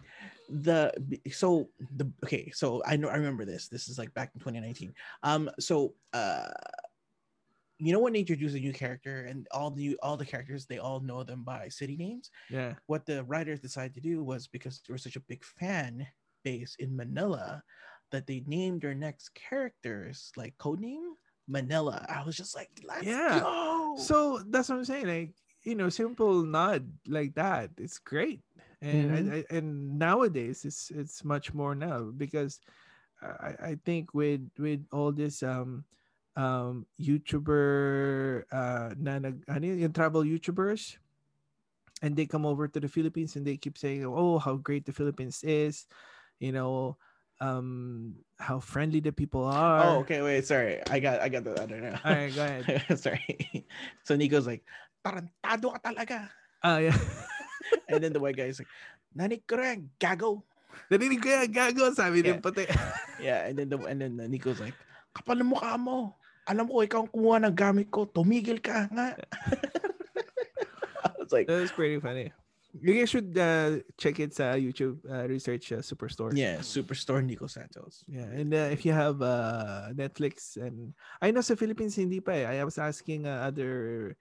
the 0.52 0.92
so 1.32 1.70
the 1.96 2.12
okay, 2.24 2.52
so 2.54 2.82
I 2.86 2.98
know 2.98 3.08
I 3.08 3.16
remember 3.16 3.46
this. 3.46 3.68
This 3.68 3.88
is 3.88 3.98
like 3.98 4.14
back 4.14 4.32
in 4.36 4.40
2019. 4.40 4.94
Um, 5.24 5.50
so 5.60 5.94
uh, 6.14 6.50
you 7.78 7.94
know 7.94 8.00
when 8.00 8.14
they 8.14 8.20
introduce 8.20 8.54
a 8.54 8.60
new 8.60 8.74
character 8.74 9.26
and 9.26 9.48
all 9.52 9.72
the 9.72 9.98
all 10.04 10.18
the 10.18 10.26
characters 10.26 10.66
they 10.66 10.78
all 10.78 11.00
know 11.00 11.24
them 11.24 11.44
by 11.44 11.70
city 11.70 11.96
names. 11.96 12.30
Yeah. 12.50 12.76
What 12.88 13.06
the 13.06 13.24
writers 13.24 13.60
decided 13.60 13.94
to 13.96 14.02
do 14.02 14.24
was 14.24 14.48
because 14.48 14.82
there 14.86 14.94
was 14.94 15.04
such 15.04 15.16
a 15.16 15.22
big 15.22 15.44
fan 15.44 16.06
base 16.44 16.76
in 16.80 16.96
Manila 16.96 17.64
that 18.12 18.28
they 18.28 18.44
named 18.46 18.82
their 18.82 18.96
next 18.96 19.34
characters 19.34 20.32
like 20.36 20.58
codename 20.58 21.16
Manila. 21.48 22.06
I 22.10 22.24
was 22.24 22.36
just 22.36 22.56
like, 22.56 22.70
let's 22.84 23.06
Yeah. 23.06 23.40
go. 23.40 23.96
So 23.98 24.40
that's 24.50 24.70
what 24.70 24.78
I'm 24.78 24.86
saying. 24.86 25.08
Like, 25.08 25.34
you 25.64 25.76
know, 25.76 25.90
simple 25.90 26.44
nod 26.44 26.92
like 27.08 27.36
that. 27.36 27.72
It's 27.78 28.00
great. 28.00 28.42
And 28.82 29.08
I, 29.14 29.38
I, 29.38 29.40
and 29.54 30.00
nowadays 30.00 30.66
it's 30.66 30.90
it's 30.90 31.24
much 31.24 31.54
more 31.54 31.76
now 31.76 32.10
because 32.18 32.60
I, 33.22 33.78
I 33.78 33.78
think 33.86 34.14
with 34.14 34.42
with 34.58 34.82
all 34.92 35.12
this 35.14 35.44
um 35.44 35.86
um 36.36 36.86
YouTuber 36.98 38.44
uh 38.50 38.90
na 38.98 39.20
nag, 39.22 39.46
ano 39.46 39.66
yung 39.70 39.94
travel 39.94 40.26
YouTubers 40.26 40.98
and 42.02 42.18
they 42.18 42.26
come 42.26 42.46
over 42.46 42.68
to 42.68 42.80
the 42.82 42.90
Philippines 42.90 43.36
and 43.38 43.46
they 43.46 43.58
keep 43.58 43.78
saying, 43.78 44.02
"Oh, 44.06 44.42
how 44.42 44.58
great 44.58 44.86
the 44.86 44.94
Philippines 44.94 45.46
is." 45.46 45.86
You 46.42 46.52
know, 46.52 46.98
um 47.38 48.18
how 48.42 48.58
friendly 48.58 49.00
the 49.00 49.14
people 49.14 49.46
are. 49.46 49.86
Oh, 49.86 50.02
okay. 50.02 50.22
Wait, 50.26 50.46
sorry. 50.46 50.82
I 50.90 50.98
got 50.98 51.22
I 51.22 51.30
got 51.30 51.46
the 51.46 51.54
other 51.62 51.78
now. 51.78 52.02
All 52.02 52.18
right, 52.18 52.34
go 52.34 52.42
ahead. 52.42 52.66
sorry. 52.98 53.22
So 54.04 54.18
Nico's 54.18 54.50
like, 54.50 54.66
tarantado 55.06 55.78
ka 55.78 55.80
talaga. 55.86 56.30
Ah, 56.66 56.82
yeah. 56.82 56.98
And 57.90 58.00
then 58.04 58.14
the 58.14 58.20
white 58.20 58.36
guy 58.36 58.48
is 58.52 58.60
like, 58.60 58.72
Nani 59.16 59.44
ko 59.44 59.58
rin, 59.60 59.92
gago. 60.00 60.44
Narinig 60.90 61.20
ko 61.20 61.28
yan, 61.28 61.52
gago, 61.52 61.92
sabi 61.92 62.24
Yeah. 62.24 62.40
ng 62.40 62.42
puti. 62.42 62.64
Yeah, 63.22 63.46
and 63.46 63.54
then 63.60 63.70
the 63.70 63.78
and 63.86 64.02
then 64.02 64.18
Nico's 64.32 64.58
like, 64.58 64.74
kapal 65.14 65.38
ng 65.38 65.52
mukha 65.54 65.78
mo. 65.78 66.16
Alam 66.50 66.66
ko 66.66 66.82
ikaw 66.82 67.06
ang 67.06 67.12
kumuha 67.14 67.38
ng 67.46 67.54
gamit 67.54 67.92
ko. 67.94 68.10
Tumigil 68.10 68.58
ka 68.64 68.90
nga. 68.90 69.14
I 71.06 71.12
was 71.20 71.32
like, 71.32 71.46
That 71.48 71.62
was 71.62 71.72
pretty 71.72 72.00
funny. 72.00 72.34
You 72.82 72.96
guys 72.96 73.12
should 73.12 73.36
uh, 73.36 73.84
check 74.00 74.18
it 74.24 74.32
sa 74.34 74.56
YouTube, 74.56 75.04
uh, 75.04 75.28
research 75.28 75.76
uh, 75.76 75.84
Superstore. 75.84 76.32
yeah, 76.34 76.64
Superstore 76.64 77.20
Nico 77.20 77.46
Santos. 77.46 78.08
Yeah, 78.08 78.32
and 78.32 78.48
uh, 78.56 78.72
if 78.72 78.88
you 78.88 78.96
have 78.96 79.20
uh, 79.22 79.92
Netflix 79.92 80.56
and 80.56 80.96
I 81.22 81.30
know 81.36 81.44
sa 81.44 81.60
Philippines 81.60 82.00
hindi 82.00 82.24
pa 82.24 82.32
eh. 82.32 82.48
I 82.48 82.64
was 82.64 82.80
asking 82.80 83.28
uh, 83.28 83.44
other 83.44 84.16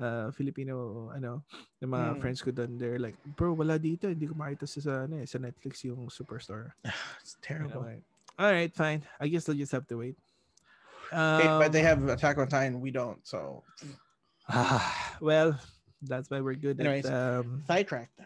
uh, 0.00 0.30
Filipino 0.32 1.08
ano, 1.12 1.44
ng 1.82 1.90
mga 1.90 2.08
Hmm. 2.14 2.20
friends 2.20 2.40
ko 2.42 2.50
doon. 2.50 2.78
They're 2.78 2.98
like, 2.98 3.16
bro, 3.36 3.54
wala 3.54 3.78
dito. 3.78 4.08
Hindi 4.10 4.26
ko 4.26 4.34
makita 4.34 4.66
sa, 4.66 4.78
sa, 4.80 4.92
ano, 5.06 5.20
eh, 5.20 5.26
sa 5.26 5.38
Netflix 5.38 5.84
yung 5.84 6.08
Superstore. 6.10 6.74
It's 7.22 7.36
You 7.38 7.68
know, 7.70 7.82
terrible. 7.82 7.84
All 8.38 8.50
right, 8.50 8.72
fine. 8.74 9.06
I 9.20 9.28
guess 9.30 9.44
they'll 9.46 9.54
just 9.58 9.72
have 9.72 9.86
to 9.88 9.98
wait. 9.98 10.16
Hey, 11.14 11.46
but 11.58 11.70
they 11.70 11.82
Um, 11.84 11.86
have 11.86 12.00
Attack 12.10 12.38
on 12.38 12.48
Titan. 12.50 12.80
We 12.82 12.90
don't. 12.90 13.22
So 13.22 13.62
well, 15.20 15.54
that's 16.02 16.28
why 16.30 16.40
we're 16.42 16.58
good 16.58 16.80
Anyways. 16.80 17.06
at 17.06 17.14
um, 17.14 17.62
sidetracked. 17.66 18.18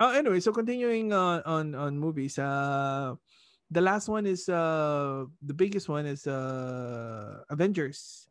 Oh, 0.00 0.14
anyway, 0.14 0.40
so 0.40 0.52
continuing 0.54 1.12
on 1.12 1.42
on 1.44 1.74
on 1.74 1.98
movies, 1.98 2.38
uh, 2.38 3.12
the 3.68 3.82
last 3.82 4.08
one 4.08 4.24
is 4.24 4.48
uh 4.48 5.26
the 5.44 5.52
biggest 5.52 5.90
one 5.92 6.06
is 6.06 6.24
uh 6.24 7.44
Avengers, 7.50 8.29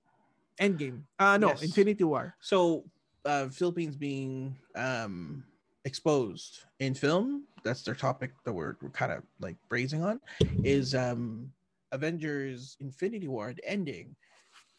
Endgame. 0.59 1.03
Uh 1.19 1.37
no, 1.37 1.49
Yes. 1.49 1.63
Infinity 1.63 2.03
War. 2.03 2.35
So 2.41 2.85
uh 3.25 3.49
Philippines 3.49 3.95
being 3.95 4.57
um 4.75 5.43
exposed 5.85 6.65
in 6.79 6.93
film, 6.93 7.45
that's 7.63 7.83
their 7.83 7.95
topic 7.95 8.31
that 8.45 8.53
we're, 8.53 8.75
we're 8.81 8.89
kind 8.89 9.11
of 9.11 9.23
like 9.39 9.55
brazing 9.69 10.03
on, 10.03 10.19
is 10.63 10.93
um 10.93 11.51
Avengers 11.91 12.77
Infinity 12.79 13.27
War 13.27 13.53
the 13.53 13.67
ending 13.67 14.15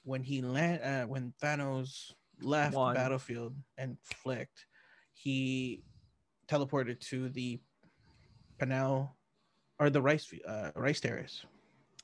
when 0.04 0.22
he 0.22 0.40
land 0.42 0.80
uh, 0.82 1.06
when 1.06 1.32
Thanos 1.42 2.12
left 2.40 2.74
Won. 2.74 2.94
the 2.94 3.00
battlefield 3.00 3.54
and 3.76 3.96
flicked, 4.02 4.66
he 5.14 5.82
teleported 6.48 7.00
to 7.00 7.28
the 7.28 7.60
Panau 8.60 9.08
or 9.78 9.90
the 9.90 10.00
rice 10.00 10.32
uh, 10.46 10.70
rice 10.74 11.00
terrace. 11.00 11.44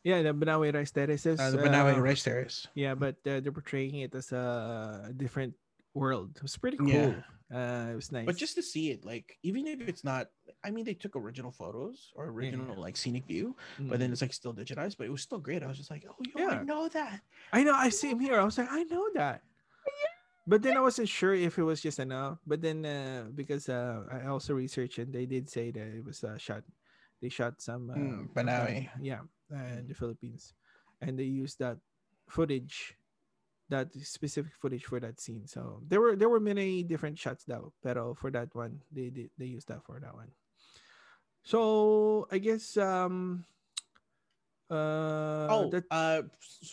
Yeah, 0.06 0.22
the 0.22 0.30
Banawe 0.30 0.70
Rice 0.70 0.94
Terraces. 0.94 1.34
Uh, 1.40 1.50
the 1.50 1.58
Banawe 1.58 1.98
uh, 1.98 2.00
rice 2.00 2.22
terrace. 2.22 2.70
Yeah, 2.78 2.94
but 2.94 3.18
uh, 3.26 3.42
they're 3.42 3.50
portraying 3.50 4.06
it 4.06 4.14
as 4.14 4.30
a 4.30 5.10
different 5.16 5.58
world. 5.98 6.38
It 6.38 6.42
was 6.46 6.54
pretty 6.56 6.78
cool. 6.78 7.10
Yeah. 7.18 7.26
Uh, 7.50 7.90
it 7.90 7.96
was 7.98 8.14
nice. 8.14 8.26
But 8.26 8.38
just 8.38 8.54
to 8.54 8.62
see 8.62 8.94
it, 8.94 9.02
like 9.02 9.34
even 9.42 9.66
if 9.66 9.82
it's 9.82 10.06
not, 10.06 10.30
I 10.62 10.70
mean, 10.70 10.86
they 10.86 10.94
took 10.94 11.18
original 11.18 11.50
photos 11.50 12.14
or 12.14 12.30
original 12.30 12.78
like 12.78 12.94
scenic 12.96 13.26
view, 13.26 13.58
but 13.82 13.98
Mm. 13.98 13.98
then 13.98 14.08
it's 14.14 14.22
like 14.22 14.30
still 14.34 14.54
digitized, 14.54 14.94
but 14.94 15.10
it 15.10 15.14
was 15.14 15.22
still 15.26 15.42
great. 15.42 15.62
I 15.62 15.66
was 15.66 15.78
just 15.78 15.90
like, 15.90 16.06
oh, 16.06 16.14
yo, 16.38 16.46
I 16.54 16.62
know 16.62 16.86
that. 16.86 17.26
I 17.50 17.66
know. 17.66 17.74
I 17.74 17.90
see 17.90 18.10
him 18.14 18.22
here. 18.22 18.38
I 18.38 18.46
was 18.46 18.58
like, 18.58 18.70
I 18.70 18.86
know 18.86 19.10
that. 19.18 19.42
But 20.46 20.62
then 20.62 20.76
I 20.78 20.80
wasn't 20.86 21.10
sure 21.10 21.34
if 21.34 21.58
it 21.58 21.66
was 21.66 21.82
just 21.82 21.98
enough. 21.98 22.38
But 22.46 22.62
then 22.62 22.86
uh, 22.86 23.26
because 23.34 23.66
uh, 23.68 24.06
I 24.06 24.30
also 24.30 24.54
researched 24.54 24.98
and 25.02 25.10
they 25.10 25.26
did 25.26 25.50
say 25.50 25.74
that 25.74 25.86
it 25.98 26.04
was 26.06 26.22
uh, 26.22 26.38
shot. 26.38 26.62
They 27.22 27.28
shot 27.28 27.58
some 27.58 27.90
uh, 27.90 27.98
Mm, 27.98 28.30
Banawe. 28.34 28.86
yeah, 29.02 29.26
uh, 29.52 29.78
in 29.78 29.86
the 29.88 29.94
Philippines, 29.94 30.54
and 31.00 31.18
they 31.18 31.28
used 31.28 31.58
that 31.58 31.78
footage, 32.28 32.96
that 33.68 33.92
specific 33.94 34.52
footage 34.54 34.84
for 34.84 35.00
that 35.00 35.20
scene. 35.20 35.46
So 35.46 35.82
there 35.86 36.00
were 36.00 36.16
there 36.16 36.28
were 36.28 36.40
many 36.40 36.82
different 36.82 37.18
shots 37.18 37.44
though, 37.44 37.72
pero 37.82 38.14
for 38.14 38.30
that 38.30 38.54
one 38.54 38.82
they 38.92 39.10
did 39.10 39.30
they 39.38 39.46
used 39.46 39.68
that 39.68 39.84
for 39.84 40.00
that 40.00 40.14
one. 40.14 40.30
So 41.42 42.26
I 42.30 42.38
guess 42.38 42.76
um. 42.76 43.44
Uh, 44.68 45.46
oh, 45.46 45.70
that 45.70 45.84
uh, 45.94 46.22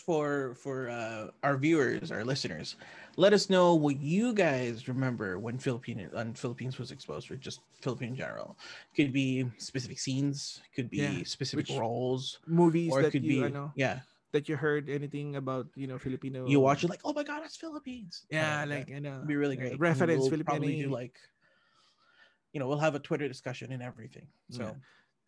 for 0.04 0.54
for 0.58 0.90
uh, 0.90 1.30
our 1.46 1.56
viewers, 1.56 2.10
our 2.10 2.24
listeners, 2.24 2.74
let 3.16 3.32
us 3.32 3.48
know 3.48 3.74
what 3.78 4.00
you 4.02 4.34
guys 4.34 4.88
remember 4.88 5.38
when 5.38 5.58
Philippine 5.58 6.10
on 6.14 6.34
Philippines 6.34 6.76
was 6.78 6.90
exposed, 6.90 7.30
or 7.30 7.36
just 7.36 7.60
Philippine 7.82 8.10
in 8.10 8.16
general. 8.16 8.58
Could 8.96 9.12
be 9.12 9.46
specific 9.58 10.00
scenes, 10.00 10.60
could 10.74 10.90
be 10.90 10.98
Yeah, 11.06 11.22
specific 11.22 11.68
which- 11.70 11.78
roles, 11.78 12.40
movies 12.50 12.90
or 12.90 12.98
it 12.98 13.02
that 13.04 13.12
could 13.12 13.22
you 13.22 13.38
be 13.38 13.44
ano, 13.46 13.70
yeah. 13.76 14.00
that 14.34 14.48
you 14.50 14.56
heard 14.58 14.90
anything 14.90 15.36
about 15.38 15.70
you 15.78 15.86
know 15.86 15.94
Filipino 15.98 16.48
You 16.50 16.58
watch 16.58 16.82
it 16.82 16.90
like, 16.90 17.06
oh 17.06 17.12
my 17.14 17.22
god, 17.22 17.46
it's 17.46 17.54
Philippines. 17.56 18.26
yeah 18.28 18.66
Kinda 18.66 18.74
like 18.74 18.88
you 18.90 18.98
know 18.98 19.22
be 19.22 19.36
really 19.38 19.54
great. 19.54 19.78
Reference 19.78 20.26
we'll 20.26 20.42
probably 20.42 20.82
do 20.82 20.90
like, 20.90 21.14
you 22.52 22.58
know, 22.58 22.66
we'll 22.66 22.82
have 22.82 22.98
a 22.98 23.02
Twitter 23.02 23.28
discussion 23.30 23.70
and 23.70 23.82
everything. 23.82 24.26
So 24.50 24.64
uh, 24.64 24.74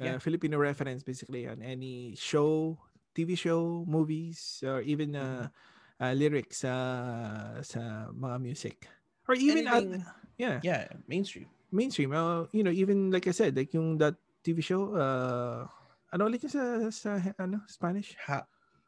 yeah. 0.00 0.18
Filipino 0.18 0.58
reference 0.58 1.02
basically 1.02 1.48
on 1.48 1.62
any 1.62 2.14
show 2.16 2.76
TV 3.16 3.32
show 3.36 3.84
movies 3.88 4.60
or 4.66 4.80
even 4.84 5.16
uh, 5.16 5.48
Mm-hmm. 5.48 6.04
uh 6.04 6.12
lyrics 6.12 6.60
uh, 6.64 7.56
sa 7.64 8.12
mga 8.12 8.36
music 8.42 8.84
or 9.24 9.34
even 9.34 9.64
at, 9.64 9.80
Anything- 9.80 10.04
yeah, 10.36 10.60
yeah, 10.60 10.84
mainstream. 11.08 11.48
mainstream 11.72 12.12
uh, 12.12 12.44
you 12.52 12.62
know 12.62 12.70
even 12.72 13.10
like 13.10 13.26
I 13.26 13.32
said 13.32 13.56
like 13.56 13.72
yung 13.72 13.96
that 13.98 14.14
TV 14.44 14.60
show 14.62 14.92
uh 14.94 15.64
ano 16.12 16.28
ulit 16.30 16.44
sa, 16.46 16.86
sa 16.94 17.18
ano 17.40 17.64
Spanish 17.66 18.14
Ha, 18.28 18.44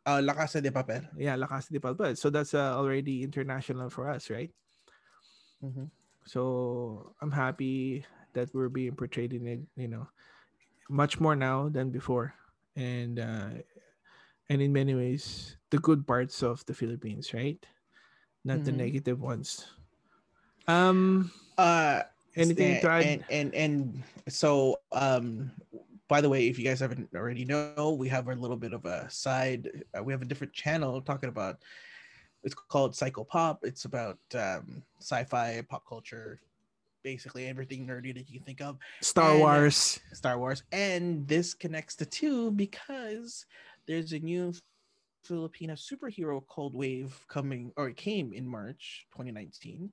uh, 0.07 0.21
La 0.23 0.33
Casa 0.37 0.61
de 0.63 0.71
Papel. 0.71 1.03
yeah 1.19 1.35
La 1.35 1.49
Casa 1.51 1.73
de 1.73 1.81
Papel 1.83 2.15
so 2.21 2.29
that's 2.31 2.53
uh, 2.55 2.77
already 2.79 3.25
international 3.25 3.89
for 3.91 4.07
us 4.13 4.29
right 4.31 4.53
Mhm. 5.65 5.91
So 6.23 7.15
I'm 7.21 7.33
happy 7.33 8.05
that 8.35 8.53
we're 8.55 8.71
being 8.71 8.95
portrayed 8.95 9.33
in 9.33 9.47
it, 9.49 9.61
you 9.75 9.89
know, 9.89 10.07
much 10.89 11.21
more 11.21 11.37
now 11.37 11.69
than 11.69 11.91
before. 11.91 12.35
And 12.77 13.19
uh 13.19 13.51
and 14.49 14.63
in 14.63 14.73
many 14.73 14.95
ways 14.95 15.57
the 15.71 15.79
good 15.79 16.07
parts 16.07 16.43
of 16.43 16.65
the 16.67 16.75
Philippines, 16.75 17.35
right? 17.35 17.61
Not 18.45 18.65
the 18.65 18.73
Mhm. 18.73 18.77
negative 18.77 19.21
ones. 19.21 19.67
Um 20.67 21.31
Uh, 21.59 22.03
anything 22.37 22.79
to 22.81 22.89
add? 22.89 23.05
and, 23.05 23.25
and 23.31 23.55
and 23.55 24.03
so 24.29 24.77
um 24.93 25.51
by 26.09 26.21
the 26.21 26.29
way 26.29 26.47
if 26.49 26.59
you 26.59 26.65
guys 26.65 26.81
haven't 26.81 27.09
already 27.15 27.45
know 27.45 27.93
we 27.99 28.09
have 28.09 28.29
a 28.29 28.35
little 28.35 28.57
bit 28.57 28.73
of 28.73 28.85
a 28.85 29.11
side 29.11 29.85
uh, 29.97 30.03
we 30.03 30.13
have 30.13 30.23
a 30.23 30.25
different 30.25 30.53
channel 30.53 31.01
talking 31.03 31.29
about 31.29 31.63
it's 32.45 32.55
called 32.55 32.95
psycho 32.95 33.25
pop 33.25 33.61
it's 33.65 33.85
about 33.85 34.19
um 34.35 34.83
sci-fi 35.01 35.61
pop 35.69 35.85
culture 35.87 36.41
basically 37.09 37.47
everything 37.47 37.87
nerdy 37.87 38.15
that 38.15 38.29
you 38.29 38.39
can 38.39 38.45
think 38.45 38.61
of 38.61 38.77
Star 39.01 39.31
and, 39.31 39.41
uh, 39.41 39.45
Wars. 39.45 39.99
Star 40.13 40.39
Wars. 40.39 40.63
And 40.73 41.27
this 41.27 41.55
connects 41.55 41.95
the 41.95 42.05
two 42.05 42.51
because 42.51 43.47
there's 43.87 44.13
a 44.13 44.19
new 44.19 44.53
Filipino 45.25 45.73
superhero 45.75 46.47
called 46.47 46.75
Wave 46.75 47.19
coming, 47.27 47.73
or 47.77 47.89
it 47.89 47.97
came 47.97 48.35
in 48.35 48.47
March 48.47 49.07
2019 49.13 49.91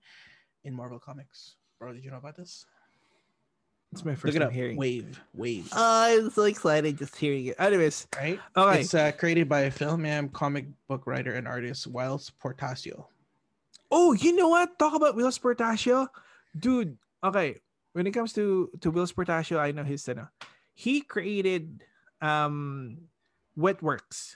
in 0.65 0.73
Marvel 0.73 0.99
Comics. 0.99 1.55
Bro, 1.79 1.93
did 1.93 2.03
you 2.03 2.11
know 2.11 2.17
about 2.17 2.35
this? 2.35 2.65
It's 3.93 4.03
my 4.03 4.15
first 4.15 4.33
Look 4.33 4.43
time 4.43 4.51
hearing. 4.51 4.75
Wave. 4.75 5.21
Wave. 5.33 5.69
I'm 5.71 6.29
so 6.31 6.43
excited 6.43 6.97
just 6.97 7.15
hearing 7.15 7.45
it. 7.45 7.55
Anyways, 7.57 8.07
right? 8.17 8.41
okay. 8.57 8.81
It's 8.81 8.93
uh, 8.93 9.13
created 9.13 9.47
by 9.47 9.61
a 9.61 9.71
film 9.71 10.01
man, 10.01 10.27
comic 10.29 10.65
book 10.89 11.07
writer, 11.07 11.33
and 11.33 11.47
artist 11.47 11.89
Whilce 11.89 12.29
Portacio. 12.43 13.05
Oh, 13.89 14.11
you 14.11 14.35
know 14.35 14.49
what? 14.49 14.77
Talk 14.77 14.95
about 14.95 15.15
Whilce 15.15 15.39
Portacio. 15.39 16.07
Dude, 16.59 16.97
okay. 17.29 17.61
When 17.93 18.07
it 18.07 18.11
comes 18.11 18.33
to 18.33 18.69
to 18.81 18.91
Whilce 18.91 19.15
Portacio, 19.15 19.57
I 19.57 19.71
know 19.71 19.87
his 19.87 20.03
ano. 20.09 20.27
He 20.75 20.99
created 20.99 21.83
um 22.19 23.07
Wetworks. 23.55 24.35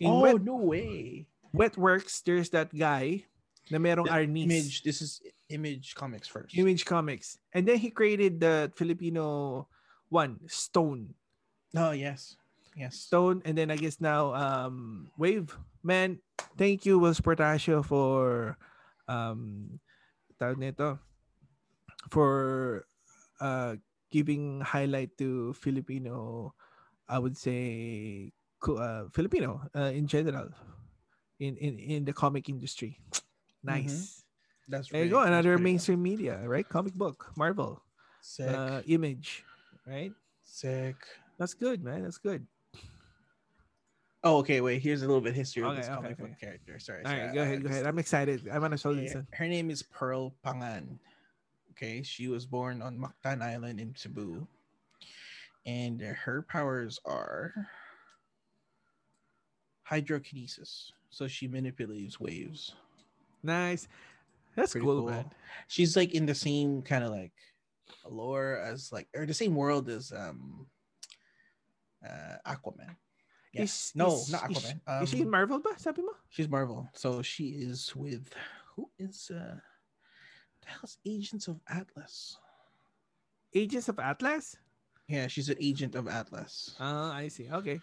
In 0.00 0.08
oh 0.08 0.20
Wet, 0.24 0.40
no 0.40 0.56
way! 0.56 1.28
Wetworks, 1.52 2.24
there's 2.24 2.48
that 2.56 2.72
guy 2.72 3.28
na 3.68 3.76
merong 3.76 4.08
The 4.08 4.16
Arnis. 4.16 4.48
Image. 4.48 4.82
This 4.82 5.04
is 5.04 5.20
Image 5.52 5.92
Comics 5.92 6.24
first. 6.24 6.56
Image 6.56 6.88
Comics. 6.88 7.36
And 7.52 7.68
then 7.68 7.76
he 7.76 7.92
created 7.92 8.40
the 8.40 8.72
Filipino 8.72 9.68
one, 10.08 10.40
Stone. 10.48 11.12
Oh 11.76 11.92
yes, 11.92 12.40
yes. 12.72 12.96
Stone. 12.96 13.42
And 13.44 13.58
then 13.60 13.68
I 13.70 13.76
guess 13.76 14.00
now 14.00 14.32
um 14.32 15.12
Wave. 15.20 15.52
Man, 15.84 16.20
thank 16.56 16.88
you, 16.88 16.96
Whilce 16.96 17.20
Portacio, 17.20 17.84
for 17.84 18.56
um 19.04 19.76
tawag 20.40 20.56
nito, 20.56 20.96
for 22.08 22.86
uh 23.40 23.76
giving 24.10 24.60
highlight 24.60 25.12
to 25.18 25.52
Filipino, 25.54 26.54
I 27.08 27.18
would 27.18 27.36
say 27.36 28.32
uh, 28.66 29.04
Filipino 29.12 29.62
uh, 29.76 29.92
in 29.94 30.06
general 30.06 30.48
in, 31.38 31.56
in 31.56 31.78
in 31.78 32.00
the 32.04 32.12
comic 32.12 32.48
industry. 32.48 32.98
Nice. 33.62 34.24
That's 34.72 34.88
There 34.88 35.04
you 35.04 35.12
go. 35.12 35.20
Another 35.20 35.58
mainstream 35.60 36.00
media, 36.00 36.40
right? 36.48 36.64
Comic 36.64 36.94
book, 36.96 37.28
Marvel. 37.36 37.84
Uh, 38.40 38.80
Image, 38.88 39.44
right? 39.84 40.12
sick. 40.48 40.96
That's 41.36 41.52
good, 41.52 41.84
man. 41.84 42.02
That's 42.08 42.16
good. 42.16 42.46
Oh, 44.24 44.38
okay. 44.40 44.60
Wait. 44.60 44.80
Here's 44.80 45.02
a 45.02 45.06
little 45.06 45.20
bit 45.20 45.34
history 45.34 45.62
of 45.62 45.68
Okay, 45.72 45.80
this 45.80 45.88
okay, 45.88 45.94
comic 45.94 46.12
okay. 46.12 46.22
book 46.24 46.40
character. 46.40 46.78
Sorry. 46.78 47.04
All 47.04 47.12
sorry, 47.12 47.20
right, 47.24 47.34
go 47.34 47.40
I- 47.40 47.44
ahead, 47.44 47.58
I 47.58 47.62
go 47.62 47.68
ahead. 47.68 47.86
I'm 47.86 47.98
excited. 47.98 48.48
I 48.48 48.58
want 48.58 48.72
to 48.72 48.78
show 48.78 48.90
Yeah, 48.92 49.02
listen. 49.02 49.26
her 49.32 49.48
name 49.48 49.68
is 49.70 49.82
Pearl 49.82 50.32
Pangan. 50.44 50.96
Okay, 51.72 52.02
she 52.02 52.28
was 52.28 52.44
born 52.46 52.82
on 52.82 52.98
Mactan 52.98 53.42
Island 53.42 53.80
in 53.80 53.94
Cebu, 53.96 54.46
and 55.66 56.00
her 56.00 56.42
powers 56.42 56.98
are 57.04 57.54
hydrokinesis. 59.90 60.90
So 61.10 61.26
she 61.26 61.48
manipulates 61.48 62.20
waves. 62.20 62.74
Nice. 63.42 63.88
That's 64.56 64.72
Pretty 64.72 64.86
cool, 64.86 65.06
man. 65.06 65.30
She's 65.68 65.96
like 65.96 66.14
in 66.14 66.26
the 66.26 66.34
same 66.34 66.82
kind 66.82 67.04
of 67.04 67.10
like 67.10 67.32
lore 68.08 68.58
as 68.62 68.92
like 68.92 69.08
or 69.16 69.26
the 69.26 69.34
same 69.34 69.54
world 69.54 69.88
as 69.88 70.12
um 70.12 70.66
uh 72.06 72.36
Aquaman. 72.46 72.94
Yes. 73.52 73.90
Is- 73.90 73.92
no, 73.94 74.14
is- 74.14 74.30
not 74.30 74.50
is- 74.50 74.58
Aquaman. 74.58 75.02
Is 75.02 75.10
she 75.10 75.16
in 75.18 75.22
Um, 75.24 75.30
Marvel 75.30 75.58
ba? 75.60 75.70
Sabi 75.78 76.02
mo? 76.02 76.12
She's 76.28 76.48
Marvel. 76.48 76.88
So 76.94 77.22
she 77.22 77.48
is 77.62 77.94
with 77.96 78.32
who 78.74 78.90
is 78.98 79.30
uh 79.30 79.56
the 80.62 80.68
hell's 80.70 80.98
Agents 81.06 81.48
of 81.48 81.60
Atlas? 81.68 82.38
Agents 83.54 83.88
of 83.88 83.98
Atlas? 83.98 84.56
Yeah, 85.08 85.26
she's 85.26 85.48
an 85.48 85.56
agent 85.60 85.96
of 85.96 86.06
Atlas. 86.06 86.76
Ah, 86.78 87.12
I 87.12 87.26
see. 87.28 87.48
Okay. 87.50 87.80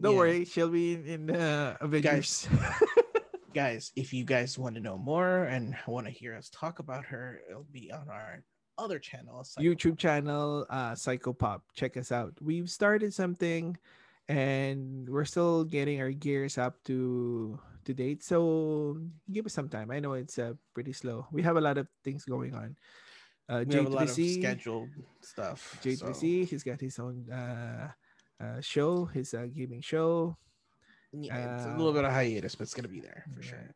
Don't 0.00 0.12
Yeah. 0.12 0.18
worry, 0.18 0.44
she'll 0.46 0.70
be 0.70 0.94
in, 0.94 1.28
in 1.28 1.36
uh, 1.36 1.76
Avengers. 1.80 2.48
Guys, 3.54 3.92
if 3.96 4.12
you 4.14 4.24
guys 4.24 4.58
want 4.58 4.74
to 4.76 4.80
know 4.80 4.96
more 4.96 5.44
and 5.44 5.76
want 5.86 6.06
to 6.06 6.12
hear 6.12 6.34
us 6.36 6.48
talk 6.50 6.78
about 6.78 7.04
her, 7.06 7.40
it'll 7.50 7.66
be 7.72 7.90
on 7.90 8.08
our 8.08 8.44
other 8.78 8.98
channel. 8.98 9.44
YouTube 9.58 9.98
channel, 9.98 10.64
uh, 10.70 10.92
Psychopop. 10.92 11.62
Check 11.74 11.96
us 11.96 12.12
out. 12.12 12.32
We've 12.40 12.70
started 12.70 13.12
something, 13.12 13.76
and 14.28 15.08
we're 15.08 15.24
still 15.24 15.64
getting 15.64 16.00
our 16.00 16.12
gears 16.12 16.56
up 16.58 16.82
to 16.84 17.58
to 17.88 17.96
date. 17.96 18.20
So 18.22 19.00
give 19.32 19.48
us 19.48 19.56
some 19.56 19.72
time. 19.72 19.88
I 19.90 19.98
know 19.98 20.12
it's 20.12 20.36
uh, 20.36 20.52
pretty 20.76 20.92
slow. 20.92 21.24
We 21.32 21.40
have 21.42 21.56
a 21.56 21.64
lot 21.64 21.80
of 21.80 21.88
things 22.04 22.28
going 22.28 22.52
on. 22.54 22.76
Uh, 23.48 23.64
We 23.64 23.74
have 23.80 23.88
a 23.88 23.96
lot 23.96 24.04
of 24.04 24.12
J3C, 24.12 24.44
scheduled 24.44 24.92
stuff. 25.24 25.80
so- 25.80 25.88
J3C, 26.12 26.44
he's 26.44 26.60
got 26.62 26.78
his 26.84 27.00
own 27.00 27.24
uh, 27.32 27.88
uh, 28.36 28.60
show, 28.60 29.08
his 29.08 29.32
uh, 29.32 29.48
gaming 29.48 29.80
show. 29.80 30.36
Yeah, 31.16 31.56
it's 31.56 31.64
a 31.64 31.72
Uh, 31.72 31.76
little 31.80 31.96
bit 31.96 32.04
of 32.04 32.12
hiatus, 32.12 32.52
but 32.54 32.68
it's 32.68 32.76
gonna 32.76 32.92
be 32.92 33.00
there 33.00 33.24
for 33.32 33.40
Yeah. 33.40 33.48
sure. 33.56 33.68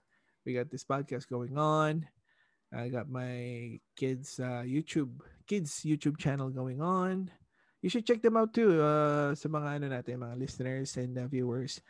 We 0.45 0.53
got 0.53 0.69
this 0.69 0.85
podcast 0.85 1.33
going 1.33 1.57
on. 1.57 2.05
I 2.69 2.89
got 2.93 3.09
my 3.09 3.81
kids 3.97 4.37
uh, 4.41 4.65
YouTube 4.65 5.17
kids 5.49 5.81
YouTube 5.89 6.21
channel 6.21 6.53
going 6.53 6.81
on. 6.85 7.33
You 7.81 7.89
should 7.89 8.05
check 8.05 8.21
them 8.21 8.37
out 8.37 8.53
too. 8.53 8.77
Uh, 8.81 9.33
sa 9.35 9.49
mga 9.49 9.81
ano 9.81 9.87
natin, 9.89 10.21
mga 10.21 10.37
listeners 10.37 10.97
and 11.01 11.17
uh, 11.17 11.25
viewers. 11.29 11.81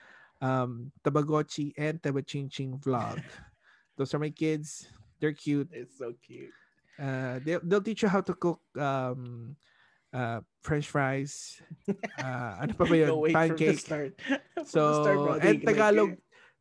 Um, 0.43 0.91
Tabagochi 1.07 1.71
and 1.79 2.03
Tabachinching 2.03 2.83
vlog. 2.83 3.23
Those 3.97 4.11
are 4.15 4.19
my 4.19 4.35
kids. 4.35 4.91
They're 5.23 5.33
cute. 5.39 5.71
It's 5.71 5.99
so 6.03 6.13
cute. 6.19 6.51
Uh, 6.99 7.39
they, 7.47 7.63
they'll 7.63 7.81
teach 7.85 8.03
you 8.03 8.11
how 8.11 8.21
to 8.27 8.35
cook 8.35 8.59
um, 8.75 9.55
uh, 10.13 10.41
French 10.61 10.91
fries. 10.91 11.63
Uh, 12.19 12.67
ano 12.67 12.73
pa 12.75 12.85
ba 12.87 12.95
yun? 12.95 13.09
No, 13.11 13.19
wait 13.23 13.33
from 13.35 13.55
the 13.55 13.79
Pancake. 13.79 14.15
So, 14.67 15.03
start, 15.03 15.43
and 15.43 15.59
They- 15.63 15.67
Tagalog, 15.67 16.15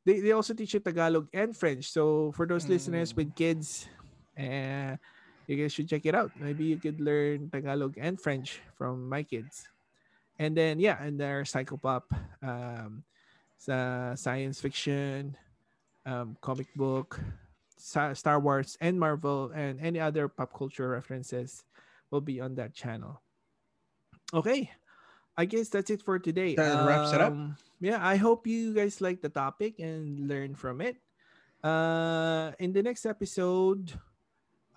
they, 0.05 0.17
they 0.21 0.31
also 0.33 0.53
teach 0.53 0.73
you 0.73 0.81
Tagalog 0.81 1.29
and 1.33 1.53
French. 1.57 1.89
So, 1.89 2.31
for 2.33 2.45
those 2.45 2.65
listeners 2.69 3.13
Mm. 3.13 3.17
with 3.17 3.29
kids, 3.37 3.85
uh, 4.37 4.97
you 5.45 5.55
guys 5.57 5.73
should 5.73 5.89
check 5.89 6.05
it 6.05 6.13
out. 6.15 6.31
Maybe 6.37 6.65
you 6.65 6.77
could 6.77 7.01
learn 7.01 7.49
Tagalog 7.49 7.97
and 8.01 8.17
French 8.17 8.61
from 8.77 9.09
my 9.09 9.21
kids. 9.21 9.69
And 10.41 10.57
then, 10.57 10.79
yeah, 10.81 10.97
and 10.97 11.17
their 11.21 11.43
psychopop, 11.45 12.09
um, 12.41 13.03
sa 13.61 14.17
science 14.17 14.57
fiction, 14.57 15.37
um, 16.09 16.33
comic 16.41 16.65
book, 16.73 17.21
Star 17.77 18.41
Wars, 18.41 18.73
and 18.81 18.97
Marvel, 18.97 19.53
and 19.53 19.77
any 19.77 20.01
other 20.01 20.25
pop 20.25 20.49
culture 20.49 20.89
references 20.89 21.61
will 22.09 22.25
be 22.25 22.41
on 22.41 22.57
that 22.57 22.73
channel. 22.73 23.21
Okay. 24.33 24.73
I 25.37 25.45
guess 25.45 25.69
that's 25.69 25.93
it 25.93 26.01
for 26.01 26.17
today. 26.17 26.57
That 26.57 26.89
wraps 26.89 27.13
it 27.13 27.21
up. 27.21 27.37
Um, 27.37 27.53
Yeah, 27.81 27.97
I 27.97 28.13
hope 28.13 28.45
you 28.45 28.77
guys 28.77 29.01
like 29.01 29.25
the 29.25 29.29
topic 29.33 29.81
and 29.81 30.29
learn 30.29 30.53
from 30.53 30.85
it. 30.85 31.01
Uh, 31.65 32.53
in 32.61 32.73
the 32.73 32.85
next 32.85 33.09
episode, 33.09 33.89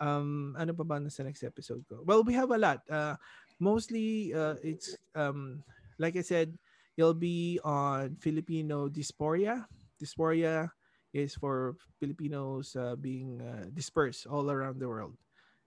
um, 0.00 0.56
ano 0.56 0.72
pa 0.72 0.88
ba 0.88 0.96
na 0.96 1.12
sa 1.12 1.20
next 1.20 1.44
episode 1.44 1.84
ko? 1.84 2.00
Well, 2.00 2.24
we 2.24 2.32
have 2.32 2.48
a 2.48 2.56
lot. 2.56 2.80
Uh, 2.88 3.20
mostly, 3.60 4.32
uh, 4.32 4.56
it's 4.64 4.96
um, 5.12 5.60
like 6.00 6.16
I 6.16 6.24
said, 6.24 6.56
it'll 6.96 7.16
be 7.16 7.60
on 7.64 8.16
Filipino 8.16 8.88
diaspora. 8.88 9.66
Diaspora 9.98 10.70
is 11.12 11.34
for 11.34 11.76
Filipinos 12.00 12.74
uh, 12.76 12.96
being 12.96 13.40
uh, 13.40 13.66
dispersed 13.72 14.26
all 14.26 14.50
around 14.50 14.78
the 14.80 14.88
world, 14.88 15.16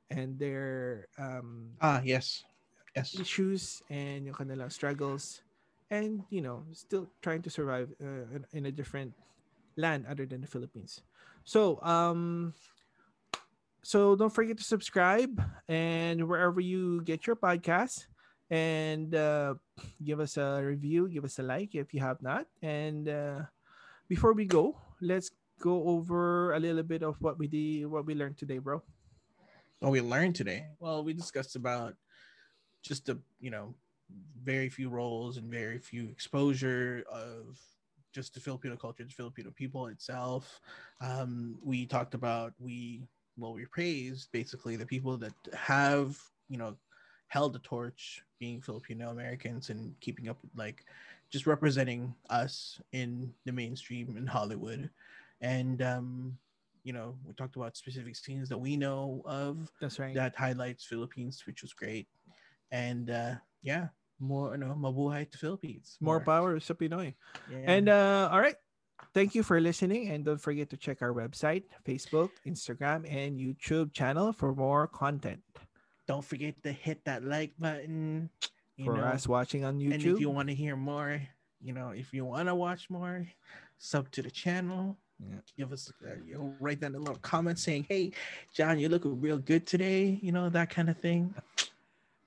and 0.09 0.37
their 0.39 1.07
um, 1.17 1.71
Ah, 1.81 2.01
yes. 2.03 2.43
Yes. 2.95 3.13
issues 3.13 3.81
and 3.93 4.25
yung 4.25 4.33
kanilang 4.33 4.73
struggles 4.73 5.45
and 5.93 6.25
you 6.33 6.41
know 6.41 6.65
still 6.73 7.05
trying 7.21 7.45
to 7.45 7.49
survive 7.49 7.93
uh, 8.01 8.25
in, 8.33 8.41
in 8.53 8.63
a 8.65 8.71
different 8.73 9.13
land 9.77 10.05
other 10.09 10.25
than 10.25 10.41
the 10.41 10.49
Philippines. 10.49 11.05
So 11.45 11.77
um 11.85 12.53
so 13.83 14.15
don't 14.15 14.33
forget 14.33 14.57
to 14.57 14.63
subscribe 14.63 15.39
and 15.69 16.27
wherever 16.27 16.59
you 16.59 17.01
get 17.03 17.27
your 17.27 17.35
podcast 17.35 18.07
and 18.49 19.13
uh, 19.15 19.55
give 20.03 20.19
us 20.19 20.37
a 20.37 20.61
review, 20.63 21.07
give 21.09 21.25
us 21.25 21.39
a 21.39 21.43
like 21.43 21.75
if 21.75 21.93
you 21.93 21.99
have 21.99 22.21
not. 22.21 22.47
And 22.61 23.09
uh, 23.09 23.41
before 24.07 24.33
we 24.33 24.45
go, 24.45 24.77
let's 25.01 25.31
go 25.59 25.83
over 25.87 26.53
a 26.53 26.59
little 26.59 26.83
bit 26.83 27.03
of 27.03 27.15
what 27.21 27.37
we 27.37 27.47
did, 27.47 27.87
what 27.87 28.05
we 28.05 28.15
learned 28.15 28.37
today, 28.37 28.59
bro. 28.59 28.81
what 29.79 29.91
we 29.91 30.01
learned 30.01 30.35
today? 30.35 30.67
Well, 30.79 31.03
we 31.03 31.13
discussed 31.13 31.55
about 31.55 31.95
just 32.83 33.05
the 33.05 33.19
you 33.39 33.51
know 33.51 33.75
very 34.43 34.69
few 34.69 34.89
roles 34.89 35.37
and 35.37 35.51
very 35.51 35.79
few 35.79 36.07
exposure 36.09 37.03
of 37.11 37.59
just 38.13 38.33
the 38.33 38.39
Filipino 38.39 38.75
culture, 38.75 39.03
the 39.03 39.09
Filipino 39.09 39.51
people 39.51 39.87
itself. 39.87 40.61
Um, 41.01 41.57
we 41.63 41.85
talked 41.85 42.13
about 42.13 42.53
we 42.59 43.03
well 43.37 43.53
we 43.53 43.65
praised 43.65 44.29
basically 44.31 44.75
the 44.75 44.85
people 44.85 45.17
that 45.17 45.33
have 45.53 46.17
you 46.49 46.57
know 46.57 46.75
held 47.27 47.53
the 47.53 47.59
torch 47.59 48.21
being 48.39 48.61
Filipino 48.61 49.09
Americans 49.09 49.69
and 49.69 49.93
keeping 49.99 50.29
up 50.29 50.37
with 50.41 50.51
like 50.55 50.85
just 51.29 51.47
representing 51.47 52.13
us 52.29 52.79
in 52.93 53.33
the 53.45 53.51
mainstream 53.51 54.15
in 54.17 54.25
Hollywood. 54.25 54.89
And 55.41 55.81
um, 55.81 56.37
you 56.83 56.93
know, 56.93 57.15
we 57.25 57.33
talked 57.33 57.55
about 57.57 57.75
specific 57.75 58.15
scenes 58.15 58.47
that 58.49 58.57
we 58.57 58.77
know 58.77 59.21
of 59.25 59.69
That's 59.81 59.99
right. 59.99 60.15
that 60.15 60.35
highlights 60.35 60.85
Philippines, 60.85 61.43
which 61.45 61.61
was 61.61 61.73
great. 61.73 62.07
And 62.71 63.09
uh 63.09 63.35
yeah, 63.61 63.87
more 64.19 64.53
you 64.53 64.57
know, 64.57 64.75
mabuhay 64.77 65.29
to 65.29 65.37
Philippines. 65.37 65.97
More 65.99 66.19
power 66.19 66.59
sa 66.59 66.73
Pinoy. 66.73 67.13
Yeah. 67.51 67.57
And 67.67 67.89
uh, 67.89 68.29
all 68.31 68.39
right. 68.39 68.55
Thank 69.13 69.35
you 69.35 69.43
for 69.43 69.61
listening. 69.61 70.09
And 70.09 70.25
don't 70.25 70.41
forget 70.41 70.69
to 70.71 70.77
check 70.77 71.01
our 71.01 71.13
website, 71.13 71.63
Facebook, 71.85 72.31
Instagram, 72.47 73.05
and 73.05 73.37
YouTube 73.37 73.93
channel 73.93 74.33
for 74.33 74.55
more 74.55 74.87
content. 74.87 75.41
Don't 76.07 76.23
forget 76.23 76.61
to 76.63 76.71
hit 76.71 77.03
that 77.05 77.23
like 77.23 77.53
button. 77.59 78.29
You 78.77 78.85
for 78.85 78.97
know, 78.97 79.03
us 79.03 79.27
watching 79.27 79.65
on 79.65 79.79
YouTube. 79.79 79.93
and 79.93 80.03
if 80.03 80.19
you 80.19 80.29
want 80.29 80.49
to 80.49 80.55
hear 80.55 80.75
more, 80.75 81.21
you 81.61 81.73
know, 81.73 81.89
if 81.89 82.13
you 82.13 82.25
want 82.25 82.47
to 82.47 82.55
watch 82.55 82.89
more, 82.89 83.27
sub 83.77 84.09
to 84.11 84.21
the 84.21 84.31
channel. 84.31 84.97
Yeah. 85.19 85.37
Give 85.57 85.73
us, 85.73 85.91
uh, 86.05 86.11
you 86.23 86.35
know, 86.35 86.53
write 86.59 86.79
down 86.79 86.93
a 86.93 86.99
little 86.99 87.17
comment 87.17 87.57
saying, 87.57 87.87
"Hey, 87.89 88.11
John, 88.53 88.77
you 88.77 88.87
look 88.87 89.01
real 89.03 89.39
good 89.39 89.65
today." 89.65 90.19
You 90.21 90.31
know 90.31 90.49
that 90.49 90.69
kind 90.69 90.89
of 90.89 90.97
thing. 90.99 91.33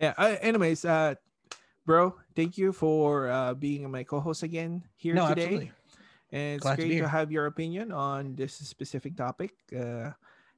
Yeah. 0.01 0.15
Uh, 0.19 0.37
anyways, 0.41 0.85
uh, 0.85 1.15
bro, 1.87 2.17
thank 2.35 2.59
you 2.59 2.73
for 2.73 3.29
uh, 3.29 3.55
being 3.55 3.89
my 3.91 4.03
co-host 4.03 4.43
again 4.43 4.83
here 4.97 5.15
no, 5.15 5.29
today. 5.29 5.43
absolutely. 5.43 5.73
And 6.33 6.55
it's 6.57 6.63
Glad 6.63 6.77
great 6.77 6.89
to, 6.89 6.95
here. 6.95 7.09
have 7.09 7.31
your 7.31 7.47
opinion 7.47 7.93
on 7.93 8.35
this 8.35 8.55
specific 8.55 9.17
topic. 9.17 9.53
Uh, 9.71 10.11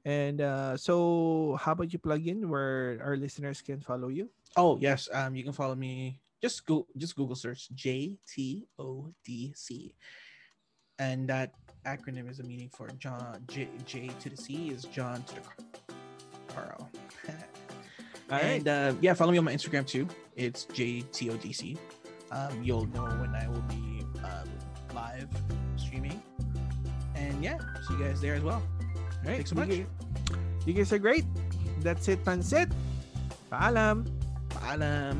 and 0.04 0.40
uh, 0.40 0.76
so, 0.76 1.58
how 1.60 1.72
about 1.72 1.92
you 1.92 1.98
plug 1.98 2.26
in 2.26 2.48
where 2.48 2.98
our 3.02 3.16
listeners 3.16 3.62
can 3.62 3.80
follow 3.80 4.08
you? 4.08 4.28
Oh 4.56 4.78
yes, 4.80 5.08
um, 5.12 5.34
you 5.34 5.44
can 5.44 5.52
follow 5.52 5.74
me. 5.74 6.20
Just 6.42 6.66
go, 6.66 6.86
just 6.96 7.14
Google 7.14 7.36
search 7.36 7.70
J 7.70 8.18
T 8.26 8.66
O 8.78 9.12
D 9.24 9.52
C, 9.54 9.94
and 10.98 11.28
that 11.28 11.54
acronym 11.86 12.28
is 12.30 12.40
a 12.40 12.42
meaning 12.42 12.68
for 12.68 12.88
John 12.98 13.44
J 13.48 13.68
J 13.86 14.10
to 14.20 14.30
the 14.30 14.36
C 14.36 14.70
is 14.70 14.84
John 14.84 15.22
to 15.22 15.34
the 15.36 15.40
Car- 15.40 15.56
Carl. 16.48 16.90
All 18.30 18.38
right. 18.38 18.44
and 18.44 18.68
uh, 18.68 18.94
yeah, 19.00 19.14
follow 19.14 19.30
me 19.30 19.38
on 19.38 19.44
my 19.44 19.52
Instagram 19.52 19.86
too. 19.86 20.08
It's 20.36 20.64
JTODC. 20.66 21.76
Um, 22.30 22.62
you'll 22.62 22.86
know 22.86 23.04
when 23.04 23.34
I 23.34 23.46
will 23.46 23.60
be 23.62 24.04
um, 24.24 24.48
live 24.94 25.28
streaming. 25.76 26.22
And 27.14 27.44
yeah, 27.44 27.58
see 27.86 27.94
you 27.94 28.04
guys 28.04 28.20
there 28.22 28.34
as 28.34 28.42
well. 28.42 28.62
All 29.24 29.28
right. 29.30 29.36
Thanks 29.46 29.50
so 29.50 29.54
you 29.56 29.60
much. 29.60 29.68
guys- 29.70 29.86
You 30.66 30.72
guys 30.74 30.92
are 30.92 30.98
great. 30.98 31.24
That's 31.80 32.06
it, 32.08 32.22
Pansit. 32.24 32.70
Paalam. 33.50 34.06
Paalam. 34.50 35.18